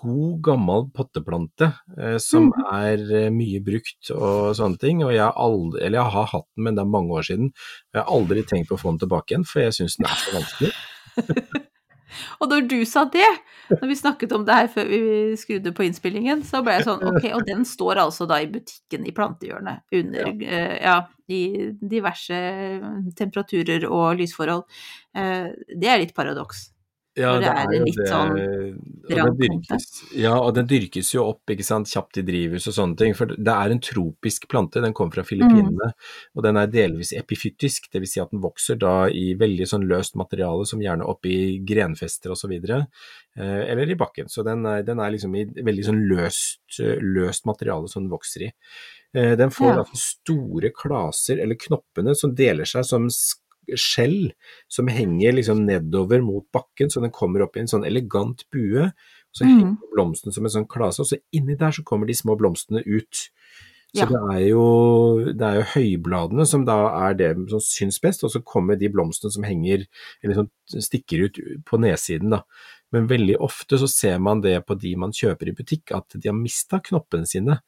god, 0.00 0.40
gammel 0.48 0.88
potteplante 0.96 1.70
eh, 1.98 2.16
som 2.22 2.48
mm. 2.48 2.64
er 2.72 3.04
eh, 3.20 3.28
mye 3.34 3.60
brukt 3.64 4.12
og 4.16 4.56
sånne 4.58 4.80
ting. 4.80 5.04
Og 5.04 5.12
jeg, 5.12 5.28
aldri, 5.28 5.84
eller 5.84 6.00
jeg 6.00 6.16
har 6.16 6.30
hatt 6.32 6.48
den, 6.48 6.64
men 6.66 6.78
det 6.78 6.84
er 6.84 6.92
mange 6.96 7.20
år 7.20 7.28
siden. 7.28 7.52
Jeg 7.92 8.00
har 8.02 8.12
aldri 8.16 8.44
tenkt 8.48 8.72
på 8.72 8.78
å 8.78 8.82
få 8.82 8.94
den 8.94 9.02
tilbake 9.04 9.34
igjen, 9.34 9.48
for 9.48 9.66
jeg 9.66 9.76
syns 9.76 10.00
den 10.00 10.08
er 10.08 10.22
så 10.24 10.36
vanskelig. 10.40 10.76
Og 12.38 12.52
når 12.52 12.66
du 12.70 12.78
sa 12.88 13.04
det, 13.12 13.28
når 13.72 13.90
vi 13.90 13.98
snakket 13.98 14.32
om 14.36 14.46
det 14.48 14.56
her 14.56 14.70
før 14.72 14.88
vi 14.90 15.00
skrudde 15.40 15.74
på 15.76 15.86
innspillingen, 15.86 16.42
så 16.46 16.62
ble 16.64 16.78
jeg 16.78 16.88
sånn 16.88 17.04
ok, 17.10 17.28
og 17.36 17.44
den 17.48 17.66
står 17.68 18.02
altså 18.04 18.28
da 18.30 18.40
i 18.42 18.50
butikken 18.52 19.06
i 19.08 19.14
plantehjørnet 19.16 19.98
under 20.00 20.32
ja. 20.32 20.48
Uh, 20.48 20.74
ja, 20.78 20.96
i 21.28 21.42
diverse 21.80 22.40
temperaturer 23.18 23.86
og 23.90 24.18
lysforhold. 24.22 24.66
Uh, 25.16 25.52
det 25.76 25.92
er 25.92 26.02
litt 26.04 26.16
paradoks. 26.16 26.68
Ja, 27.18 27.32
det 27.38 27.48
det 27.48 27.78
er 27.78 27.84
litt 27.84 27.96
det. 27.98 28.08
sånn 28.08 29.38
dyrkes, 29.38 29.86
ja, 30.14 30.34
og 30.38 30.52
den 30.56 30.68
dyrkes 30.70 31.10
jo 31.14 31.24
opp 31.32 31.50
ikke 31.52 31.64
sant, 31.66 31.88
kjapt 31.90 32.20
i 32.20 32.24
drivhus 32.26 32.68
og 32.70 32.76
sånne 32.76 32.98
ting. 33.00 33.14
For 33.18 33.30
det 33.32 33.54
er 33.54 33.74
en 33.74 33.80
tropisk 33.82 34.46
plante, 34.50 34.82
den 34.84 34.94
kommer 34.96 35.18
fra 35.18 35.24
Filippinene. 35.26 35.90
Og 36.36 36.44
den 36.46 36.56
er 36.60 36.70
delvis 36.72 37.12
epifytisk, 37.16 37.90
dvs. 37.94 38.12
Si 38.14 38.20
at 38.22 38.30
den 38.34 38.42
vokser 38.44 38.78
da 38.80 39.08
i 39.10 39.32
veldig 39.38 39.66
sånn 39.68 39.88
løst 39.90 40.16
materiale, 40.20 40.66
som 40.68 40.80
gjerne 40.84 41.06
oppi 41.08 41.58
grenfester 41.68 42.32
osv. 42.34 42.52
Eh, 42.58 43.62
eller 43.72 43.90
i 43.90 43.98
bakken. 43.98 44.28
Så 44.28 44.44
den 44.46 44.64
er, 44.66 44.82
den 44.86 45.00
er 45.00 45.10
liksom 45.14 45.34
i 45.38 45.44
veldig 45.44 45.84
sånn 45.90 46.04
løst, 46.10 46.80
løst 47.02 47.46
materiale 47.48 47.88
som 47.90 48.04
den 48.06 48.12
vokser 48.12 48.48
i. 48.48 48.52
Eh, 49.16 49.34
den 49.40 49.50
får 49.50 49.70
Ja. 49.70 49.76
da 49.82 49.84
store 49.94 50.70
klaser, 50.70 51.40
eller 51.42 51.54
knoppene, 51.56 52.14
som 52.14 52.34
deler 52.34 52.64
seg 52.68 52.84
som 52.84 53.08
skjell 53.76 54.32
som 54.68 54.88
henger 54.88 55.32
liksom 55.36 55.64
nedover 55.66 56.22
mot 56.24 56.46
bakken, 56.54 56.88
så 56.90 57.02
den 57.02 57.10
kommer 57.14 57.42
opp 57.44 57.56
i 57.56 57.60
en 57.60 57.70
sånn 57.70 57.86
elegant 57.86 58.44
bue. 58.52 58.92
Så 59.32 59.44
Mm. 59.44 59.58
henger 59.58 59.76
blomsten 59.94 60.32
som 60.32 60.44
en 60.44 60.50
sånn 60.50 60.68
klase, 60.68 61.00
og 61.00 61.06
så 61.06 61.18
inni 61.32 61.56
der 61.58 61.70
så 61.70 61.84
kommer 61.84 62.06
de 62.06 62.14
små 62.14 62.36
blomstene 62.38 62.82
ut. 62.86 63.28
Så 63.94 64.04
Ja. 64.04 64.06
det 64.06 64.36
er 64.36 64.48
jo, 64.48 65.24
det 65.32 65.40
er 65.42 65.54
jo 65.56 65.72
høybladene 65.74 66.46
som 66.46 66.64
da 66.64 67.08
er 67.08 67.14
det 67.14 67.36
som 67.48 67.58
syns 67.58 67.98
best, 68.00 68.22
og 68.24 68.30
så 68.30 68.42
kommer 68.44 68.78
de 68.78 68.88
blomstene 68.88 69.30
som 69.32 69.42
henger, 69.44 69.86
eller 70.22 70.34
som 70.34 70.50
stikker 70.68 71.24
ut 71.24 71.64
på 71.64 71.78
nedsiden, 71.78 72.30
da. 72.30 72.42
Men 72.92 73.06
veldig 73.08 73.36
ofte 73.38 73.78
så 73.78 73.88
ser 73.88 74.18
man 74.18 74.40
det 74.40 74.64
på 74.66 74.78
de 74.78 74.94
man 74.96 75.10
kjøper 75.10 75.48
i 75.48 75.52
butikk, 75.52 75.92
at 75.94 76.08
de 76.18 76.28
har 76.28 76.34
mista 76.36 76.80
knoppene 76.80 77.26
sine 77.26 77.60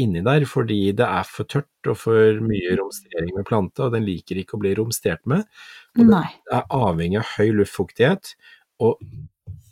inni 0.00 0.22
der 0.24 0.46
fordi 0.48 0.80
det 0.96 1.06
er 1.06 1.26
for 1.28 1.48
tørt 1.50 1.90
og 1.90 1.98
for 2.00 2.40
mye 2.44 2.76
romstering 2.78 3.34
med 3.36 3.46
plante, 3.48 3.84
og 3.84 3.92
den 3.94 4.06
liker 4.06 4.40
ikke 4.40 4.56
å 4.56 4.62
bli 4.62 4.72
romstert 4.78 5.24
med. 5.28 5.44
Og 5.94 6.04
den 6.04 6.14
Nei. 6.14 6.28
er 6.52 6.64
avhengig 6.72 7.20
av 7.20 7.34
høy 7.36 7.52
luftfuktighet 7.60 8.34
og 8.82 9.02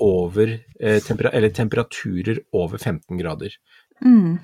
over, 0.00 0.59
eh, 0.80 1.00
tempera 1.04 1.33
eller 1.37 1.52
temperaturer 1.52 2.40
over 2.52 2.78
15 2.78 3.18
grader. 3.20 3.56
Mm. 4.04 4.38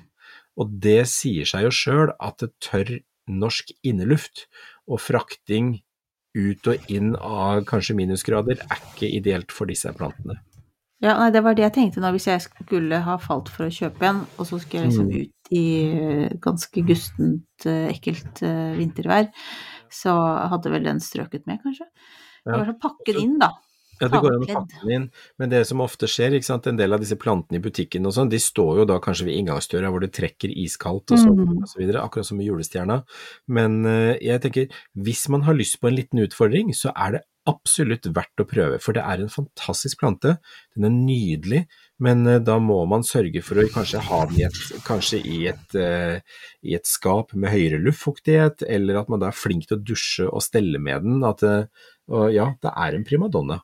Og 0.57 0.79
det 0.81 1.07
sier 1.09 1.45
seg 1.49 1.67
jo 1.67 1.73
sjøl 1.73 2.13
at 2.19 2.41
det 2.41 2.53
tørr 2.61 2.99
norsk 3.27 3.73
inneluft 3.83 4.45
og 4.87 5.01
frakting 5.03 5.81
ut 6.37 6.69
og 6.69 6.91
inn 6.93 7.15
av 7.15 7.63
kanskje 7.67 7.95
minusgrader 7.97 8.61
er 8.61 8.81
ikke 8.91 9.09
ideelt 9.09 9.53
for 9.53 9.69
disse 9.69 9.91
plantene. 9.97 10.39
Ja, 11.03 11.13
nei, 11.19 11.29
det 11.29 11.43
var 11.45 11.53
det 11.53 11.61
jeg 11.61 11.75
tenkte 11.75 12.01
nå, 12.01 12.09
hvis 12.15 12.25
jeg 12.25 12.41
skulle 12.41 13.03
ha 13.05 13.19
falt 13.21 13.51
for 13.53 13.67
å 13.67 13.73
kjøpe 13.73 14.07
en, 14.07 14.23
og 14.39 14.47
så 14.49 14.57
skulle 14.57 14.81
jeg 14.81 14.89
liksom 14.89 15.11
Mm. 15.11 15.19
ut 15.21 15.53
i 15.53 15.65
eh, 15.93 16.31
ganske 16.41 16.81
gustent, 16.87 17.67
eh, 17.69 17.91
ekkelt 17.93 18.41
eh, 18.41 18.73
vintervær, 18.79 19.29
så 19.93 20.15
hadde 20.49 20.73
vel 20.73 20.89
den 20.89 20.99
strøket 20.99 21.45
med, 21.45 21.61
kanskje. 21.61 21.85
Ja. 22.47 22.63
sånn 22.65 22.79
pakke 22.81 23.13
den 23.13 23.21
inn, 23.21 23.37
da. 23.39 23.51
Ja, 24.01 24.09
det 24.09 24.21
går 24.21 24.33
an 24.33 24.43
å 24.45 24.49
pakke 24.49 24.81
den 24.81 24.95
inn, 24.95 25.05
men 25.37 25.53
det 25.53 25.61
som 25.67 25.81
ofte 25.85 26.09
skjer, 26.09 26.33
ikke 26.33 26.49
sant, 26.49 26.67
en 26.67 26.77
del 26.81 26.93
av 26.93 26.99
disse 26.99 27.17
plantene 27.17 27.61
i 27.61 27.63
butikken 27.63 28.05
og 28.05 28.13
sånn, 28.17 28.29
de 28.33 28.41
står 28.41 28.81
jo 28.81 28.89
da 28.89 28.97
kanskje 29.03 29.29
ved 29.29 29.37
inngangsdøra 29.37 29.93
hvor 29.93 30.01
det 30.01 30.13
trekker 30.17 30.49
iskaldt 30.49 31.13
og 31.13 31.21
så, 31.21 31.29
mm. 31.29 31.61
og 31.61 31.69
så 31.69 31.81
videre, 31.81 32.01
akkurat 32.01 32.25
som 32.25 32.37
med 32.41 32.49
julestjerna. 32.49 33.03
Men 33.47 33.83
jeg 33.85 34.41
tenker, 34.41 34.69
hvis 34.97 35.27
man 35.29 35.45
har 35.45 35.57
lyst 35.57 35.77
på 35.81 35.89
en 35.89 35.97
liten 35.97 36.25
utfordring, 36.25 36.73
så 36.77 36.93
er 36.93 37.17
det 37.17 37.25
absolutt 37.47 38.07
verdt 38.15 38.41
å 38.43 38.45
prøve, 38.47 38.79
for 38.83 38.95
det 38.97 39.03
er 39.05 39.21
en 39.23 39.31
fantastisk 39.31 40.01
plante. 40.01 40.35
Den 40.75 40.87
er 40.89 40.95
nydelig, 40.95 41.61
men 42.03 42.25
eh, 42.29 42.41
da 42.43 42.57
må 42.63 42.81
man 42.89 43.05
sørge 43.07 43.41
for 43.45 43.61
å 43.61 43.67
kanskje 43.73 44.03
ha 44.09 44.21
den 44.29 44.41
i 44.41 44.45
et, 44.47 44.59
kanskje 44.87 45.21
i 45.21 45.39
et, 45.51 45.77
uh, 45.77 46.17
i 46.67 46.75
et 46.77 46.89
skap 46.89 47.33
med 47.33 47.53
høyere 47.53 47.79
luftfuktighet, 47.83 48.65
eller 48.67 49.01
at 49.01 49.11
man 49.13 49.23
da 49.23 49.31
er 49.31 49.39
flink 49.39 49.69
til 49.69 49.79
å 49.79 49.85
dusje 49.91 50.27
og 50.27 50.43
stelle 50.45 50.81
med 50.83 51.07
den. 51.07 51.23
At, 51.27 51.45
uh, 51.45 52.27
ja, 52.33 52.51
det 52.63 52.73
er 52.73 52.97
en 52.97 53.07
primadonna. 53.07 53.61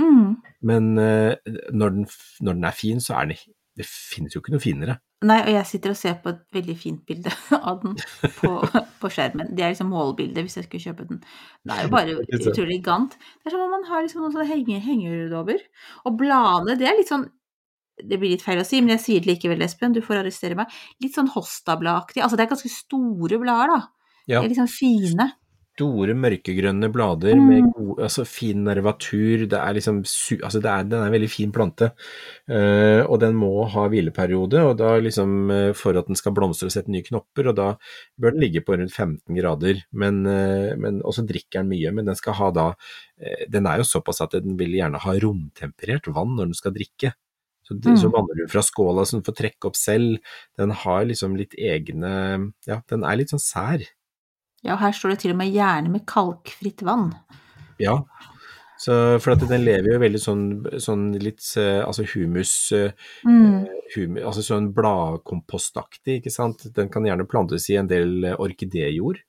Mm. 0.00 0.36
Men 0.68 0.92
uh, 1.00 1.34
når, 1.72 1.98
den, 1.98 2.08
når 2.46 2.60
den 2.60 2.70
er 2.70 2.76
fin, 2.78 3.02
så 3.02 3.20
er 3.20 3.32
den 3.32 3.44
Det 3.76 3.84
finnes 3.84 4.32
jo 4.32 4.40
ikke 4.40 4.54
noe 4.54 4.62
finere. 4.62 5.00
Nei, 5.24 5.38
og 5.46 5.48
jeg 5.48 5.64
sitter 5.70 5.94
og 5.94 5.96
ser 5.96 6.18
på 6.20 6.28
et 6.28 6.42
veldig 6.52 6.74
fint 6.76 6.98
bilde 7.08 7.30
av 7.56 7.80
den 7.80 7.94
på, 8.36 8.50
på 9.00 9.10
skjermen. 9.12 9.54
Det 9.56 9.64
er 9.64 9.72
liksom 9.72 9.88
målbildet 9.92 10.44
hvis 10.44 10.58
jeg 10.58 10.66
skulle 10.66 10.90
kjøpe 10.90 11.06
den. 11.08 11.22
Den 11.64 11.72
er 11.72 11.86
jo 11.86 11.94
bare 11.96 12.18
utrolig 12.20 12.76
elegant. 12.76 13.16
Det 13.16 13.48
er 13.48 13.56
som 13.56 13.64
om 13.64 13.72
man 13.72 13.88
har 13.88 14.04
liksom 14.04 14.22
noen 14.22 14.34
sånne 14.34 14.50
henge, 14.50 14.82
hengerudover. 14.84 15.64
Og 16.04 16.20
bladene, 16.20 16.76
det 16.76 16.90
er 16.90 17.00
litt 17.00 17.12
sånn 17.12 17.28
det 17.96 18.18
blir 18.20 18.34
litt 18.34 18.44
feil 18.44 18.60
å 18.60 18.64
si, 18.66 18.76
men 18.84 18.92
jeg 18.92 19.00
sier 19.00 19.22
det 19.24 19.30
likevel, 19.30 19.62
Espen, 19.64 19.94
du 19.96 20.02
får 20.04 20.18
arrestere 20.20 20.56
meg. 20.58 20.72
Litt 21.00 21.14
sånn 21.16 21.30
Hosta-bladaktig. 21.32 22.20
Altså, 22.20 22.36
det 22.36 22.44
er 22.44 22.50
ganske 22.50 22.68
store 22.68 23.38
blader, 23.40 23.72
da. 23.72 23.78
Ja. 24.28 24.42
De 24.42 24.44
er 24.44 24.52
liksom 24.52 24.68
fine. 24.68 25.30
Store, 25.76 26.14
mørkegrønne 26.16 26.88
blader 26.88 27.34
Mm. 27.36 27.46
med 27.50 27.66
god, 27.76 27.98
altså 28.06 28.24
fin 28.24 28.62
nervatur. 28.64 29.44
Det 29.46 29.58
er 29.60 29.74
liksom 29.76 29.98
altså 30.40 30.60
det 30.64 30.70
er, 30.72 30.84
Den 30.88 31.02
er 31.02 31.06
en 31.10 31.12
veldig 31.12 31.28
fin 31.30 31.52
plante. 31.52 31.90
uh, 32.48 33.02
og 33.10 33.20
den 33.20 33.34
må 33.36 33.66
ha 33.68 33.84
hvileperiode, 33.92 34.62
og 34.70 34.78
da 34.80 34.94
liksom 35.02 35.50
eh, 35.52 35.72
for 35.76 35.98
at 35.98 36.06
den 36.08 36.16
skal 36.16 36.32
blomstre 36.32 36.66
og 36.70 36.72
sette 36.72 36.88
nye 36.92 37.04
knopper. 37.04 37.50
Og 37.52 37.56
da 37.58 37.68
bør 38.18 38.32
den 38.32 38.40
ligge 38.40 38.62
på 38.64 38.72
rundt 38.78 38.92
15 38.94 39.36
grader. 39.36 39.82
Men, 39.92 40.24
uh, 40.26 40.72
men 40.80 41.02
Og 41.04 41.12
så 41.14 41.26
drikker 41.28 41.60
den 41.60 41.68
mye, 41.74 41.92
men 41.92 42.06
den 42.08 42.16
skal 42.16 42.34
ha 42.40 42.50
da 42.50 42.66
uh, 42.72 43.44
Den 43.50 43.66
er 43.66 43.78
jo 43.82 43.84
såpass 43.84 44.20
at 44.24 44.32
den 44.32 44.56
vil 44.56 44.72
gjerne 44.78 44.98
ha 44.98 45.12
romtemperert 45.12 46.08
vann 46.08 46.36
når 46.36 46.46
den 46.52 46.54
skal 46.54 46.72
drikke. 46.72 47.12
Så, 47.66 47.74
mm. 47.74 47.96
så 47.98 48.06
Mm. 48.08 48.12
vanner 48.14 48.34
du 48.38 48.46
fra 48.48 48.62
skåla 48.62 49.02
så 49.04 49.16
den 49.18 49.24
får 49.26 49.34
trekke 49.42 49.66
opp 49.66 49.76
selv. 49.76 50.18
Den 50.56 50.70
har 50.70 51.04
liksom 51.04 51.36
litt 51.36 51.54
egne 51.58 52.52
Ja, 52.66 52.80
den 52.88 53.02
er 53.04 53.16
litt 53.16 53.30
sånn 53.34 53.42
sær. 53.42 53.82
Ja, 54.64 54.74
og 54.74 54.80
her 54.80 54.94
står 54.96 55.14
det 55.14 55.20
til 55.24 55.34
og 55.34 55.40
med 55.40 55.52
gjerne 55.52 55.92
med 55.92 56.06
kalkfritt 56.08 56.82
vann. 56.86 57.10
Ja. 57.82 58.00
Så, 58.80 58.92
for 59.24 59.32
at 59.32 59.44
den 59.48 59.64
lever 59.64 59.94
jo 59.94 60.00
veldig 60.02 60.20
sånn, 60.20 60.44
sånn 60.82 61.06
litt 61.20 61.44
eh, 61.60 61.80
altså 61.80 62.04
humus, 62.12 62.52
eh, 62.76 62.92
Mm. 63.24 63.64
humus 63.94 64.24
altså 64.28 64.44
sånn 64.44 64.72
bladkompostaktig, 64.76 66.20
ikke 66.20 66.32
sant. 66.32 66.66
Den 66.76 66.90
kan 66.92 67.04
gjerne 67.08 67.28
plantes 67.28 67.68
i 67.72 67.78
en 67.80 67.88
del 67.88 68.34
orkidejord. 68.36 69.22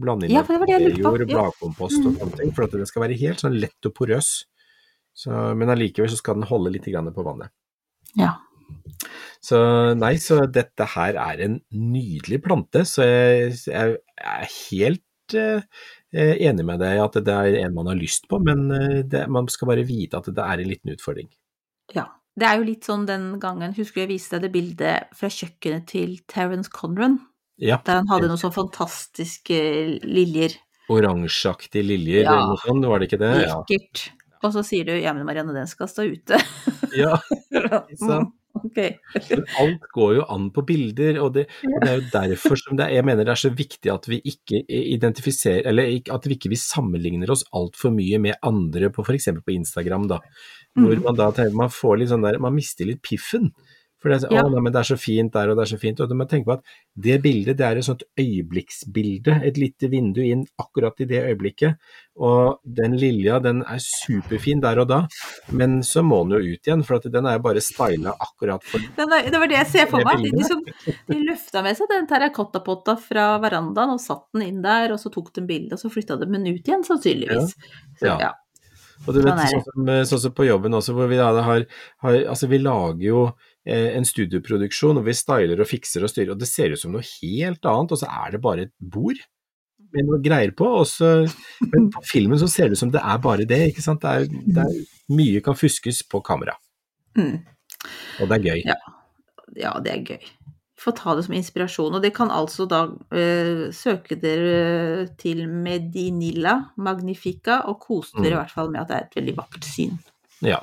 Blande 0.00 0.28
inn 0.28 0.34
Ja, 0.36 0.42
orkidéjord, 0.44 1.26
bladkompost 1.28 2.04
og 2.04 2.16
sånne 2.16 2.36
ting, 2.36 2.52
for 2.56 2.64
at 2.64 2.76
den 2.76 2.86
skal 2.88 3.04
være 3.06 3.18
helt 3.20 3.40
sånn 3.40 3.58
lett 3.60 3.88
og 3.88 3.94
porøs. 3.96 4.44
Så, 5.16 5.32
men 5.56 5.72
allikevel 5.72 6.08
så 6.10 6.20
skal 6.20 6.38
den 6.38 6.48
holde 6.48 6.72
litt 6.72 6.84
på 6.84 7.24
vannet. 7.24 7.50
Ja. 8.16 8.36
Så 9.44 9.60
nei, 9.98 10.14
så 10.22 10.42
dette 10.52 10.86
her 10.94 11.18
er 11.20 11.42
en 11.46 11.58
nydelig 11.72 12.42
plante, 12.44 12.84
så 12.88 13.06
jeg, 13.06 13.56
jeg 13.66 13.98
er 14.20 14.46
helt 14.54 15.36
eh, 15.36 15.64
enig 16.46 16.66
med 16.66 16.80
deg 16.82 17.00
at 17.04 17.18
det 17.24 17.34
er 17.34 17.58
en 17.64 17.74
man 17.76 17.90
har 17.92 17.98
lyst 17.98 18.28
på, 18.30 18.40
men 18.44 18.66
eh, 18.76 19.00
det, 19.06 19.26
man 19.32 19.48
skal 19.52 19.70
bare 19.72 19.86
vite 19.88 20.18
at 20.20 20.30
det 20.34 20.44
er 20.44 20.62
en 20.64 20.70
liten 20.72 20.94
utfordring. 20.96 21.30
Ja. 21.96 22.08
Det 22.40 22.46
er 22.46 22.60
jo 22.60 22.64
litt 22.68 22.86
sånn 22.86 23.02
den 23.08 23.24
gangen, 23.42 23.72
husker 23.76 23.98
du 24.00 24.04
jeg 24.04 24.10
viste 24.14 24.38
deg 24.38 24.44
det 24.46 24.50
bildet 24.54 25.08
fra 25.18 25.28
kjøkkenet 25.34 25.88
til 25.90 26.12
Terence 26.30 26.70
Conran, 26.72 27.18
Ja, 27.60 27.80
der 27.84 27.98
han 27.98 28.08
hadde 28.08 28.28
noen 28.30 28.40
sånn 28.40 28.54
fantastiske 28.54 29.56
liljer. 30.06 30.54
oransjeaktige 30.88 31.84
liljer 31.84 32.22
Ja. 32.24 32.32
eller 32.38 32.54
noe 32.54 32.62
sånt, 32.62 32.86
var 32.88 33.02
det 33.02 33.10
ikke 33.10 33.18
det? 33.20 33.32
Ja. 33.44 33.58
Lekkert. 33.58 34.04
Og 34.46 34.54
så 34.54 34.62
sier 34.64 34.86
du 34.88 34.94
ja, 34.96 35.12
men 35.12 35.26
Marianne, 35.28 35.52
den 35.52 35.68
skal 35.68 35.90
stå 35.90 36.06
ute. 36.08 36.38
ja. 36.96 37.18
sant. 38.00 38.32
Ok. 38.58 38.78
Men 39.30 39.44
alt 39.62 39.84
går 39.94 40.14
jo 40.18 40.24
an 40.34 40.48
på 40.54 40.64
bilder, 40.66 41.20
og 41.22 41.34
det, 41.36 41.46
og 41.64 41.76
det 41.84 41.90
er 41.90 41.98
jo 42.00 42.06
derfor 42.12 42.58
som 42.60 42.78
det 42.78 42.86
er, 42.88 42.96
jeg 42.98 43.06
mener 43.08 43.26
det 43.26 43.34
er 43.34 43.42
så 43.44 43.52
viktig 43.54 43.92
at 43.92 44.08
vi 44.10 44.20
ikke 44.32 44.62
identifiserer, 44.68 45.68
eller 45.70 45.90
at 46.16 46.26
vi 46.28 46.36
ikke 46.36 46.52
vi 46.52 46.58
sammenligner 46.60 47.30
oss 47.32 47.44
altfor 47.56 47.94
mye 47.94 48.20
med 48.22 48.40
andre 48.46 48.90
på 48.94 49.04
f.eks. 49.06 49.30
på 49.38 49.54
Instagram, 49.54 50.08
da. 50.10 50.20
Hvor 50.78 50.94
Mm. 50.96 51.02
man 51.02 51.16
da 51.18 51.30
man 51.54 51.70
får 51.72 51.98
litt 51.98 52.10
sånn 52.12 52.22
der, 52.22 52.38
man 52.38 52.54
mister 52.54 52.86
litt 52.86 53.02
piffen. 53.02 53.50
For 54.00 54.08
det 54.08 54.22
Ja. 54.30 54.42
å, 54.42 54.50
nei, 54.50 54.60
men 54.64 54.72
det 54.72 54.80
er 54.80 54.88
så 54.94 54.96
fint 54.98 55.32
der, 55.32 55.50
og 55.50 55.56
det 55.58 55.62
er 55.66 55.76
så 55.76 55.78
fint. 55.80 56.00
Og 56.00 56.08
du 56.08 56.14
må 56.16 56.24
tenke 56.26 56.46
på 56.46 56.52
at 56.56 56.62
det 56.96 57.18
bildet, 57.22 57.56
det 57.58 57.66
er 57.66 57.76
et 57.76 57.84
sånt 57.84 58.02
øyeblikksbilde. 58.18 59.34
Et 59.46 59.56
lite 59.60 59.90
vindu 59.92 60.20
inn 60.24 60.46
akkurat 60.60 60.98
i 61.00 61.06
det 61.10 61.20
øyeblikket. 61.28 61.76
Og 62.20 62.58
den 62.64 62.96
lilja, 63.00 63.38
den 63.42 63.62
er 63.62 63.78
superfin 63.80 64.60
der 64.64 64.80
og 64.82 64.88
da, 64.90 65.00
men 65.52 65.80
så 65.86 66.02
må 66.04 66.22
den 66.28 66.36
jo 66.40 66.54
ut 66.54 66.66
igjen, 66.68 66.82
for 66.84 66.96
at 66.96 67.06
den 67.12 67.26
er 67.26 67.38
jo 67.38 67.44
bare 67.46 67.62
styla 67.64 68.14
akkurat 68.20 68.62
for 68.64 68.80
Den 68.96 69.12
er- 69.12 69.30
Det 69.30 69.38
var 69.40 69.46
det 69.48 69.56
jeg 69.58 69.66
ser 69.66 69.86
for 69.86 70.04
meg. 70.04 70.18
De, 70.24 70.30
liksom, 70.36 70.64
de 71.08 71.20
løfta 71.24 71.62
med 71.62 71.76
seg 71.76 71.88
den 71.88 72.06
terrakottapotta 72.06 72.96
fra 72.98 73.38
verandaen 73.40 73.90
og 73.94 74.00
satt 74.00 74.26
den 74.34 74.42
inn 74.48 74.62
der, 74.62 74.92
og 74.92 74.98
så 74.98 75.10
tok 75.12 75.32
de 75.34 75.42
bildet, 75.46 75.72
og 75.72 75.78
så 75.78 75.90
flytta 75.92 76.18
de 76.18 76.26
den 76.26 76.46
ut 76.46 76.64
igjen, 76.64 76.84
sannsynligvis. 76.84 77.54
Så, 78.00 78.06
Ja. 78.06 78.18
ja. 78.18 78.32
Og 79.08 79.14
du 79.14 79.22
vet, 79.22 79.32
Sånn 79.32 79.48
sånn 79.48 79.64
som, 79.64 79.86
sånn 80.04 80.20
som 80.20 80.32
på 80.36 80.44
jobben 80.44 80.72
også, 80.76 80.92
hvor 80.92 81.08
vi 81.08 81.16
da 81.16 81.32
har, 81.40 81.64
har 82.02 82.12
Altså, 82.28 82.46
vi 82.50 82.58
lager 82.58 83.00
jo 83.00 83.32
en 83.66 84.04
studioproduksjon, 84.08 84.96
og 84.98 85.04
vi 85.04 85.12
styler 85.14 85.60
og 85.60 85.68
fikser 85.68 86.02
og 86.06 86.10
styrer, 86.10 86.30
og 86.32 86.38
det 86.40 86.48
ser 86.48 86.72
ut 86.72 86.80
som 86.80 86.92
noe 86.94 87.04
helt 87.04 87.64
annet, 87.68 87.92
og 87.92 87.98
så 88.00 88.08
er 88.08 88.32
det 88.32 88.40
bare 88.40 88.62
et 88.68 88.72
bord 88.80 89.20
med 89.92 90.06
noe 90.06 90.20
greier 90.22 90.52
på, 90.54 90.64
og 90.80 90.86
så 90.86 91.26
Men 91.72 91.90
på 91.90 92.00
filmen 92.06 92.38
så 92.38 92.46
ser 92.48 92.68
det 92.70 92.78
ut 92.78 92.82
som 92.84 92.92
det 92.94 93.02
er 93.02 93.18
bare 93.18 93.44
det, 93.44 93.58
ikke 93.72 93.82
sant. 93.82 94.00
Det 94.00 94.10
er, 94.10 94.26
det 94.46 94.64
er 94.64 95.14
mye 95.16 95.40
kan 95.44 95.54
fuskes 95.58 96.02
på 96.08 96.22
kamera, 96.24 96.56
Mm. 97.18 97.40
og 98.20 98.28
det 98.30 98.36
er 98.38 98.44
gøy. 98.44 98.60
Ja. 98.64 98.76
ja, 99.56 99.72
det 99.82 99.92
er 99.92 100.04
gøy. 100.14 100.28
Få 100.80 100.92
ta 100.96 101.12
det 101.18 101.24
som 101.26 101.34
inspirasjon. 101.36 101.92
Og 101.98 102.00
det 102.02 102.14
kan 102.16 102.30
altså 102.32 102.64
da 102.70 102.84
eh, 103.12 103.66
søke 103.74 104.16
dere 104.16 105.08
til 105.20 105.42
Medinilla 105.50 106.70
Magnifica 106.80 107.58
og 107.68 107.80
kose 107.82 108.14
dere 108.22 108.30
i 108.30 108.36
Mm. 108.36 108.38
hvert 108.40 108.54
fall 108.54 108.70
med 108.70 108.80
at 108.80 108.88
det 108.88 108.96
er 108.96 109.04
et 109.08 109.18
veldig 109.20 109.34
vakkert 109.36 109.64
syn. 109.68 109.98
Ja. 110.40 110.62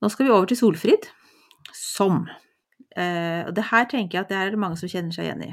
Nå 0.00 0.08
skal 0.08 0.24
vi 0.26 0.32
over 0.32 0.46
til 0.46 0.56
solfrid, 0.56 1.10
som 1.80 2.22
eh, 2.96 3.42
Og 3.46 3.54
det 3.56 3.66
her 3.70 3.88
tenker 3.90 4.18
jeg 4.18 4.26
at 4.26 4.32
det 4.32 4.38
er 4.38 4.54
det 4.54 4.62
mange 4.62 4.78
som 4.80 4.90
kjenner 4.90 5.16
seg 5.16 5.28
igjen 5.28 5.48
i. 5.48 5.52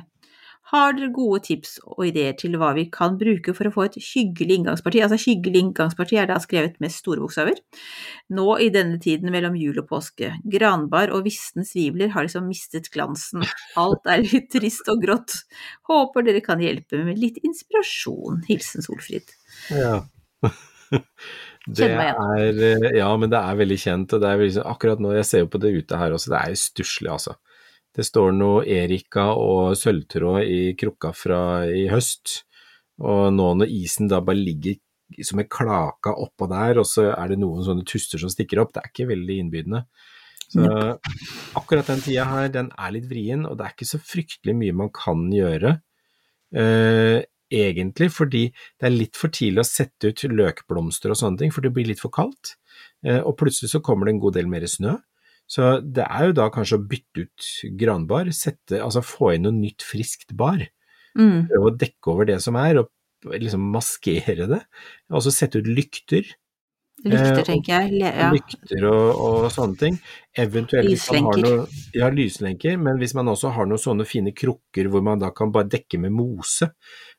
Har 0.68 0.98
dere 0.98 1.14
gode 1.16 1.40
tips 1.46 1.78
og 1.86 2.02
ideer 2.10 2.34
til 2.36 2.58
hva 2.60 2.74
vi 2.76 2.84
kan 2.92 3.16
bruke 3.20 3.54
for 3.56 3.70
å 3.70 3.72
få 3.72 3.86
et 3.86 3.96
hyggelig 4.04 4.58
inngangsparti? 4.58 5.00
Altså 5.06 5.20
hyggelig 5.22 5.62
inngangsparti 5.64 6.18
er 6.20 6.28
da 6.28 6.42
skrevet 6.44 6.76
med 6.84 6.92
store 6.92 7.24
bokstaver. 7.24 7.62
Nå 8.36 8.48
i 8.64 8.68
denne 8.76 9.00
tiden 9.04 9.32
mellom 9.32 9.56
jul 9.56 9.80
og 9.80 9.88
påske. 9.88 10.34
Granbar 10.44 11.14
og 11.16 11.24
visne 11.30 11.64
svibler 11.68 12.12
har 12.12 12.28
liksom 12.28 12.50
mistet 12.52 12.92
glansen. 12.92 13.48
Alt 13.80 14.12
er 14.12 14.26
litt 14.26 14.52
trist 14.52 14.92
og 14.92 15.00
grått. 15.06 15.38
Håper 15.88 16.28
dere 16.28 16.44
kan 16.44 16.60
hjelpe 16.64 17.00
med 17.08 17.22
litt 17.22 17.40
inspirasjon. 17.48 18.44
Hilsen 18.52 18.84
Solfrid. 18.84 19.32
Ja. 19.72 20.02
Det 21.68 21.90
er, 21.92 22.62
eh, 22.64 22.98
ja, 22.98 23.10
men 23.20 23.30
det 23.30 23.40
er 23.40 23.60
veldig 23.60 23.78
kjent. 23.82 24.14
og 24.14 24.22
det 24.24 24.30
er 24.30 24.38
veldig, 24.40 24.56
sånn- 24.56 24.72
akkurat 24.72 25.00
nå, 25.04 25.14
Jeg 25.16 25.26
ser 25.26 25.40
jo 25.40 25.48
på 25.52 25.60
det 25.60 25.74
ute 25.76 25.98
her 25.98 26.12
også, 26.16 26.30
det 26.32 26.40
er 26.42 26.56
stusslig, 26.56 27.12
altså. 27.12 27.36
Det 27.94 28.06
står 28.06 28.34
noe 28.38 28.64
Erika 28.64 29.34
og 29.36 29.76
sølvtråd 29.76 30.44
i 30.46 30.74
krukka 30.78 31.14
fra 31.16 31.66
i 31.66 31.88
høst, 31.90 32.44
og 33.02 33.34
nå 33.34 33.56
når 33.58 33.72
isen 33.74 34.08
da 34.08 34.20
bare 34.22 34.38
ligger 34.38 34.78
som 35.24 35.40
en 35.40 35.48
klaka 35.48 36.14
oppå 36.14 36.48
der, 36.50 36.78
og 36.78 36.86
så 36.86 37.10
er 37.18 37.30
det 37.30 37.40
noen 37.40 37.64
sånne 37.66 37.86
tuster 37.88 38.20
som 38.20 38.30
stikker 38.30 38.60
opp, 38.62 38.74
det 38.74 38.84
er 38.84 38.92
ikke 38.92 39.10
veldig 39.10 39.38
innbydende. 39.42 39.86
Så 40.48 41.00
akkurat 41.56 41.88
den 41.88 42.00
tida 42.04 42.26
her, 42.26 42.48
den 42.50 42.72
er 42.78 42.92
litt 42.96 43.08
vrien, 43.10 43.46
og 43.48 43.58
det 43.58 43.66
er 43.66 43.74
ikke 43.76 43.90
så 43.90 44.00
fryktelig 44.00 44.56
mye 44.56 44.76
man 44.76 44.92
kan 44.96 45.26
gjøre. 45.32 45.82
Eh, 46.56 47.24
egentlig 47.54 48.10
fordi 48.16 48.44
det 48.52 48.88
er 48.90 48.96
litt 48.96 49.20
for 49.20 49.34
tidlig 49.34 49.64
å 49.64 49.68
sette 49.68 50.12
ut 50.12 50.24
løkblomster 50.32 51.14
og 51.14 51.20
sånne 51.20 51.44
ting, 51.44 51.54
for 51.54 51.66
det 51.66 51.74
blir 51.76 51.88
litt 51.90 52.04
for 52.04 52.14
kaldt. 52.14 52.56
Eh, 53.06 53.20
og 53.22 53.38
plutselig 53.40 53.72
så 53.74 53.84
kommer 53.84 54.08
det 54.08 54.16
en 54.18 54.24
god 54.24 54.38
del 54.40 54.50
mer 54.52 54.66
snø. 54.70 54.98
Så 55.48 55.78
det 55.80 56.04
er 56.04 56.28
jo 56.28 56.36
da 56.36 56.50
kanskje 56.52 56.76
å 56.76 56.88
bytte 56.92 57.24
ut 57.24 57.52
granbar, 57.80 58.28
sette, 58.36 58.82
altså 58.84 59.04
få 59.06 59.32
inn 59.38 59.48
noe 59.48 59.56
nytt 59.56 59.86
friskt 59.86 60.36
bar. 60.36 60.66
Mm. 61.18 61.48
Prøve 61.48 61.70
å 61.70 61.78
dekke 61.86 62.12
over 62.14 62.28
det 62.28 62.42
som 62.44 62.58
er, 62.60 62.82
og 62.84 63.32
liksom 63.32 63.64
maskere 63.74 64.50
det. 64.50 64.60
Og 65.14 65.24
så 65.24 65.34
sette 65.34 65.64
ut 65.64 65.72
lykter. 65.72 66.28
Lykter, 67.06 67.40
Eh, 67.40 67.44
tenker 67.46 67.84
jeg. 67.86 68.00
Ja. 68.02 68.32
Lykter 68.34 68.86
og, 68.90 69.20
og 69.22 69.48
sånne 69.54 69.78
ting. 69.78 69.98
Eventuelt 70.34 70.90
Lyslenker. 70.90 71.44
noe 71.44 71.68
Ja, 71.94 72.10
lyslenker, 72.10 72.78
men 72.82 72.98
hvis 72.98 73.14
man 73.14 73.30
også 73.30 73.54
har 73.54 73.70
noen 73.70 73.82
sånne 73.82 74.06
fine 74.10 74.34
krukker 74.34 74.90
hvor 74.90 75.06
man 75.06 75.22
da 75.22 75.30
kan 75.30 75.54
bare 75.54 75.70
dekke 75.70 76.02
med 76.02 76.16
mose, 76.18 76.72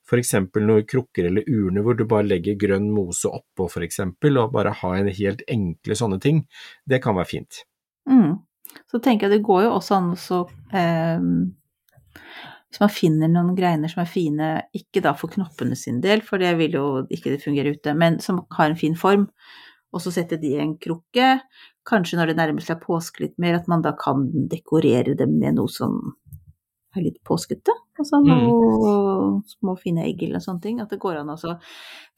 f.eks. 0.08 0.34
noen 0.56 0.86
krukker 0.88 1.28
eller 1.28 1.48
urner 1.48 1.84
hvor 1.84 1.98
du 1.98 2.04
bare 2.08 2.26
legger 2.26 2.58
grønn 2.60 2.88
mose 2.94 3.28
oppå 3.28 3.68
f.eks., 3.68 4.00
og 4.08 4.52
bare 4.54 4.74
ha 4.80 4.92
en 4.96 5.10
helt 5.12 5.44
enkle 5.48 5.96
sånne 5.98 6.20
ting, 6.24 6.44
det 6.88 7.02
kan 7.04 7.16
være 7.18 7.32
fint. 7.36 7.62
Mm. 8.08 8.38
Så 8.88 9.00
tenker 9.04 9.28
jeg 9.28 9.38
det 9.38 9.46
går 9.46 9.66
jo 9.66 9.76
også 9.76 9.96
an 9.96 10.10
å 10.12 10.40
eh, 10.76 11.22
Hvis 12.68 12.82
man 12.82 12.92
finner 12.92 13.32
noen 13.32 13.56
greiner 13.56 13.92
som 13.92 14.02
er 14.04 14.10
fine, 14.10 14.50
ikke 14.76 15.02
da 15.04 15.14
for 15.16 15.32
knoppene 15.32 15.76
sin 15.76 16.02
del, 16.04 16.24
for 16.24 16.40
det 16.40 16.54
vil 16.60 16.76
jo 16.76 16.86
ikke 17.08 17.32
det 17.34 17.42
fungere 17.44 17.72
ute, 17.76 17.96
men 17.96 18.20
som 18.24 18.42
har 18.56 18.68
en 18.68 18.80
fin 18.80 18.96
form, 18.98 19.28
og 19.88 20.04
så 20.04 20.12
setter 20.12 20.40
de 20.40 20.52
i 20.52 20.60
en 20.60 20.76
krukke. 20.80 21.38
Kanskje 21.88 22.18
når 22.18 22.30
det 22.30 22.38
nærmer 22.40 22.64
seg 22.64 22.82
påske 22.82 23.24
litt 23.24 23.38
mer, 23.40 23.56
at 23.56 23.68
man 23.72 23.84
da 23.84 23.94
kan 23.96 24.26
dekorere 24.52 25.16
dem 25.16 25.38
med 25.40 25.56
noe 25.56 25.72
som 25.72 25.96
er 26.98 27.04
litt 27.06 27.20
påskete. 27.26 27.74
Altså 27.98 28.20
noe 28.22 29.40
små 29.48 29.74
fine 29.80 30.04
egg 30.06 30.22
eller 30.26 30.42
sånne 30.44 30.62
ting. 30.62 30.80
At 30.82 30.92
det 30.92 31.00
går 31.02 31.20
an 31.22 31.32
også 31.34 31.56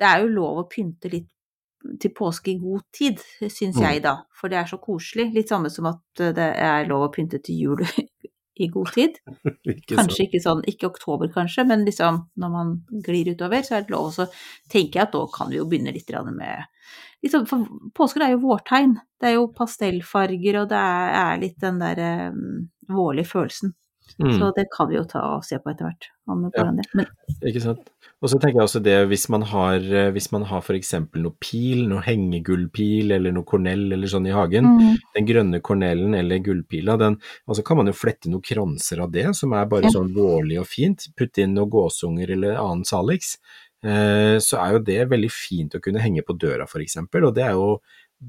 Det 0.00 0.08
er 0.08 0.24
jo 0.24 0.32
lov 0.34 0.64
å 0.64 0.68
pynte 0.68 1.12
litt 1.12 1.28
til 2.00 2.12
påske 2.12 2.52
i 2.52 2.58
god 2.60 2.82
tid, 2.92 3.20
syns 3.40 3.78
Mm. 3.78 3.82
jeg 3.86 4.02
da, 4.04 4.16
for 4.36 4.52
det 4.52 4.58
er 4.58 4.66
så 4.68 4.76
koselig. 4.76 5.30
Litt 5.32 5.48
samme 5.48 5.70
som 5.72 5.86
at 5.86 6.00
det 6.36 6.38
er 6.38 6.88
lov 6.88 7.08
å 7.08 7.12
pynte 7.12 7.40
til 7.42 7.56
jul 7.56 7.80
i 8.60 8.68
god 8.68 8.92
tid. 8.92 9.16
Ikke 9.64 9.96
Kanskje 9.96 10.26
ikke 10.26 10.42
sånn, 10.44 10.60
ikke 10.68 10.90
oktober 10.90 11.30
kanskje, 11.32 11.64
men 11.66 11.86
liksom 11.86 12.26
når 12.36 12.52
man 12.52 12.74
glir 13.06 13.32
utover, 13.32 13.62
så 13.64 13.78
er 13.78 13.86
det 13.86 13.94
lov. 13.94 14.10
Og 14.10 14.12
så 14.18 14.26
tenker 14.68 15.00
jeg 15.00 15.06
at 15.08 15.16
da 15.16 15.24
kan 15.32 15.48
vi 15.48 15.56
jo 15.56 15.64
begynne 15.70 15.94
litt 15.96 16.12
med 16.28 16.66
liksom, 17.24 17.46
For 17.48 17.64
påsken 17.96 18.22
er 18.26 18.34
jo 18.34 18.44
vårtegn. 18.44 18.98
Det 19.20 19.30
er 19.30 19.38
jo 19.38 19.48
pastellfarger, 19.56 20.60
og 20.62 20.68
det 20.68 20.76
er, 20.76 21.14
er 21.24 21.40
litt 21.40 21.58
den 21.60 21.80
der 21.80 22.30
um, 22.32 22.68
vårlige 22.88 23.30
følelsen. 23.32 23.74
Mm. 24.18 24.34
Så 24.38 24.50
det 24.56 24.66
kan 24.72 24.88
vi 24.90 24.96
jo 24.98 25.04
ta 25.08 25.22
og 25.36 25.44
se 25.46 25.58
på 25.60 25.70
etter 25.70 25.86
hvert. 25.86 26.10
Ja. 26.56 26.66
Men 26.70 27.06
Ikke 27.46 27.62
sant. 27.62 27.88
Og 28.20 28.28
så 28.28 28.36
tenker 28.36 28.60
jeg 28.60 28.66
også 28.66 28.82
det 28.84 28.96
hvis 29.08 29.24
man 29.32 29.42
har, 29.48 29.80
eh, 29.80 30.10
hvis 30.12 30.28
man 30.34 30.44
har 30.50 30.60
f.eks. 30.60 30.92
noe 31.16 31.32
pil, 31.40 31.86
noe 31.88 32.02
hengegullpil 32.04 33.14
eller 33.16 33.32
noe 33.32 33.48
kornell 33.48 33.86
eller 33.96 34.12
sånn 34.12 34.28
i 34.28 34.34
hagen, 34.36 34.68
mm, 34.76 34.98
den 35.16 35.28
grønne 35.28 35.62
kornellen 35.64 36.14
eller 36.18 36.42
gullpila, 36.44 36.98
den, 37.00 37.16
altså 37.48 37.64
kan 37.66 37.80
man 37.80 37.88
jo 37.88 37.96
flette 37.96 38.30
noen 38.32 38.44
kranser 38.44 39.00
av 39.06 39.14
det, 39.14 39.30
som 39.38 39.56
er 39.56 39.70
bare 39.70 39.88
Ja. 39.88 39.94
sånn 39.96 40.12
vårlig 40.14 40.60
og 40.60 40.68
fint, 40.68 41.08
putte 41.16 41.42
inn 41.42 41.56
noen 41.56 41.72
gåsunger 41.72 42.30
eller 42.36 42.60
annen 42.60 42.84
salix, 42.84 43.38
eh, 43.82 44.36
så 44.36 44.60
er 44.60 44.76
jo 44.76 44.84
det 44.84 45.08
veldig 45.08 45.32
fint 45.32 45.74
å 45.74 45.80
kunne 45.80 46.04
henge 46.04 46.22
på 46.22 46.36
døra 46.36 46.68
eksempel, 46.68 47.24
og 47.24 47.34
det 47.34 47.44
er 47.48 47.56
jo 47.56 47.80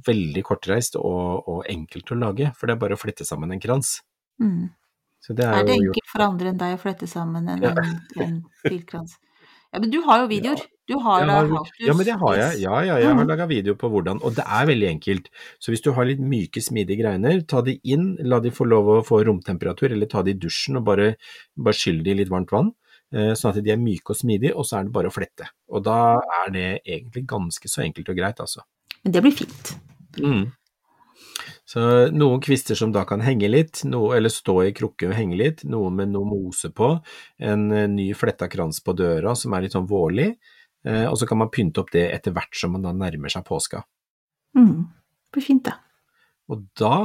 veldig 0.08 0.44
kortreist 0.48 0.96
og, 0.96 1.44
og 1.48 1.66
enkelt 1.68 2.12
å 2.12 2.16
lage, 2.16 2.54
for 2.56 2.68
det 2.68 2.78
er 2.78 2.80
bare 2.80 2.96
å 2.96 3.02
flette 3.02 3.28
sammen 3.28 3.52
en 3.52 3.60
krans. 3.60 4.02
mm. 4.40 4.70
Så 5.22 5.36
det 5.38 5.46
er, 5.46 5.54
Er 5.62 5.66
det 5.68 5.76
enkelt 5.78 6.08
for 6.10 6.24
andre 6.26 6.50
enn 6.50 6.58
deg 6.58 6.78
å 6.78 6.82
flette 6.82 7.08
sammen 7.10 7.48
en, 7.50 7.62
Ja. 7.62 7.76
en, 7.78 8.44
en? 8.66 9.08
Ja, 9.72 9.80
men 9.80 9.90
du 9.94 10.02
har 10.04 10.24
jo 10.24 10.28
videoer. 10.28 10.60
Du 10.90 10.98
har 11.00 11.24
har, 11.24 11.48
how 11.48 11.64
ja, 11.80 11.94
men 11.94 12.06
det 12.06 12.16
har 12.20 12.36
jeg. 12.36 12.60
Ja, 12.60 12.82
ja, 12.84 12.98
jeg 13.00 13.08
har 13.08 13.16
Mhm. 13.16 13.28
laga 13.30 13.46
video 13.48 13.76
på 13.76 13.88
hvordan, 13.90 14.20
og 14.22 14.36
det 14.36 14.44
er 14.44 14.66
veldig 14.68 14.90
enkelt. 14.90 15.30
Så 15.62 15.72
hvis 15.72 15.82
du 15.82 15.94
har 15.94 16.04
litt 16.06 16.20
myke, 16.20 16.60
smidige 16.60 17.00
greiner, 17.00 17.40
ta 17.48 17.62
de 17.62 17.80
inn, 17.86 18.18
la 18.20 18.40
de 18.42 18.50
få 18.52 18.68
lov 18.68 18.86
å 18.86 19.06
få 19.06 19.24
romtemperatur, 19.24 19.92
eller 19.94 20.08
ta 20.08 20.22
de 20.24 20.32
i 20.32 20.34
dusjen 20.34 20.76
og 20.78 20.84
bare, 20.84 21.16
bare 21.56 21.74
skyll 21.74 22.04
de 22.04 22.12
i 22.12 22.16
litt 22.16 22.28
varmt 22.30 22.52
vann, 22.52 22.74
eh, 23.14 23.32
sånn 23.32 23.56
at 23.56 23.64
de 23.64 23.72
er 23.72 23.78
myke 23.78 24.10
og 24.10 24.18
smidige, 24.18 24.54
og 24.56 24.66
så 24.66 24.80
er 24.80 24.84
det 24.84 24.92
bare 24.92 25.08
å 25.08 25.14
flette. 25.14 25.48
Og 25.70 25.84
da 25.84 26.20
er 26.46 26.52
det 26.52 26.82
egentlig 26.86 27.26
ganske 27.26 27.70
så 27.70 27.86
enkelt 27.86 28.10
og 28.10 28.18
greit, 28.18 28.40
altså. 28.44 28.64
Men 29.06 29.14
det 29.14 29.24
blir 29.24 29.32
fint. 29.32 29.76
Mm. 30.20 30.52
Så 31.72 31.82
noen 32.12 32.42
kvister 32.44 32.76
som 32.76 32.92
da 32.92 33.06
kan 33.08 33.22
henge 33.24 33.48
litt, 33.48 33.86
noe, 33.88 34.18
eller 34.18 34.34
stå 34.34 34.58
i 34.66 34.74
krukke 34.76 35.08
og 35.08 35.16
henge 35.16 35.38
litt, 35.40 35.62
noen 35.64 36.02
med 36.02 36.12
noe 36.12 36.28
mose 36.28 36.68
på, 36.76 36.90
en 37.40 37.64
eh, 37.72 37.88
ny 37.88 38.10
fletta 38.18 38.50
krans 38.52 38.82
på 38.84 38.96
døra 39.00 39.38
som 39.40 39.56
er 39.56 39.64
litt 39.64 39.78
sånn 39.78 39.88
vårlig, 39.88 40.34
eh, 40.84 41.06
og 41.08 41.16
så 41.22 41.30
kan 41.30 41.40
man 41.40 41.52
pynte 41.54 41.80
opp 41.80 41.94
det 41.96 42.10
etter 42.12 42.36
hvert 42.36 42.60
som 42.60 42.76
man 42.76 42.84
da 42.84 42.92
nærmer 42.92 43.32
seg 43.32 43.48
påska. 43.48 43.86
Mm. 44.58 44.84
Det 44.84 45.38
blir 45.38 45.48
fint, 45.48 45.64
da. 45.70 45.78
Og 46.52 46.68
da 46.76 46.96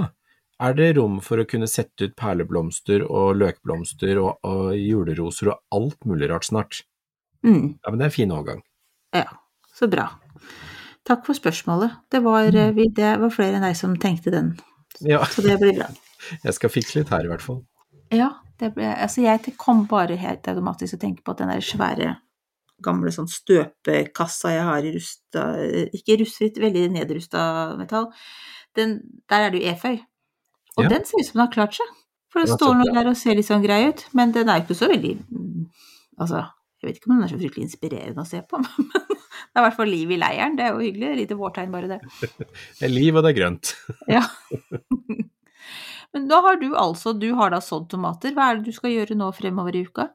er 0.66 0.74
det 0.74 0.92
rom 0.98 1.20
for 1.22 1.38
å 1.38 1.46
kunne 1.46 1.70
sette 1.70 2.08
ut 2.08 2.18
perleblomster 2.18 3.06
og 3.06 3.36
løkblomster 3.38 4.18
og, 4.18 4.42
og 4.42 4.74
juleroser 4.74 5.52
og 5.52 5.78
alt 5.78 6.10
mulig 6.10 6.32
rart 6.32 6.50
snart. 6.50 6.82
Mm. 7.46 7.76
Ja, 7.78 7.92
men 7.92 8.00
det 8.00 8.08
er 8.08 8.10
en 8.10 8.18
fin 8.18 8.34
overgang. 8.34 8.66
Ja, 9.14 9.28
så 9.78 9.86
bra. 9.92 10.10
Takk 11.06 11.22
for 11.28 11.38
spørsmålet. 11.38 11.92
Det 12.10 12.20
var, 12.24 12.48
vi- 12.74 12.88
det 12.94 13.12
var 13.22 13.30
flere 13.30 13.56
enn 13.60 13.62
deg 13.66 13.76
som 13.78 13.94
tenkte 14.02 14.32
den, 14.34 14.56
Ja, 15.06 15.20
så 15.30 15.42
det 15.44 15.58
blir 15.60 15.76
bra. 15.78 15.86
jeg 16.44 16.54
skal 16.56 16.70
fikse 16.72 16.98
litt 16.98 17.10
her 17.14 17.24
i 17.24 17.30
hvert 17.30 17.42
fall. 17.44 17.60
Ja, 18.14 18.30
det 18.58 18.72
ble, 18.74 18.88
altså 18.96 19.22
jeg 19.22 19.54
kom 19.60 19.84
bare 19.90 20.16
helt 20.16 20.46
automatisk 20.48 20.94
til 20.94 20.98
å 20.98 21.02
tenke 21.04 21.22
på 21.26 21.34
at 21.34 21.38
den 21.42 21.50
der 21.52 21.60
svære, 21.64 22.16
gamle 22.82 23.08
sånn 23.14 23.28
støpekassa 23.30 24.50
jeg 24.52 24.64
har 24.68 24.84
i 24.84 24.90
rusta, 24.96 25.44
ikke 25.96 26.18
rustfritt, 26.20 26.58
veldig 26.60 26.82
nedrusta 26.92 27.44
metall, 27.78 28.10
den, 28.76 28.98
der 29.30 29.46
er 29.46 29.50
det 29.54 29.62
jo 29.62 29.70
eføy. 29.72 29.94
Og 30.76 30.84
Ja. 30.84 30.88
den 30.92 31.04
ser 31.08 31.20
ut 31.22 31.26
som 31.26 31.38
den 31.38 31.46
har 31.46 31.52
klart 31.54 31.74
seg. 31.78 31.86
For 32.32 32.40
den 32.44 32.52
står 32.58 32.74
noe 32.76 32.84
nå 32.90 32.94
der 32.98 33.08
og 33.08 33.16
ser 33.16 33.34
litt 33.38 33.46
sånn 33.48 33.62
grei 33.64 33.86
ut, 33.88 34.02
men 34.12 34.32
den 34.34 34.48
er 34.52 34.58
jo 34.60 34.66
ikke 34.66 34.76
så 34.76 34.88
veldig 34.90 35.14
mm, 35.30 35.62
Altså, 36.20 36.42
jeg 36.82 36.88
vet 36.88 36.96
ikke 36.98 37.10
om 37.10 37.16
den 37.16 37.24
er 37.24 37.28
så 37.32 37.38
fryktelig 37.40 37.64
inspirerende 37.68 38.20
å 38.24 38.28
se 38.28 38.42
på, 38.42 38.58
men 38.64 39.15
det 39.56 39.62
er 39.62 39.64
i 39.64 39.68
hvert 39.70 39.76
fall 39.78 39.88
liv 39.88 40.10
i 40.12 40.16
leiren. 40.20 40.56
Det 40.58 40.64
er 40.66 40.74
jo 40.74 40.82
hyggelig. 40.84 41.10
Lite 41.16 41.36
vårtegn, 41.40 41.70
bare 41.72 41.88
det. 41.94 42.00
Det 42.76 42.84
er 42.84 42.92
liv, 42.92 43.16
og 43.16 43.24
det 43.24 43.30
er 43.32 43.38
grønt. 43.38 43.70
Ja. 44.18 44.20
Men 46.12 46.28
da 46.28 46.42
har 46.44 46.56
du 46.60 46.68
altså, 46.76 47.12
du 47.16 47.30
har 47.36 47.50
da 47.52 47.58
sådd 47.64 47.88
tomater. 47.92 48.32
Hva 48.36 48.50
er 48.52 48.60
det 48.60 48.68
du 48.70 48.76
skal 48.76 48.92
gjøre 48.92 49.16
nå 49.18 49.30
fremover 49.36 49.76
i 49.76 49.82
uka? 49.88 50.10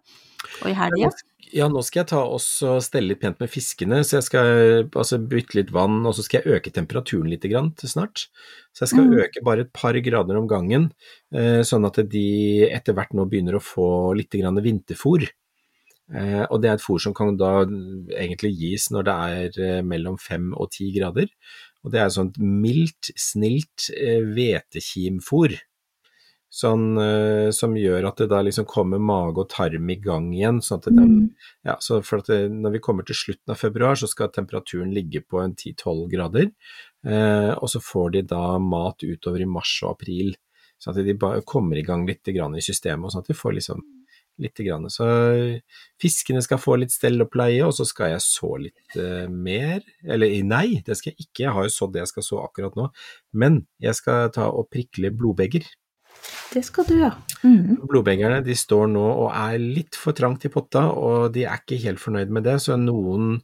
Og 0.62 0.70
i 0.70 0.78
helga? 0.78 1.10
Ja, 1.52 1.68
nå 1.70 1.82
skal 1.84 2.02
jeg 2.04 2.10
ta 2.14 2.22
også 2.24 2.78
stelle 2.86 3.12
litt 3.12 3.20
pent 3.22 3.42
med 3.44 3.52
fiskene, 3.52 4.00
så 4.08 4.20
jeg 4.20 4.26
skal 4.30 4.52
altså, 4.88 5.20
bytte 5.20 5.58
litt 5.60 5.74
vann, 5.76 6.00
og 6.08 6.16
så 6.16 6.24
skal 6.26 6.46
jeg 6.46 6.58
øke 6.62 6.72
temperaturen 6.74 7.28
litt 7.34 7.44
grann 7.52 7.74
til 7.78 7.92
snart. 7.92 8.28
Så 8.72 8.86
jeg 8.86 8.94
skal 8.94 9.10
Mm. 9.10 9.18
øke 9.26 9.44
bare 9.46 9.66
et 9.66 9.74
par 9.74 9.98
grader 10.06 10.38
om 10.40 10.48
gangen, 10.48 10.92
eh, 11.34 11.60
sånn 11.68 11.86
at 11.90 12.00
de 12.10 12.70
etter 12.72 12.94
hvert 12.94 13.14
nå 13.18 13.26
begynner 13.30 13.58
å 13.58 13.62
få 13.66 14.16
litt 14.16 14.32
grann 14.32 14.62
vinterfôr. 14.64 15.28
Eh, 16.12 16.44
og 16.50 16.62
det 16.62 16.70
er 16.70 16.78
et 16.78 16.84
fôr 16.84 17.00
som 17.00 17.16
kan 17.16 17.38
da 17.40 17.64
egentlig 17.64 18.52
gis 18.60 18.90
når 18.92 19.08
det 19.08 19.16
er 19.16 19.60
eh, 19.64 19.82
mellom 19.88 20.18
fem 20.20 20.52
og 20.58 20.72
ti 20.76 20.92
grader. 20.96 21.30
Og 21.86 21.94
det 21.94 22.02
er 22.02 22.10
et 22.10 22.18
sånt 22.18 22.40
mildt, 22.40 23.14
snilt 23.18 23.90
eh, 23.96 24.20
hvetekimfôr. 24.22 25.58
Sånn, 26.52 26.98
som 27.56 27.78
gjør 27.80 28.10
at 28.10 28.18
det 28.20 28.26
da 28.28 28.42
liksom 28.44 28.66
kommer 28.68 29.00
mage 29.00 29.40
og 29.40 29.48
tarm 29.54 29.86
i 29.88 29.96
gang 29.96 30.26
igjen. 30.36 30.58
sånn 30.60 30.82
at 30.82 30.90
det, 30.90 30.94
Mm. 31.00 31.30
ja, 31.64 31.78
så 31.80 32.04
for 32.04 32.18
at 32.20 32.26
det, 32.28 32.52
Når 32.52 32.72
vi 32.74 32.80
kommer 32.80 33.06
til 33.06 33.16
slutten 33.16 33.52
av 33.52 33.56
februar, 33.56 33.96
så 33.96 34.06
skal 34.06 34.28
temperaturen 34.28 34.92
ligge 34.94 35.24
på 35.24 35.40
en 35.42 35.56
10-12 35.56 36.10
grader. 36.12 36.52
Eh, 37.06 37.56
og 37.56 37.70
så 37.70 37.80
får 37.80 38.12
de 38.12 38.22
da 38.24 38.60
mat 38.60 38.98
utover 39.00 39.40
i 39.40 39.46
mars 39.46 39.80
og 39.84 39.92
april, 39.92 40.36
sånn 40.78 41.00
at 41.00 41.06
de 41.06 41.14
bare 41.14 41.42
kommer 41.42 41.78
i 41.78 41.84
gang 41.84 42.06
litt 42.06 42.28
i 42.28 42.34
systemet, 42.60 43.06
og 43.06 43.12
sånn 43.12 43.24
at 43.24 43.28
de 43.28 43.34
får 43.34 43.54
liksom 43.54 43.82
litt 44.44 44.62
grann. 44.66 44.90
Så 44.92 45.08
fiskene 46.02 46.42
skal 46.44 46.62
få 46.62 46.78
litt 46.82 46.94
stell 46.94 47.22
og 47.24 47.32
pleie, 47.34 47.62
og 47.66 47.76
så 47.78 47.86
skal 47.88 48.16
jeg 48.16 48.26
så 48.26 48.54
litt 48.62 48.98
uh, 48.98 49.28
mer. 49.32 49.84
Eller 50.04 50.34
nei, 50.48 50.82
det 50.86 50.98
skal 51.00 51.14
jeg 51.14 51.28
ikke, 51.28 51.46
jeg 51.46 51.56
har 51.58 51.68
jo 51.68 51.76
sådd 51.76 51.96
det 51.96 52.06
jeg 52.06 52.14
skal 52.16 52.28
så 52.28 52.42
akkurat 52.46 52.80
nå. 52.80 52.90
Men 53.38 53.64
jeg 53.82 54.00
skal 54.00 54.34
ta 54.36 54.50
og 54.50 54.70
prikle 54.74 55.14
blodbeger. 55.16 55.68
Det 56.52 56.62
skal 56.68 56.86
du, 56.86 56.96
ja. 57.00 57.12
Mm. 57.42 57.80
Blodbegerne 57.90 58.42
de 58.46 58.54
står 58.58 58.90
nå 58.92 59.02
og 59.02 59.30
er 59.32 59.58
litt 59.62 59.98
for 59.98 60.16
trangt 60.18 60.46
i 60.46 60.52
potta, 60.54 60.88
og 60.94 61.32
de 61.36 61.46
er 61.48 61.62
ikke 61.64 61.80
helt 61.86 62.02
fornøyd 62.02 62.34
med 62.34 62.46
det, 62.46 62.58
så 62.62 62.78
noen, 62.78 63.40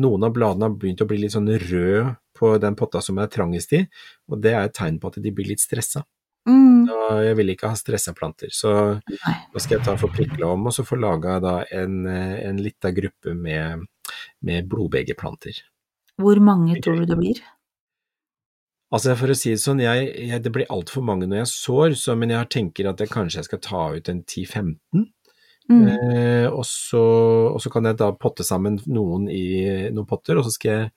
noen 0.00 0.26
av 0.28 0.34
bladene 0.36 0.68
har 0.68 0.76
begynt 0.78 1.02
å 1.04 1.08
bli 1.10 1.20
litt 1.24 1.34
sånn 1.34 1.50
rød 1.50 2.14
på 2.38 2.54
den 2.62 2.78
potta 2.78 3.02
som 3.04 3.20
er 3.20 3.30
trangest 3.32 3.74
i, 3.76 3.84
og 4.30 4.40
det 4.44 4.54
er 4.54 4.66
et 4.66 4.76
tegn 4.78 5.00
på 5.02 5.12
at 5.12 5.20
de 5.22 5.34
blir 5.34 5.50
litt 5.52 5.62
stressa. 5.62 6.06
Mm. 6.48 6.71
Og 6.90 7.22
jeg 7.22 7.38
vil 7.38 7.52
ikke 7.54 7.70
ha 7.70 7.78
stressa 7.78 8.14
planter, 8.16 8.52
så 8.54 8.72
Nei. 8.98 9.34
da 9.52 9.62
skal 9.62 9.78
jeg 9.78 9.86
ta 9.86 9.96
for 10.00 10.12
prikla 10.14 10.52
om, 10.56 10.66
og 10.68 10.74
så 10.76 10.84
få 10.86 10.98
laga 11.00 11.38
da 11.42 11.56
en, 11.78 12.06
eh, 12.10 12.38
en 12.48 12.60
lita 12.62 12.92
gruppe 12.94 13.36
med, 13.38 13.86
med 14.42 14.70
blodbegerplanter. 14.70 15.62
Hvor 16.22 16.40
mange 16.44 16.80
tror 16.82 17.02
du 17.02 17.08
det 17.08 17.18
blir? 17.18 17.42
Altså 18.92 19.14
For 19.16 19.32
å 19.32 19.36
si 19.36 19.54
det 19.54 19.62
sånn, 19.62 19.80
jeg, 19.80 20.10
jeg, 20.28 20.42
det 20.44 20.52
blir 20.52 20.68
altfor 20.72 21.04
mange 21.06 21.28
når 21.28 21.42
jeg 21.42 21.52
sår, 21.54 21.94
så, 21.96 22.16
men 22.18 22.34
jeg 22.34 22.50
tenker 22.52 22.90
at 22.90 23.00
jeg 23.00 23.12
kanskje 23.12 23.40
jeg 23.40 23.48
skal 23.48 23.62
ta 23.64 23.84
ut 23.96 24.10
en 24.12 24.20
10-15. 24.20 25.06
Mm. 25.70 25.82
Eh, 25.86 26.46
og, 26.50 26.64
så, 26.66 27.00
og 27.54 27.60
så 27.62 27.70
kan 27.70 27.86
jeg 27.86 27.96
da 28.00 28.08
potte 28.18 28.42
sammen 28.44 28.80
noen 28.90 29.28
i 29.30 29.42
noen 29.94 30.06
potter, 30.10 30.36
og 30.40 30.44
så 30.48 30.50
skal 30.56 30.72
jeg, 30.72 30.88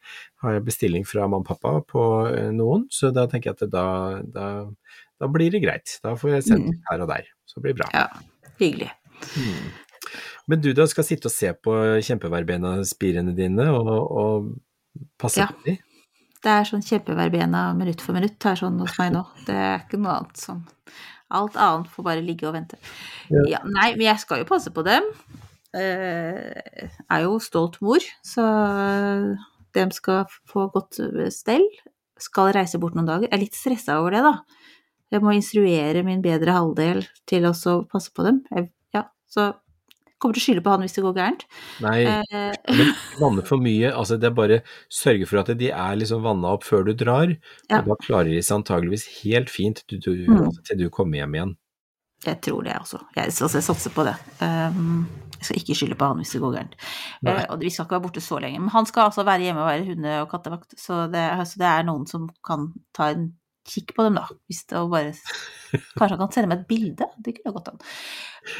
har 0.41 0.55
jeg 0.57 0.65
bestilling 0.65 1.05
fra 1.05 1.27
mamma 1.27 1.43
og 1.43 1.49
pappa 1.51 1.73
på 1.85 2.03
eh, 2.31 2.49
noen, 2.55 2.87
så 2.89 3.11
da 3.13 3.27
tenker 3.29 3.51
jeg 3.53 3.59
at 3.59 3.71
da, 3.71 3.85
da, 4.25 4.47
da 5.21 5.29
blir 5.31 5.53
det 5.53 5.61
greit. 5.63 5.99
Da 6.03 6.15
får 6.17 6.37
jeg 6.37 6.47
sendt 6.49 6.71
Mm. 6.73 6.81
her 6.89 7.05
og 7.05 7.11
der, 7.13 7.29
så 7.45 7.59
det 7.59 7.63
blir 7.67 7.77
bra. 7.83 7.89
Ja, 7.93 8.07
hyggelig. 8.59 8.89
Mm. 9.37 9.71
Men 10.47 10.61
du 10.61 10.71
da 10.77 10.85
skal 10.89 11.05
sitte 11.07 11.29
og 11.29 11.33
se 11.33 11.49
på 11.53 11.73
kjempeverbena-spirene 12.05 13.33
dine 13.37 13.69
og, 13.73 13.89
og 14.11 15.07
passe 15.21 15.41
Ja. 15.41 15.47
på 15.53 15.65
dem? 15.69 15.77
Det 16.45 16.51
er 16.53 16.67
sånn 16.69 16.83
kjempeverbena 16.85 17.61
minutt 17.77 18.01
for 18.05 18.13
minutt 18.13 18.35
det 18.37 18.51
er 18.51 18.59
sånn 18.59 18.75
hos 18.77 18.97
meg 19.01 19.13
nå. 19.15 19.23
Det 19.47 19.55
er 19.57 19.79
ikke 19.81 19.97
noe 19.97 20.19
annet 20.19 20.37
som 20.37 20.59
Alt 21.33 21.57
annet 21.57 21.89
får 21.89 22.05
bare 22.05 22.23
ligge 22.25 22.47
og 22.49 22.53
vente. 22.53 22.77
Ja. 23.31 23.43
Ja, 23.55 23.63
nei, 23.65 23.93
men 23.97 24.05
jeg 24.07 24.21
skal 24.21 24.43
jo 24.43 24.49
passe 24.49 24.73
på 24.73 24.83
dem. 24.85 25.07
Jeg 25.75 26.91
er 27.11 27.23
jo 27.25 27.33
stolt 27.43 27.81
mor, 27.83 28.03
så 28.23 28.45
dem 29.75 29.91
skal 29.91 30.23
få 30.47 30.69
godt 30.71 31.01
stell. 31.33 31.65
Skal 32.21 32.53
reise 32.55 32.79
bort 32.79 32.95
noen 32.95 33.09
dager. 33.09 33.27
Jeg 33.27 33.35
er 33.35 33.41
litt 33.41 33.57
stressa 33.57 33.97
over 33.99 34.15
det, 34.15 34.21
da. 34.23 34.37
Jeg 35.11 35.23
må 35.25 35.33
instruere 35.35 36.05
min 36.05 36.23
bedre 36.23 36.55
halvdel 36.55 37.03
til 37.29 37.49
også 37.49 37.73
å 37.73 37.83
passe 37.89 38.13
på 38.15 38.23
dem. 38.25 38.39
Jeg, 38.53 38.69
ja, 38.95 39.03
så 39.27 39.49
kommer 40.25 40.37
til 40.39 40.43
å 40.43 40.47
skylde 40.49 40.63
på 40.65 40.73
han 40.75 40.83
hvis 40.85 40.97
det 40.97 41.03
går 41.05 41.17
gærent. 41.21 41.45
Nei, 41.85 41.97
Eh, 42.05 42.53
men 42.75 42.93
vanne 43.23 43.45
for 43.47 43.61
mye, 43.63 43.91
altså 43.95 44.17
det 44.19 44.31
er 44.31 44.37
bare 44.41 44.61
sørge 44.91 45.27
for 45.29 45.39
at 45.45 45.53
de 45.57 45.69
er 45.71 45.99
liksom 46.01 46.25
vanna 46.25 46.51
opp 46.57 46.65
før 46.67 46.83
du 46.89 46.93
drar, 46.97 47.35
Ja. 47.69 47.79
og 47.79 47.91
da 47.93 47.99
klarer 48.03 48.33
de 48.33 48.41
seg 48.43 48.57
antageligvis 48.59 49.05
helt 49.23 49.53
fint 49.53 49.83
du, 49.87 49.97
du, 50.01 50.11
Mm. 50.25 50.41
altså, 50.49 50.63
til 50.71 50.81
du 50.83 50.89
kommer 50.89 51.21
hjem 51.21 51.37
igjen. 51.39 51.55
Jeg 52.25 52.39
tror 52.41 52.63
det 52.65 52.73
også. 52.79 52.97
Jeg, 53.15 53.27
altså, 53.29 53.49
jeg 53.53 53.63
satser 53.67 53.91
på 53.93 54.03
det. 54.07 54.15
Um, 54.41 55.05
jeg 55.35 55.43
skal 55.45 55.57
ikke 55.59 55.75
skylde 55.77 55.97
på 55.99 56.07
han 56.09 56.17
hvis 56.23 56.31
det 56.33 56.39
går 56.41 56.53
gærent. 56.55 56.75
Eh, 57.27 57.43
og 57.53 57.59
vi 57.61 57.69
skal 57.69 57.85
ikke 57.85 57.97
være 57.99 58.05
borte 58.07 58.21
så 58.23 58.39
lenge. 58.41 58.59
Men 58.63 58.71
han 58.73 58.87
skal 58.89 59.09
altså 59.11 59.25
være 59.27 59.43
hjemme 59.45 59.61
og 59.61 59.67
være 59.69 59.85
hunde- 59.91 60.21
og 60.23 60.29
kattevakt, 60.31 60.73
så 60.79 61.03
det, 61.11 61.25
så 61.51 61.59
det 61.61 61.67
er 61.69 61.83
noen 61.85 62.07
som 62.09 62.29
kan 62.47 62.71
ta 62.97 63.11
en 63.13 63.27
kikk 63.65 63.95
på 63.97 64.03
dem, 64.05 64.15
da. 64.19 64.25
Hvis 64.49 64.61
det 64.69 64.75
var 64.77 64.89
bare 64.93 65.11
Kanskje 65.97 66.13
han 66.13 66.21
kan 66.21 66.31
sende 66.31 66.49
meg 66.51 66.59
et 66.61 66.69
bilde? 66.69 67.05
Det 67.19 67.35
kunne 67.37 67.55
gått 67.57 67.71
an. 67.73 67.79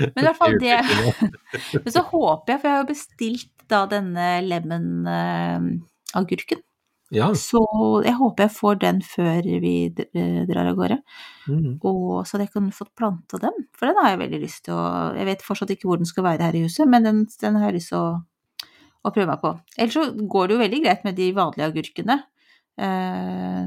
Men 0.01 0.19
i 0.19 0.27
hvert 0.27 0.41
fall 0.41 0.55
det 0.59 0.77
Men 1.83 1.91
så 1.93 2.01
håper 2.09 2.49
jeg, 2.51 2.59
for 2.59 2.67
jeg 2.67 2.75
har 2.75 2.81
jo 2.81 2.93
bestilt 2.93 3.55
da 3.71 3.79
denne 3.89 4.27
lemon-agurken. 4.45 6.59
Ja. 7.13 7.27
Så 7.37 7.61
jeg 8.05 8.15
håper 8.17 8.47
jeg 8.47 8.53
får 8.55 8.77
den 8.81 9.01
før 9.05 9.45
vi 9.61 9.73
eh, 9.93 10.41
drar 10.49 10.71
av 10.71 10.77
gårde. 10.79 10.97
Mm. 11.45 11.75
Og 11.85 12.25
så 12.25 12.35
hadde 12.35 12.47
jeg 12.47 12.53
kunne 12.55 12.75
fått 12.75 12.95
planta 12.97 13.39
den, 13.41 13.67
for 13.77 13.89
den 13.89 13.99
har 14.01 14.11
jeg 14.11 14.21
veldig 14.23 14.39
lyst 14.41 14.63
til 14.65 14.73
å 14.73 14.85
Jeg 15.15 15.29
vet 15.29 15.45
fortsatt 15.45 15.73
ikke 15.75 15.89
hvor 15.89 16.01
den 16.01 16.09
skal 16.09 16.25
være 16.25 16.47
her 16.47 16.57
i 16.57 16.63
huset, 16.65 16.89
men 16.89 17.05
den, 17.05 17.25
den 17.41 17.59
har 17.61 17.69
jeg 17.69 17.77
lyst 17.77 17.93
til 17.93 18.01
å, 18.01 18.07
å 19.05 19.13
prøve 19.13 19.29
meg 19.31 19.43
på. 19.43 19.53
Ellers 19.77 19.99
så 19.99 20.07
går 20.17 20.47
det 20.47 20.55
jo 20.55 20.63
veldig 20.63 20.81
greit 20.85 21.05
med 21.05 21.19
de 21.19 21.27
vanlige 21.37 21.69
agurkene, 21.69 22.17
eh, 22.81 23.63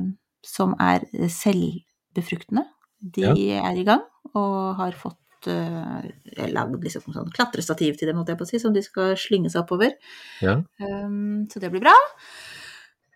som 0.46 0.74
er 0.80 1.06
selvbefruktende. 1.32 2.66
De 2.98 3.24
er 3.54 3.78
i 3.78 3.86
gang, 3.86 4.02
og 4.34 4.78
har 4.80 4.96
fått 4.98 5.48
uh, 5.50 6.02
lagd 6.50 6.82
liksom 6.82 7.14
sånn 7.14 7.30
klatrestativ 7.34 7.98
til 7.98 8.10
dem, 8.10 8.24
jeg 8.26 8.38
på 8.38 8.46
å 8.46 8.50
si, 8.50 8.60
som 8.62 8.74
de 8.74 8.82
skal 8.84 9.14
slynge 9.18 9.52
seg 9.52 9.62
oppover. 9.62 9.94
Ja. 10.42 10.58
Um, 10.82 11.46
så 11.50 11.62
det 11.62 11.70
blir 11.74 11.84
bra. 11.86 11.94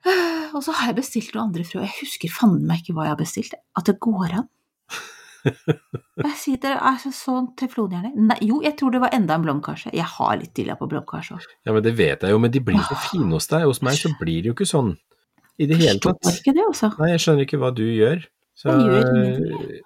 Og 0.54 0.62
så 0.64 0.74
har 0.76 0.90
jeg 0.90 1.00
bestilt 1.00 1.34
noen 1.34 1.50
andre 1.50 1.66
frø. 1.66 1.82
Jeg 1.84 1.98
husker 2.02 2.32
fanden 2.32 2.66
meg 2.68 2.82
ikke 2.82 2.96
hva 2.96 3.08
jeg 3.08 3.14
har 3.14 3.22
bestilt. 3.22 3.56
At 3.78 3.90
det 3.90 3.98
går 4.02 4.38
an. 4.40 4.50
Jeg 6.22 6.36
sier 6.38 6.58
det 6.62 6.70
er 6.76 7.00
sånn 7.02 7.48
teflonhjerne. 7.58 8.12
Nei, 8.28 8.36
jo, 8.46 8.60
jeg 8.62 8.76
tror 8.78 8.92
det 8.94 9.00
var 9.02 9.14
enda 9.16 9.34
en 9.34 9.42
blomkarse. 9.42 9.90
Jeg 9.90 10.06
har 10.06 10.36
litt 10.38 10.52
dilla 10.54 10.76
på 10.78 10.86
blomkarse 10.86 11.34
òg. 11.34 11.46
ja, 11.66 11.72
men 11.74 11.82
det 11.82 11.96
vet 11.98 12.22
jeg 12.22 12.30
jo, 12.30 12.38
men 12.38 12.52
de 12.54 12.60
blir 12.62 12.78
så 12.86 12.94
fine 13.08 13.26
hos 13.34 13.50
deg. 13.50 13.64
Hos 13.66 13.82
meg 13.82 13.98
så 13.98 14.12
blir 14.20 14.44
det 14.44 14.52
jo 14.52 14.54
ikke 14.54 14.68
sånn 14.70 14.92
i 15.62 15.68
det 15.70 15.78
hele 15.80 15.98
tatt. 16.02 16.18
Forstår 16.22 16.42
ikke 16.42 16.54
det, 16.58 16.66
altså. 16.68 16.90
Nei, 16.98 17.08
jeg 17.14 17.22
skjønner 17.24 17.46
ikke 17.46 17.60
hva 17.62 17.70
du 17.78 17.84
gjør. 17.86 18.22
Så, 18.58 18.68
Jeg 18.68 18.84
gjør 18.88 19.08
ingenting, 19.16 19.80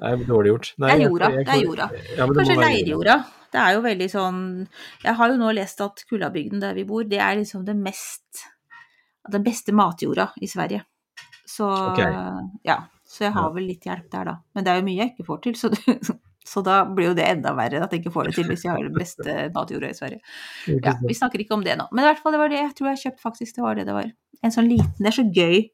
Nei, 0.00 0.10
er 0.14 0.22
dårlig 0.24 0.52
gjort. 0.54 0.68
Nei, 0.80 0.86
Det 0.88 0.94
er 0.94 1.00
jeg- 1.00 1.10
jorda, 1.10 1.30
jeg- 1.30 1.44
det 1.44 1.54
er 1.54 1.62
jorda. 1.66 1.86
Ja, 2.16 2.26
det 2.26 2.36
Kanskje 2.36 2.56
leirjorda. 2.60 3.16
Det 3.50 3.60
er 3.60 3.72
jo 3.74 3.80
veldig 3.82 4.06
sånn 4.10 4.68
Jeg 5.02 5.14
har 5.18 5.28
jo 5.28 5.36
nå 5.36 5.54
lest 5.54 5.80
at 5.80 6.04
Kullabygden 6.08 6.60
der 6.60 6.74
vi 6.74 6.84
bor, 6.84 7.02
det 7.02 7.18
er 7.18 7.34
liksom 7.36 7.64
det 7.66 7.74
mest 7.76 8.44
Den 9.30 9.42
beste 9.42 9.72
matjorda 9.72 10.30
i 10.40 10.46
Sverige. 10.46 10.84
Så 11.46 11.66
okay. 11.92 12.12
ja. 12.64 12.78
Så 13.04 13.24
jeg 13.26 13.32
har 13.32 13.50
vel 13.52 13.66
litt 13.66 13.82
hjelp 13.84 14.08
der, 14.10 14.24
da. 14.24 14.36
Men 14.54 14.64
det 14.64 14.70
er 14.70 14.76
jo 14.80 14.86
mye 14.86 14.96
jeg 14.96 15.10
ikke 15.16 15.26
får 15.26 15.42
til, 15.42 15.54
så, 15.54 15.68
det, 15.74 16.20
så 16.46 16.62
da 16.64 16.84
blir 16.88 17.10
jo 17.10 17.14
det 17.14 17.26
enda 17.28 17.52
verre 17.54 17.82
at 17.84 17.92
jeg 17.92 18.00
ikke 18.02 18.12
får 18.14 18.24
det 18.30 18.34
til 18.38 18.46
hvis 18.48 18.64
jeg 18.64 18.72
har 18.72 18.82
det 18.86 18.94
beste 18.96 19.34
matjorda 19.54 19.90
i 19.90 19.96
Sverige. 19.98 20.20
Ja, 20.66 20.94
vi 21.06 21.14
snakker 21.14 21.42
ikke 21.42 21.54
om 21.54 21.64
det 21.64 21.76
nå. 21.78 21.86
Men 21.92 22.04
i 22.04 22.08
hvert 22.08 22.22
fall, 22.22 22.32
det 22.32 22.40
var 22.40 22.48
det 22.52 22.62
jeg 22.62 22.74
tror 22.78 22.88
jeg 22.90 23.02
kjøpte 23.04 23.22
faktisk. 23.26 23.56
Det 23.58 23.62
var 23.66 23.74
det 23.76 23.84
det 23.86 23.94
var. 23.94 24.08
En 24.42 24.54
sånn 24.54 24.70
liten 24.70 24.96
Det 24.98 25.10
er 25.12 25.18
så 25.18 25.26
gøy 25.36 25.68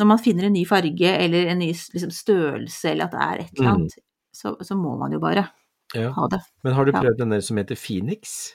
når 0.00 0.06
man 0.10 0.18
finner 0.20 0.44
en 0.48 0.52
ny 0.52 0.64
farge 0.68 1.12
eller 1.24 1.46
en 1.52 1.58
ny 1.62 1.70
liksom, 1.72 2.10
størrelse 2.12 2.90
eller 2.90 3.06
at 3.06 3.14
det 3.14 3.22
er 3.26 3.38
et 3.44 3.52
eller 3.56 3.70
Mm. 3.70 3.74
annet. 3.76 3.94
Så, 4.36 4.56
så 4.60 4.76
må 4.76 4.98
man 4.98 5.12
jo 5.12 5.18
bare 5.22 5.46
Ja. 5.94 6.10
ha 6.12 6.26
det. 6.28 6.40
Men 6.64 6.74
har 6.74 6.84
du 6.84 6.92
Ja. 6.92 7.00
prøvd 7.00 7.18
den 7.18 7.30
der 7.30 7.40
som 7.40 7.56
heter 7.56 7.76
Phoenix? 7.76 8.52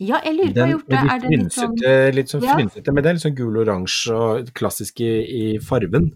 Ja, 0.00 0.16
jeg 0.24 0.36
lurer 0.38 0.54
på 0.54 0.54
om 0.54 0.54
jeg 0.54 0.64
har 0.64 0.72
gjort 0.78 0.86
det. 0.88 0.96
Er 0.96 1.18
det 1.18 1.30
litt 1.30 1.52
sånn 1.52 2.14
litt 2.14 2.28
sånn 2.32 2.42
Ja. 2.46 2.54
frynsete 2.56 2.94
med 2.94 3.04
det, 3.04 3.12
litt 3.12 3.22
sånn 3.22 3.36
gul-oransje 3.36 4.14
og 4.14 4.54
klassisk 4.54 5.00
i, 5.00 5.12
i 5.28 5.58
farven. 5.58 6.12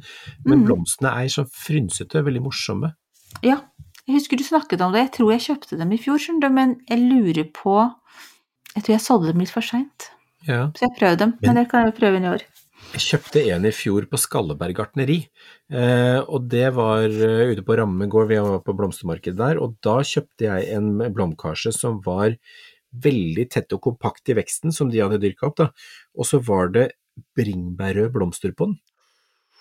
Men 0.46 0.62
mm. 0.62 0.64
blomstene 0.64 1.10
er 1.12 1.28
sånn 1.28 1.50
frynsete, 1.50 2.22
veldig 2.24 2.40
morsomme. 2.46 2.94
Ja. 3.42 3.60
Jeg 4.04 4.18
husker 4.18 4.36
du 4.36 4.44
snakket 4.44 4.82
om 4.84 4.92
det. 4.92 5.06
Jeg 5.06 5.12
tror 5.18 5.30
jeg 5.32 5.44
kjøpte 5.46 5.78
dem 5.80 5.92
i 5.96 6.00
fjor, 6.00 6.18
skjønner 6.20 6.44
du, 6.44 6.54
men 6.54 6.74
jeg 6.90 7.00
lurer 7.00 7.46
på 7.56 7.76
Jeg 8.74 8.82
tror 8.82 8.92
jeg 8.96 9.04
solgte 9.04 9.30
dem 9.32 9.40
litt 9.44 9.52
for 9.54 9.64
seint. 9.64 10.10
Ja. 10.44 10.66
Så 10.76 10.84
jeg 10.88 10.96
prøvde 10.98 11.20
dem. 11.22 11.32
Men 11.40 11.56
det 11.60 11.68
kan 11.70 11.86
jeg 11.86 11.94
prøve 11.96 12.18
inn 12.18 12.26
i 12.26 12.32
år. 12.34 12.42
Jeg 12.94 13.00
kjøpte 13.00 13.42
en 13.54 13.64
i 13.64 13.72
fjor 13.74 14.04
på 14.10 14.18
Skalleberg 14.20 14.76
gartneri, 14.76 15.16
eh, 15.72 16.18
og 16.20 16.44
det 16.52 16.66
var 16.76 17.06
eh, 17.08 17.48
ute 17.54 17.64
på 17.64 17.78
Ramme 17.80 18.06
gård, 18.12 18.28
vi 18.28 18.36
var 18.44 18.60
på 18.66 18.74
blomstermarkedet 18.76 19.38
der, 19.38 19.58
og 19.62 19.78
da 19.82 19.96
kjøpte 20.04 20.46
jeg 20.46 20.68
en 20.76 20.90
blomkarse 21.14 21.72
som 21.74 21.96
var 22.04 22.36
veldig 23.06 23.46
tett 23.50 23.72
og 23.74 23.80
kompakt 23.88 24.28
i 24.30 24.36
veksten, 24.38 24.74
som 24.74 24.92
de 24.92 25.00
hadde 25.00 25.18
dyrka 25.22 25.48
opp, 25.48 25.56
da, 25.62 25.70
og 26.14 26.28
så 26.28 26.38
var 26.44 26.70
det 26.76 26.90
bringebærrøde 27.38 28.12
blomster 28.14 28.52
på 28.54 28.68
den. 28.70 28.76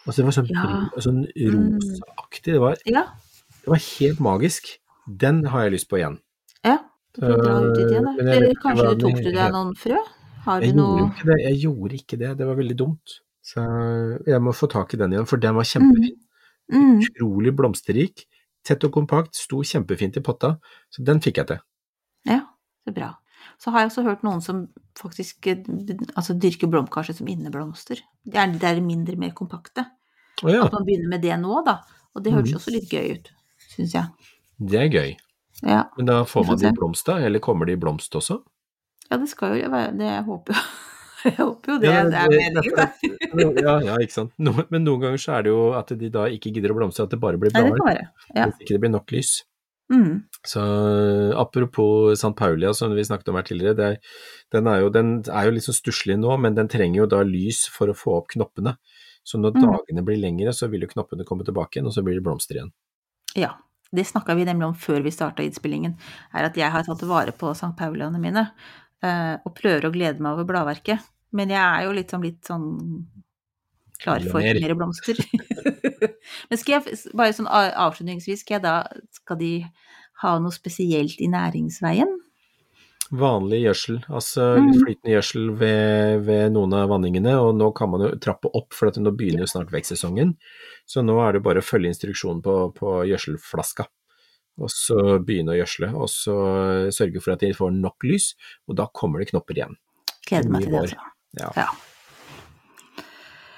Altså 0.03 0.19
det 0.19 0.27
var 0.27 0.37
sånn, 0.37 0.51
Ja. 0.51 1.01
sånn 1.07 1.23
rosaaktig, 1.31 2.51
det 2.53 2.59
var, 2.61 2.77
Ja. 2.85 3.07
Det 3.63 3.71
var 3.71 3.81
helt 3.83 4.19
magisk. 4.23 4.73
Den 5.07 5.43
har 5.51 5.65
jeg 5.65 5.77
lyst 5.77 5.89
på 5.91 6.01
igjen. 6.01 6.19
ja. 6.63 6.79
Du 7.13 7.21
får 7.21 7.43
dra 7.43 7.57
ut 7.61 7.77
i 7.77 7.83
igjen, 7.85 8.05
da. 8.07 8.11
Jeg 8.25 8.51
ikke 8.55 8.61
Kanskje 8.63 8.85
du 8.89 9.01
tok 9.03 9.17
du 9.21 9.27
deg 9.29 9.51
noen 9.53 9.73
frø? 9.77 9.99
Har 10.47 10.63
du 10.63 10.65
Jeg 10.65 10.75
noe 10.75 11.03
det. 11.21 11.35
jeg 11.43 11.59
gjorde 11.61 11.97
ikke 11.99 12.17
det, 12.17 12.31
det 12.39 12.47
var 12.47 12.57
veldig 12.57 12.77
dumt. 12.79 13.17
Så 13.43 13.63
jeg 14.25 14.39
må 14.41 14.53
få 14.55 14.69
tak 14.71 14.95
i 14.95 14.99
den 14.99 15.13
igjen, 15.13 15.27
for 15.29 15.37
den 15.37 15.55
var 15.55 15.67
kjempefin. 15.67 16.15
mm. 16.73 17.03
utrolig 17.03 17.53
blomsterrik, 17.53 18.25
tett 18.65 18.83
og 18.87 18.93
kompakt, 18.95 19.35
sto 19.35 19.61
kjempefint 19.67 20.17
i 20.17 20.23
potta, 20.25 20.55
så 20.89 21.03
den 21.05 21.21
fikk 21.21 21.41
jeg 21.41 21.51
til. 21.51 21.61
Ja, 22.31 22.39
det 22.83 22.95
er 22.95 22.97
bra. 22.97 23.09
Så 23.59 23.71
har 23.71 23.83
jeg 23.83 23.91
også 23.91 24.05
hørt 24.07 24.23
noen 24.25 24.41
som 24.41 24.63
faktisk 24.97 25.47
eh, 25.51 25.61
altså, 26.15 26.33
dyrker 26.33 26.71
blomkarset 26.71 27.19
som 27.19 27.27
inneblomster. 27.27 27.99
Det 28.23 28.39
er, 28.39 28.55
det 28.55 28.69
er 28.69 28.81
mindre, 28.81 29.19
mer 29.19 29.35
kompakte. 29.35 29.85
Oh, 30.41 30.49
ja, 30.49 30.63
At 30.65 30.73
man 30.73 30.87
begynner 30.87 31.11
med 31.11 31.21
det 31.21 31.35
nå, 31.39 31.59
da. 31.67 31.81
Og 32.15 32.23
det 32.23 32.33
hørtes 32.33 32.55
mm. 32.55 32.59
også 32.61 32.73
litt 32.73 32.91
gøy 32.93 33.17
ut, 33.17 33.29
syns 33.73 33.93
jeg. 33.97 34.31
det 34.59 34.79
er 34.85 34.89
gøy. 34.93 35.11
Ja. 35.63 35.83
Men 35.97 36.05
da 36.09 36.21
får 36.27 36.47
man 36.47 36.57
de 36.61 36.71
blomst 36.77 37.05
da, 37.07 37.19
eller 37.23 37.39
kommer 37.43 37.65
de 37.69 37.73
i 37.77 37.79
blomst 37.79 38.15
også? 38.15 38.39
ja, 39.11 39.17
det 39.19 39.27
skal 39.29 39.53
jo 39.59 39.69
være 39.69 39.91
det 39.99 40.07
jeg 40.09 40.23
håper 40.29 40.53
jo. 40.57 40.63
Jeg 41.23 41.37
håper 41.37 41.71
jo 41.71 41.75
det, 41.79 41.87
Ja, 41.87 41.99
det 42.03 42.17
er 42.19 42.31
meningen. 42.33 43.59
Ja, 43.63 43.73
ja, 43.79 43.93
ikke 44.03 44.11
sant. 44.11 44.33
No, 44.43 44.51
men 44.73 44.83
noen 44.83 44.99
ganger 45.05 45.21
så 45.23 45.37
er 45.37 45.45
det 45.45 45.53
jo 45.53 45.61
at 45.77 45.93
de 45.95 46.09
da 46.11 46.25
ikke 46.27 46.51
gidder 46.51 46.73
å 46.73 46.75
blomstre, 46.75 47.05
at 47.07 47.13
det 47.13 47.19
bare 47.23 47.39
blir 47.39 47.53
det 47.53 47.61
blader. 47.63 47.79
være. 47.85 48.01
Ja. 48.35 48.49
Hvis 48.49 48.59
ikke 48.65 48.73
det 48.75 48.81
blir 48.83 48.91
nok 48.91 49.13
lys. 49.15 49.31
Mm. 49.93 50.17
Så 50.43 50.63
apropos 51.39 52.11
St. 52.19 52.33
Paulia, 52.35 52.73
som 52.75 52.91
vi 52.91 53.05
snakket 53.07 53.29
om 53.31 53.35
her 53.39 53.47
tidligere, 53.47 53.77
det 53.79 53.89
den, 54.51 54.67
er 54.67 54.81
jo, 54.83 54.89
den 54.91 55.13
er 55.31 55.47
jo 55.47 55.53
litt 55.55 55.61
liksom 55.61 55.77
stusslig 55.79 56.19
nå, 56.19 56.35
men 56.43 56.59
den 56.59 56.67
trenger 56.67 57.03
jo 57.05 57.07
da 57.15 57.21
lys 57.23 57.63
for 57.71 57.87
å 57.87 57.95
få 57.95 58.17
opp 58.19 58.27
knoppene. 58.35 58.75
Så 59.23 59.39
når 59.39 59.55
Mm. 59.55 59.63
dagene 59.63 60.03
blir 60.03 60.19
lengre, 60.19 60.51
så 60.51 60.67
vil 60.67 60.83
jo 60.83 60.91
knoppene 60.91 61.23
komme 61.23 61.45
tilbake 61.47 61.77
igjen, 61.79 61.87
og 61.87 61.93
så 61.95 62.03
blir 62.03 62.19
det 62.19 62.25
blomster 62.27 62.59
igjen. 62.59 62.73
Ja. 63.39 63.55
Det 63.93 64.07
snakka 64.09 64.33
vi 64.33 64.45
nemlig 64.47 64.71
om 64.71 64.77
før 64.77 65.03
vi 65.05 65.11
starta 65.13 65.43
innspillingen, 65.45 65.93
er 66.33 66.47
at 66.47 66.55
jeg 66.57 66.73
har 66.73 66.85
tatt 66.85 67.03
vare 67.05 67.33
på 67.37 67.51
St. 67.53 67.75
Pauliaene 67.77 68.21
mine, 68.21 68.47
eh, 69.05 69.35
og 69.37 69.53
prøver 69.53 69.85
å 69.85 69.93
glede 69.93 70.23
meg 70.23 70.33
over 70.33 70.47
bladverket. 70.49 71.03
Men 71.33 71.53
jeg 71.53 71.61
er 71.61 71.85
jo 71.85 71.93
litt 71.93 72.13
sånn, 72.13 72.25
litt 72.25 72.41
sånn 72.49 72.65
klar 74.01 74.25
for 74.25 74.41
mer. 74.41 74.57
mer 74.61 74.73
blomster. 74.77 75.21
Men 76.49 76.59
skal 76.61 76.79
jeg, 76.79 76.97
bare 77.13 77.37
sånn 77.37 77.49
avslutningsvis, 77.49 78.41
skal 78.41 78.57
jeg 78.57 78.65
da, 78.65 78.75
skal 79.13 79.39
de 79.39 79.53
ha 80.23 80.35
noe 80.41 80.55
spesielt 80.55 81.21
i 81.21 81.29
næringsveien? 81.29 82.17
Vanlig 83.13 83.59
gjødsel, 83.61 83.99
altså 84.09 84.45
Mm. 84.57 84.71
flytende 84.81 85.11
gjødsel 85.13 85.49
ved, 85.59 86.23
ved 86.25 86.51
noen 86.55 86.73
av 86.73 86.89
vanningene, 86.89 87.33
og 87.37 87.53
nå 87.59 87.67
kan 87.77 87.91
man 87.91 88.01
jo 88.01 88.15
trappe 88.17 88.49
opp, 88.57 88.73
for 88.73 88.89
nå 88.89 89.11
begynner 89.15 89.43
jo 89.45 89.51
snart 89.51 89.69
vekstsesongen. 89.69 90.35
Så 90.89 91.03
nå 91.05 91.13
er 91.21 91.33
det 91.33 91.43
bare 91.45 91.61
å 91.61 91.65
følge 91.67 91.91
instruksjonen 91.93 92.41
på, 92.41 92.55
på 92.73 92.95
gjødselflaska, 93.11 93.85
og 94.59 94.69
så 94.73 95.19
begynne 95.23 95.53
å 95.53 95.59
gjødsle, 95.61 95.91
og 95.93 96.09
så 96.09 96.37
sørge 96.89 97.21
for 97.21 97.33
at 97.35 97.39
de 97.45 97.53
får 97.53 97.71
nok 97.77 98.01
lys, 98.09 98.33
og 98.67 98.75
da 98.81 98.87
kommer 98.93 99.19
det 99.21 99.29
knopper 99.29 99.53
igjen. 99.61 99.77
Gleder 100.25 100.49
meg 100.49 100.63
til 100.63 100.71
det, 100.71 100.81
altså. 100.81 100.97
Ja. 101.39 101.51
Ja. 101.55 101.67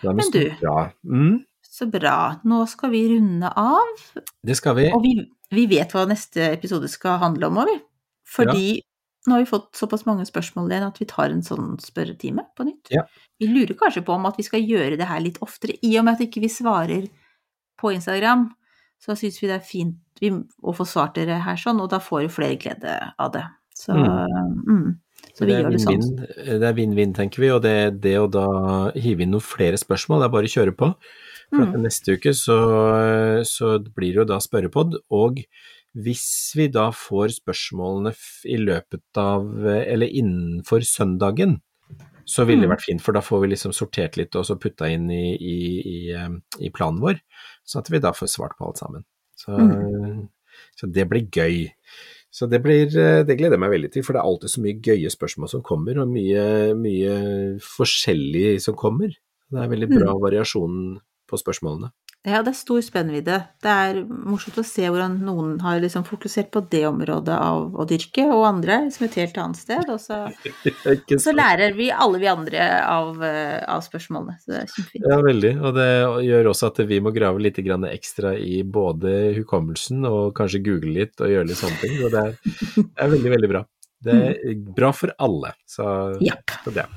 Men 0.03 0.31
du- 0.31 0.51
bra. 0.61 0.91
Mm, 1.05 1.45
Så 1.75 1.89
bra. 1.91 2.39
Nå 2.45 2.65
skal 2.69 2.89
vi 2.91 3.01
runde 3.17 3.51
av. 3.55 3.87
det 4.45 4.55
skal 4.55 4.75
vi. 4.75 4.85
Og 4.93 5.01
vi, 5.03 5.29
vi 5.51 5.65
vet 5.67 5.91
hva 5.91 6.05
neste 6.07 6.51
episode 6.53 6.87
skal 6.87 7.17
handle 7.19 7.47
om 7.47 7.57
òg, 7.57 7.65
vi. 7.67 7.79
Fordi 8.25 8.81
nå 9.27 9.35
har 9.35 9.43
vi 9.43 9.49
fått 9.49 9.71
såpass 9.77 10.05
mange 10.07 10.25
spørsmål 10.27 10.71
igjen 10.71 10.87
at 10.87 10.99
vi 11.01 11.07
tar 11.09 11.31
en 11.33 11.43
sånn 11.45 11.75
spørretime 11.81 12.45
på 12.57 12.67
nytt. 12.67 12.91
Ja. 12.93 13.05
Vi 13.41 13.49
lurer 13.49 13.77
kanskje 13.79 14.03
på 14.05 14.15
om 14.15 14.27
at 14.29 14.37
vi 14.39 14.45
skal 14.47 14.63
gjøre 14.63 14.99
det 14.99 15.07
her 15.09 15.23
litt 15.23 15.39
oftere, 15.45 15.77
i 15.81 15.95
og 15.99 16.05
med 16.05 16.17
at 16.17 16.25
ikke 16.27 16.43
vi 16.43 16.51
svarer 16.51 17.07
på 17.81 17.93
Instagram. 17.95 18.49
Så 19.01 19.17
syns 19.19 19.41
vi 19.41 19.49
det 19.49 19.57
er 19.59 19.65
fint 19.65 20.23
å 20.63 20.73
få 20.75 20.85
svart 20.87 21.17
dere 21.17 21.41
her 21.43 21.59
sånn, 21.59 21.81
og 21.83 21.89
da 21.91 21.99
får 22.01 22.25
jo 22.25 22.35
flere 22.37 22.59
glede 22.59 22.93
av 23.19 23.33
det. 23.33 23.43
Så, 23.75 23.91
mm. 23.91 24.87
så 25.35 25.43
vi 25.43 25.51
det, 25.51 25.57
er 25.59 25.73
det 25.73 25.81
sånn. 25.83 25.99
vinn-vinn, 25.99 26.59
det 26.61 26.69
er 26.69 26.77
vinn-vinn, 26.77 27.15
tenker 27.17 27.43
vi, 27.43 27.51
og 27.51 27.61
det, 27.65 27.77
det 28.05 28.15
å 28.21 28.29
da 28.31 28.47
hive 28.95 29.25
inn 29.25 29.35
noen 29.35 29.43
flere 29.43 29.79
spørsmål, 29.79 30.23
det 30.23 30.29
er 30.29 30.35
bare 30.37 30.51
å 30.51 30.55
kjøre 30.55 30.75
på. 30.79 30.93
For 31.51 31.61
at 31.61 31.75
Mm. 31.75 31.83
neste 31.83 32.15
uke 32.17 32.31
så, 32.33 32.55
så 33.45 33.75
blir 33.83 34.15
det 34.15 34.21
jo 34.23 34.29
da 34.31 34.39
spørrepod, 34.41 34.95
og 35.13 35.43
hvis 35.95 36.53
vi 36.57 36.67
da 36.67 36.89
får 36.91 37.37
spørsmålene 37.39 38.11
i 38.51 38.57
løpet 38.59 39.19
av, 39.21 39.47
eller 39.65 40.07
innenfor 40.11 40.83
søndagen, 40.83 41.61
så 42.25 42.43
ville 42.45 42.61
det 42.65 42.69
Mm. 42.69 42.75
vært 42.75 42.85
fint, 42.87 43.01
for 43.01 43.13
da 43.13 43.21
får 43.21 43.41
vi 43.41 43.47
liksom 43.53 43.71
sortert 43.71 44.17
litt 44.17 44.35
og 44.35 44.45
så 44.45 44.55
putta 44.59 44.89
inn 44.89 45.09
i, 45.11 45.35
i, 45.37 45.57
i, 45.85 46.11
eh, 46.11 46.29
i 46.59 46.69
planen 46.73 46.99
vår, 46.99 47.19
sånn 47.65 47.83
at 47.83 47.89
vi 47.93 47.99
da 47.99 48.11
får 48.11 48.27
svart 48.33 48.57
på 48.57 48.65
alt 48.65 48.77
sammen. 48.81 49.05
Så, 49.37 49.53
Mm. 49.55 50.27
så 50.75 50.91
det 50.91 51.07
blir 51.07 51.29
gøy. 51.29 51.69
Så 52.31 52.49
det 52.49 52.61
blir, 52.63 52.87
eh, 52.87 53.23
det 53.23 53.37
gleder 53.37 53.55
jeg 53.55 53.59
meg 53.59 53.69
veldig 53.71 53.91
til, 53.93 54.03
for 54.03 54.13
det 54.13 54.19
er 54.19 54.25
alltid 54.27 54.49
så 54.49 54.61
mye 54.61 54.81
gøye 54.81 55.09
spørsmål 55.13 55.49
som 55.49 55.61
kommer, 55.61 55.99
og 56.01 56.07
mye, 56.09 56.73
mye 56.75 57.59
forskjellig 57.61 58.59
som 58.61 58.75
kommer. 58.75 59.13
Det 59.51 59.61
er 59.61 59.69
veldig 59.69 59.89
bra 59.99 60.13
variasjon 60.19 60.99
på 61.29 61.37
spørsmålene. 61.37 61.91
Ja, 62.25 62.39
det 62.41 62.55
er 62.55 62.57
stor 62.57 62.81
spennvidde. 62.81 63.37
Det 63.61 63.69
er 63.71 63.99
morsomt 64.09 64.57
å 64.57 64.63
se 64.65 64.87
hvordan 64.89 65.19
noen 65.27 65.59
har 65.61 65.77
liksom 65.83 66.05
fokusert 66.07 66.49
på 66.53 66.63
det 66.71 66.81
området 66.89 67.35
av 67.37 67.75
å 67.77 67.85
dyrke, 67.85 68.25
og 68.33 68.47
andre 68.47 68.79
som 68.93 69.05
et 69.05 69.17
helt 69.21 69.37
annet 69.41 69.59
sted. 69.59 69.91
Og 69.93 70.01
så, 70.01 70.23
så 71.25 71.35
lærer 71.35 71.77
vi 71.77 71.91
alle 71.93 72.21
vi 72.23 72.31
andre 72.31 72.65
av, 72.81 73.21
eh, 73.25 73.59
av 73.69 73.85
spørsmålene. 73.85 74.39
Så 74.41 74.53
det 74.53 74.63
er 74.63 74.73
kjempefint. 74.73 75.07
Ja, 75.11 75.19
veldig. 75.27 75.53
Og 75.61 75.77
det 75.77 75.87
gjør 76.31 76.51
også 76.55 76.71
at 76.73 76.81
vi 76.89 77.01
må 77.05 77.13
grave 77.15 77.45
litt 77.45 77.61
grann 77.65 77.85
ekstra 77.91 78.33
i 78.41 78.63
både 78.65 79.13
hukommelsen 79.37 80.09
og 80.09 80.33
kanskje 80.37 80.63
google 80.65 80.97
litt 80.97 81.21
og 81.21 81.29
gjøre 81.29 81.51
litt 81.51 81.61
sånne 81.61 81.81
ting. 81.83 82.01
Og 82.01 82.13
det 82.15 82.25
er, 82.25 82.35
det 82.81 82.89
er 83.05 83.15
veldig, 83.15 83.33
veldig 83.37 83.53
bra. 83.53 83.65
Det 84.05 84.19
er 84.33 84.59
bra 84.75 84.91
for 84.93 85.13
alle. 85.21 85.53
Så, 85.69 85.85
Japp. 86.25 86.57
så 86.65 86.73
det. 86.73 86.89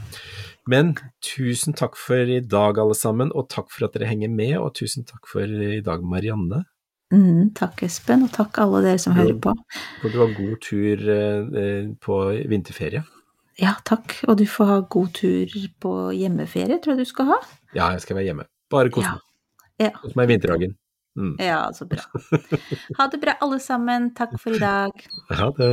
Men 0.68 0.92
tusen 1.24 1.72
takk 1.76 1.96
for 1.96 2.28
i 2.28 2.40
dag, 2.44 2.78
alle 2.80 2.96
sammen, 2.96 3.30
og 3.32 3.48
takk 3.52 3.70
for 3.72 3.86
at 3.88 3.94
dere 3.96 4.10
henger 4.10 4.28
med, 4.32 4.58
og 4.60 4.74
tusen 4.76 5.06
takk 5.08 5.28
for 5.30 5.48
i 5.48 5.78
dag, 5.84 6.02
Marianne. 6.04 6.64
Mm, 7.14 7.54
takk, 7.56 7.86
Espen, 7.86 8.26
og 8.26 8.34
takk 8.34 8.58
alle 8.60 8.82
dere 8.84 9.00
som 9.00 9.14
hører 9.16 9.38
på. 9.40 9.54
Og 10.04 10.10
du 10.12 10.18
har 10.20 10.34
god 10.36 10.58
tur 10.66 11.06
eh, 11.14 11.86
på 12.04 12.18
vinterferie. 12.52 13.00
Ja, 13.58 13.72
takk. 13.88 14.18
Og 14.28 14.36
du 14.38 14.44
får 14.46 14.68
ha 14.70 14.76
god 14.92 15.14
tur 15.16 15.54
på 15.82 15.94
hjemmeferie, 16.14 16.76
tror 16.84 16.94
jeg 16.94 17.06
du 17.08 17.10
skal 17.10 17.32
ha. 17.32 17.38
Ja, 17.72 17.88
jeg 17.96 18.04
skal 18.04 18.20
være 18.20 18.28
hjemme. 18.28 18.44
Bare 18.70 18.92
kos 18.92 19.08
meg. 19.08 19.24
Ja. 19.80 19.90
Kos 20.02 20.14
meg 20.18 20.28
i 20.28 20.32
vinterhagen. 20.34 20.76
Mm. 21.18 21.32
Ja, 21.42 21.64
så 21.74 21.88
bra. 21.88 22.04
Ha 23.00 23.08
det 23.10 23.18
bra, 23.24 23.34
alle 23.42 23.58
sammen. 23.62 24.12
Takk 24.14 24.36
for 24.38 24.54
i 24.54 24.60
dag. 24.68 24.92
Ha 25.32 25.48
det. 25.56 25.72